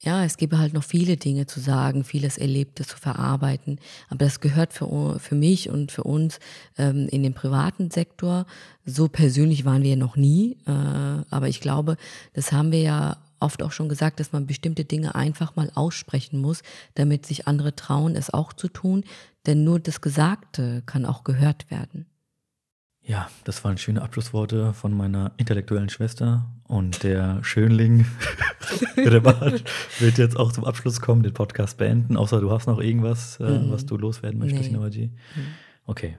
Ja, 0.00 0.24
es 0.24 0.36
gäbe 0.36 0.58
halt 0.58 0.74
noch 0.74 0.84
viele 0.84 1.16
Dinge 1.16 1.46
zu 1.46 1.60
sagen, 1.60 2.04
vieles 2.04 2.36
Erlebtes 2.36 2.88
zu 2.88 2.98
verarbeiten. 2.98 3.78
Aber 4.08 4.18
das 4.18 4.40
gehört 4.40 4.74
für, 4.74 5.18
für 5.18 5.34
mich 5.34 5.70
und 5.70 5.92
für 5.92 6.02
uns 6.02 6.40
ähm, 6.76 7.08
in 7.08 7.22
den 7.22 7.32
privaten 7.32 7.90
Sektor. 7.90 8.44
So 8.84 9.08
persönlich 9.08 9.64
waren 9.64 9.82
wir 9.82 9.96
noch 9.96 10.16
nie. 10.16 10.58
Äh, 10.66 10.70
aber 10.70 11.48
ich 11.48 11.60
glaube, 11.60 11.96
das 12.34 12.52
haben 12.52 12.72
wir 12.72 12.80
ja 12.80 13.16
oft 13.44 13.62
auch 13.62 13.72
schon 13.72 13.88
gesagt, 13.88 14.18
dass 14.18 14.32
man 14.32 14.46
bestimmte 14.46 14.84
Dinge 14.84 15.14
einfach 15.14 15.54
mal 15.56 15.70
aussprechen 15.74 16.40
muss, 16.40 16.62
damit 16.94 17.26
sich 17.26 17.46
andere 17.46 17.76
trauen, 17.76 18.16
es 18.16 18.30
auch 18.32 18.52
zu 18.52 18.68
tun. 18.68 19.04
Denn 19.46 19.62
nur 19.64 19.78
das 19.78 20.00
Gesagte 20.00 20.82
kann 20.86 21.04
auch 21.06 21.22
gehört 21.22 21.70
werden. 21.70 22.06
Ja, 23.06 23.28
das 23.44 23.62
waren 23.64 23.76
schöne 23.76 24.00
Abschlussworte 24.00 24.72
von 24.72 24.96
meiner 24.96 25.32
intellektuellen 25.36 25.90
Schwester. 25.90 26.46
Und 26.66 27.02
der 27.02 27.44
Schönling, 27.44 28.06
der 28.96 29.20
Bart, 29.20 29.62
wird 30.00 30.16
jetzt 30.16 30.38
auch 30.38 30.50
zum 30.52 30.64
Abschluss 30.64 31.00
kommen, 31.02 31.22
den 31.22 31.34
Podcast 31.34 31.76
beenden. 31.76 32.16
Außer 32.16 32.40
du 32.40 32.50
hast 32.50 32.66
noch 32.66 32.80
irgendwas, 32.80 33.38
äh, 33.40 33.44
Mhm. 33.44 33.70
was 33.70 33.84
du 33.84 33.98
loswerden 33.98 34.38
möchtest, 34.40 34.70
Nee. 34.70 34.76
Nawaji. 34.78 35.10
Okay. 35.84 36.16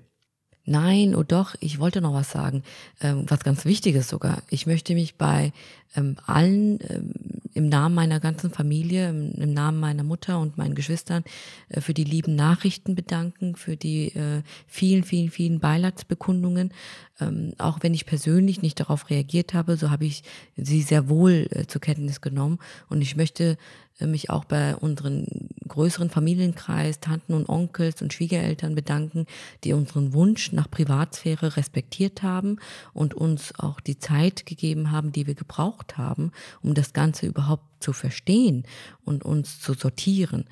Nein, 0.65 1.15
oh 1.15 1.23
doch, 1.23 1.55
ich 1.59 1.79
wollte 1.79 2.01
noch 2.01 2.13
was 2.13 2.31
sagen. 2.31 2.63
Ähm, 3.01 3.25
was 3.27 3.43
ganz 3.43 3.65
Wichtiges 3.65 4.09
sogar. 4.09 4.41
Ich 4.49 4.65
möchte 4.65 4.93
mich 4.93 5.15
bei 5.15 5.53
ähm, 5.95 6.17
allen 6.25 6.79
ähm, 6.89 7.13
im 7.55 7.69
Namen 7.69 7.95
meiner 7.95 8.19
ganzen 8.19 8.51
Familie, 8.51 9.09
im, 9.09 9.31
im 9.31 9.53
Namen 9.53 9.79
meiner 9.79 10.03
Mutter 10.03 10.39
und 10.39 10.57
meinen 10.57 10.75
Geschwistern 10.75 11.23
äh, 11.69 11.81
für 11.81 11.95
die 11.95 12.03
lieben 12.03 12.35
Nachrichten 12.35 12.93
bedanken, 12.93 13.55
für 13.55 13.77
die 13.77 14.09
äh, 14.09 14.43
vielen, 14.67 15.03
vielen, 15.03 15.31
vielen 15.31 15.59
Beileidsbekundungen. 15.59 16.71
Ähm, 17.19 17.53
auch 17.57 17.79
wenn 17.81 17.93
ich 17.93 18.05
persönlich 18.05 18.61
nicht 18.61 18.79
darauf 18.79 19.09
reagiert 19.09 19.53
habe, 19.53 19.77
so 19.77 19.89
habe 19.89 20.05
ich 20.05 20.23
sie 20.57 20.81
sehr 20.81 21.07
wohl 21.07 21.47
äh, 21.49 21.65
zur 21.65 21.79
Kenntnis 21.79 22.19
genommen. 22.19 22.59
Und 22.89 23.01
ich 23.01 23.15
möchte 23.15 23.57
äh, 23.99 24.05
mich 24.05 24.29
auch 24.29 24.43
bei 24.43 24.75
unseren 24.75 25.49
größeren 25.67 26.09
Familienkreis, 26.09 26.99
Tanten 26.99 27.33
und 27.33 27.47
Onkels 27.47 28.01
und 28.01 28.11
Schwiegereltern 28.11 28.75
bedanken, 28.75 29.25
die 29.63 29.71
unseren 29.71 30.13
Wunsch 30.13 30.51
nach 30.51 30.69
Privatsphäre 30.69 31.55
respektiert 31.55 32.21
haben 32.21 32.57
und 32.93 33.13
uns 33.13 33.53
auch 33.57 33.79
die 33.79 33.97
Zeit 33.97 34.45
gegeben 34.45 34.91
haben, 34.91 35.11
die 35.13 35.25
wir 35.25 35.35
gebraucht 35.35 35.97
haben, 35.97 36.31
um 36.61 36.73
das 36.73 36.91
Ganze 36.91 37.25
überhaupt 37.27 37.44
zu 37.79 37.93
verstehen 37.93 38.63
und 39.03 39.23
uns 39.23 39.59
zu 39.59 39.73
sortieren. 39.73 40.45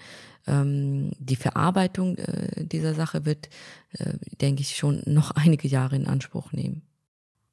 Ähm, 0.45 1.11
die 1.19 1.35
Verarbeitung 1.35 2.17
äh, 2.17 2.65
dieser 2.65 2.93
Sache 2.93 3.25
wird, 3.25 3.49
äh, 3.93 4.13
denke 4.41 4.61
ich, 4.61 4.75
schon 4.75 5.01
noch 5.05 5.31
einige 5.35 5.67
Jahre 5.67 5.95
in 5.95 6.07
Anspruch 6.07 6.51
nehmen. 6.51 6.81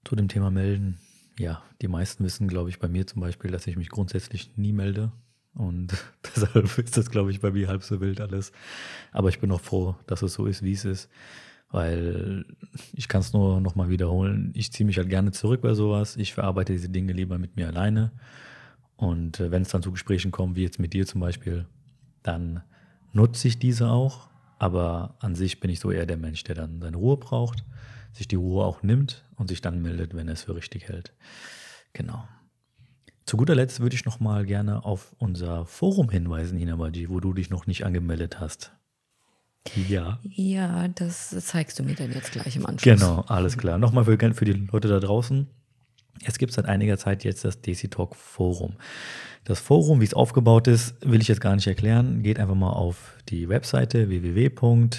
Zu 0.05 0.17
dem 0.17 0.29
Thema 0.29 0.51
melden. 0.51 0.99
Ja, 1.39 1.63
die 1.81 1.89
meisten 1.89 2.25
wissen, 2.25 2.49
glaube 2.49 2.71
ich, 2.71 2.79
bei 2.79 2.89
mir 2.89 3.07
zum 3.07 3.21
Beispiel, 3.21 3.51
dass 3.51 3.67
ich 3.67 3.77
mich 3.77 3.89
grundsätzlich 3.89 4.57
nie 4.57 4.73
melde. 4.73 5.13
Und 5.55 5.93
deshalb 6.37 6.79
ist 6.79 6.97
das, 6.97 7.11
glaube 7.11 7.31
ich, 7.31 7.41
bei 7.41 7.51
mir 7.51 7.69
halb 7.69 7.83
so 7.83 8.01
wild 8.01 8.21
alles. 8.21 8.53
Aber 9.13 9.29
ich 9.29 9.41
bin 9.41 9.51
auch 9.53 9.61
froh, 9.61 9.97
dass 10.07 10.23
es 10.23 10.35
so 10.35 10.47
ist, 10.47 10.63
wie 10.63 10.73
es 10.73 10.85
ist. 10.85 11.09
Weil 11.71 12.47
ich 12.93 13.07
kann 13.07 13.21
es 13.21 13.33
nur 13.33 13.61
nochmal 13.61 13.91
wiederholen. 13.91 14.51
Ich 14.55 14.73
ziehe 14.73 14.87
mich 14.87 14.99
halt 14.99 15.09
gerne 15.09 15.31
zurück 15.31 15.61
bei 15.61 15.75
sowas. 15.75 16.17
Ich 16.17 16.35
verarbeite 16.35 16.73
diese 16.73 16.89
Dinge 16.89 17.13
lieber 17.13 17.39
mit 17.39 17.55
mir 17.55 17.69
alleine. 17.69 18.11
Und 19.01 19.41
äh, 19.41 19.51
wenn 19.51 19.63
es 19.63 19.71
dann 19.71 19.83
zu 19.83 19.93
Gesprächen 19.93 20.31
kommt, 20.31 20.57
wie 20.57 20.63
jetzt 20.63 20.79
mit 20.79 20.93
dir 20.93 21.07
zum 21.07 21.23
Beispiel, 21.23 21.65
dann 22.23 22.63
nutze 23.15 23.49
ich 23.49 23.59
diese 23.59 23.89
auch. 23.89 24.29
Aber 24.59 25.17
an 25.21 25.35
sich 25.35 25.59
bin 25.59 25.71
ich 25.71 25.81
so 25.81 25.91
eher 25.91 26.05
der 26.05 26.19
Mensch, 26.19 26.45
der 26.45 26.55
dann 26.55 26.83
seine 26.83 26.99
Ruhe 26.99 27.17
braucht, 27.17 27.65
sich 28.13 28.29
die 28.29 28.37
Ruhe 28.37 28.63
auch 28.63 28.83
nimmt 28.83 29.25
und 29.37 29.49
sich 29.49 29.63
dann 29.63 29.81
meldet, 29.81 30.15
wenn 30.15 30.29
er 30.29 30.35
es 30.35 30.43
für 30.43 30.55
richtig 30.55 30.89
hält. 30.89 31.15
Genau. 31.95 32.29
Zu 33.25 33.39
guter 33.39 33.55
Letzt 33.55 33.81
würde 33.81 33.97
ich 33.97 34.05
noch 34.05 34.21
mal 34.21 34.45
gerne 34.45 34.85
auf 34.85 35.17
unser 35.17 35.65
Forum 35.65 36.11
hinweisen, 36.11 36.59
Hinabaji, 36.59 37.09
wo 37.09 37.21
du 37.21 37.33
dich 37.33 37.49
noch 37.49 37.67
nicht 37.67 37.87
angemeldet 37.87 38.39
hast. 38.39 38.73
Ja. 39.89 40.19
Ja, 40.25 40.89
das 40.89 41.31
zeigst 41.47 41.79
du 41.79 41.85
mir 41.85 41.95
dann 41.95 42.13
jetzt 42.13 42.33
gleich 42.33 42.55
im 42.57 42.67
Anschluss. 42.67 43.01
Genau, 43.01 43.23
alles 43.29 43.57
klar. 43.57 43.79
Nochmal 43.79 44.05
für, 44.05 44.35
für 44.35 44.45
die 44.45 44.53
Leute 44.53 44.89
da 44.89 45.01
draußen. 45.01 45.47
Es 46.25 46.39
gibt 46.39 46.53
seit 46.53 46.67
einiger 46.67 46.99
Zeit 46.99 47.25
jetzt 47.25 47.45
das 47.45 47.61
DC 47.61 47.91
Talk 47.91 48.15
Forum. 48.15 48.75
Das 49.45 49.59
Forum, 49.59 50.01
wie 50.01 50.05
es 50.05 50.15
aufgebaut 50.15 50.69
ist, 50.69 50.95
will 51.01 51.23
ich 51.23 51.29
jetzt 51.29 51.41
gar 51.41 51.55
nicht 51.55 51.67
erklären. 51.67 52.23
Geht 52.23 52.39
einfach 52.39 52.55
mal 52.55 52.73
auf 52.73 53.17
die 53.29 53.49
Webseite 53.49 54.11
www.dctalk.de. 54.11 54.97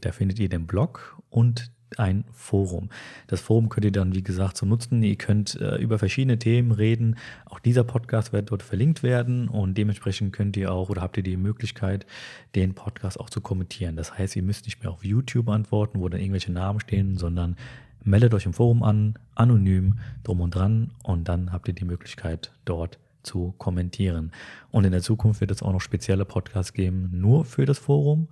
Da 0.00 0.12
findet 0.12 0.38
ihr 0.38 0.48
den 0.48 0.66
Blog 0.66 1.20
und 1.28 1.70
ein 1.98 2.24
Forum. 2.32 2.88
Das 3.26 3.40
Forum 3.40 3.68
könnt 3.68 3.84
ihr 3.84 3.92
dann, 3.92 4.14
wie 4.14 4.22
gesagt, 4.22 4.56
so 4.56 4.66
nutzen. 4.66 5.02
Ihr 5.02 5.16
könnt 5.16 5.60
äh, 5.60 5.76
über 5.76 5.98
verschiedene 5.98 6.38
Themen 6.38 6.72
reden. 6.72 7.16
Auch 7.44 7.60
dieser 7.60 7.84
Podcast 7.84 8.32
wird 8.32 8.50
dort 8.50 8.62
verlinkt 8.62 9.02
werden 9.02 9.48
und 9.48 9.78
dementsprechend 9.78 10.32
könnt 10.32 10.56
ihr 10.56 10.72
auch 10.72 10.88
oder 10.90 11.02
habt 11.02 11.16
ihr 11.16 11.22
die 11.22 11.36
Möglichkeit, 11.36 12.06
den 12.54 12.74
Podcast 12.74 13.20
auch 13.20 13.30
zu 13.30 13.40
kommentieren. 13.40 13.96
Das 13.96 14.18
heißt, 14.18 14.36
ihr 14.36 14.42
müsst 14.42 14.64
nicht 14.66 14.82
mehr 14.82 14.90
auf 14.90 15.04
YouTube 15.04 15.48
antworten, 15.48 16.00
wo 16.00 16.08
dann 16.08 16.20
irgendwelche 16.20 16.52
Namen 16.52 16.80
stehen, 16.80 17.18
sondern 17.18 17.56
meldet 18.06 18.34
euch 18.34 18.46
im 18.46 18.52
Forum 18.52 18.82
an, 18.82 19.14
anonym, 19.34 19.98
drum 20.22 20.40
und 20.40 20.54
dran 20.54 20.92
und 21.02 21.28
dann 21.28 21.52
habt 21.52 21.68
ihr 21.68 21.74
die 21.74 21.84
Möglichkeit 21.84 22.52
dort 22.64 22.98
zu 23.26 23.54
kommentieren. 23.58 24.32
Und 24.70 24.84
in 24.84 24.92
der 24.92 25.02
Zukunft 25.02 25.40
wird 25.40 25.50
es 25.50 25.62
auch 25.62 25.72
noch 25.72 25.80
spezielle 25.80 26.24
Podcasts 26.24 26.72
geben, 26.72 27.10
nur 27.12 27.44
für 27.44 27.66
das 27.66 27.78
Forum. 27.78 28.28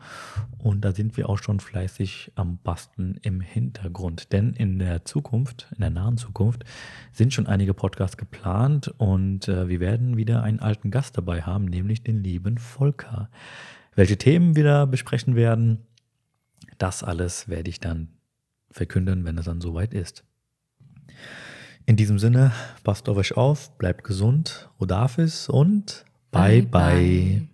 Und 0.58 0.84
da 0.84 0.92
sind 0.92 1.16
wir 1.16 1.28
auch 1.28 1.38
schon 1.38 1.60
fleißig 1.60 2.32
am 2.36 2.58
Basteln 2.58 3.18
im 3.22 3.40
Hintergrund. 3.40 4.32
Denn 4.32 4.52
in 4.54 4.78
der 4.78 5.04
Zukunft, 5.04 5.66
in 5.72 5.80
der 5.80 5.90
nahen 5.90 6.16
Zukunft, 6.16 6.64
sind 7.12 7.34
schon 7.34 7.46
einige 7.46 7.74
Podcasts 7.74 8.16
geplant 8.16 8.88
und 8.98 9.48
äh, 9.48 9.68
wir 9.68 9.80
werden 9.80 10.16
wieder 10.16 10.42
einen 10.42 10.60
alten 10.60 10.90
Gast 10.90 11.18
dabei 11.18 11.42
haben, 11.42 11.64
nämlich 11.64 12.02
den 12.02 12.22
lieben 12.22 12.56
Volker. 12.58 13.28
Welche 13.94 14.16
Themen 14.16 14.56
wir 14.56 14.64
da 14.64 14.84
besprechen 14.86 15.34
werden, 15.34 15.86
das 16.78 17.02
alles 17.02 17.48
werde 17.48 17.70
ich 17.70 17.80
dann 17.80 18.08
verkünden, 18.74 19.24
wenn 19.24 19.38
es 19.38 19.46
dann 19.46 19.60
soweit 19.60 19.94
ist. 19.94 20.24
In 21.86 21.96
diesem 21.96 22.18
Sinne, 22.18 22.52
passt 22.82 23.08
auf 23.08 23.16
euch 23.16 23.36
auf, 23.36 23.76
bleibt 23.78 24.04
gesund, 24.04 24.68
Rodafis 24.80 25.48
und 25.48 26.04
bye 26.30 26.62
bye. 26.62 27.40
bye. 27.40 27.48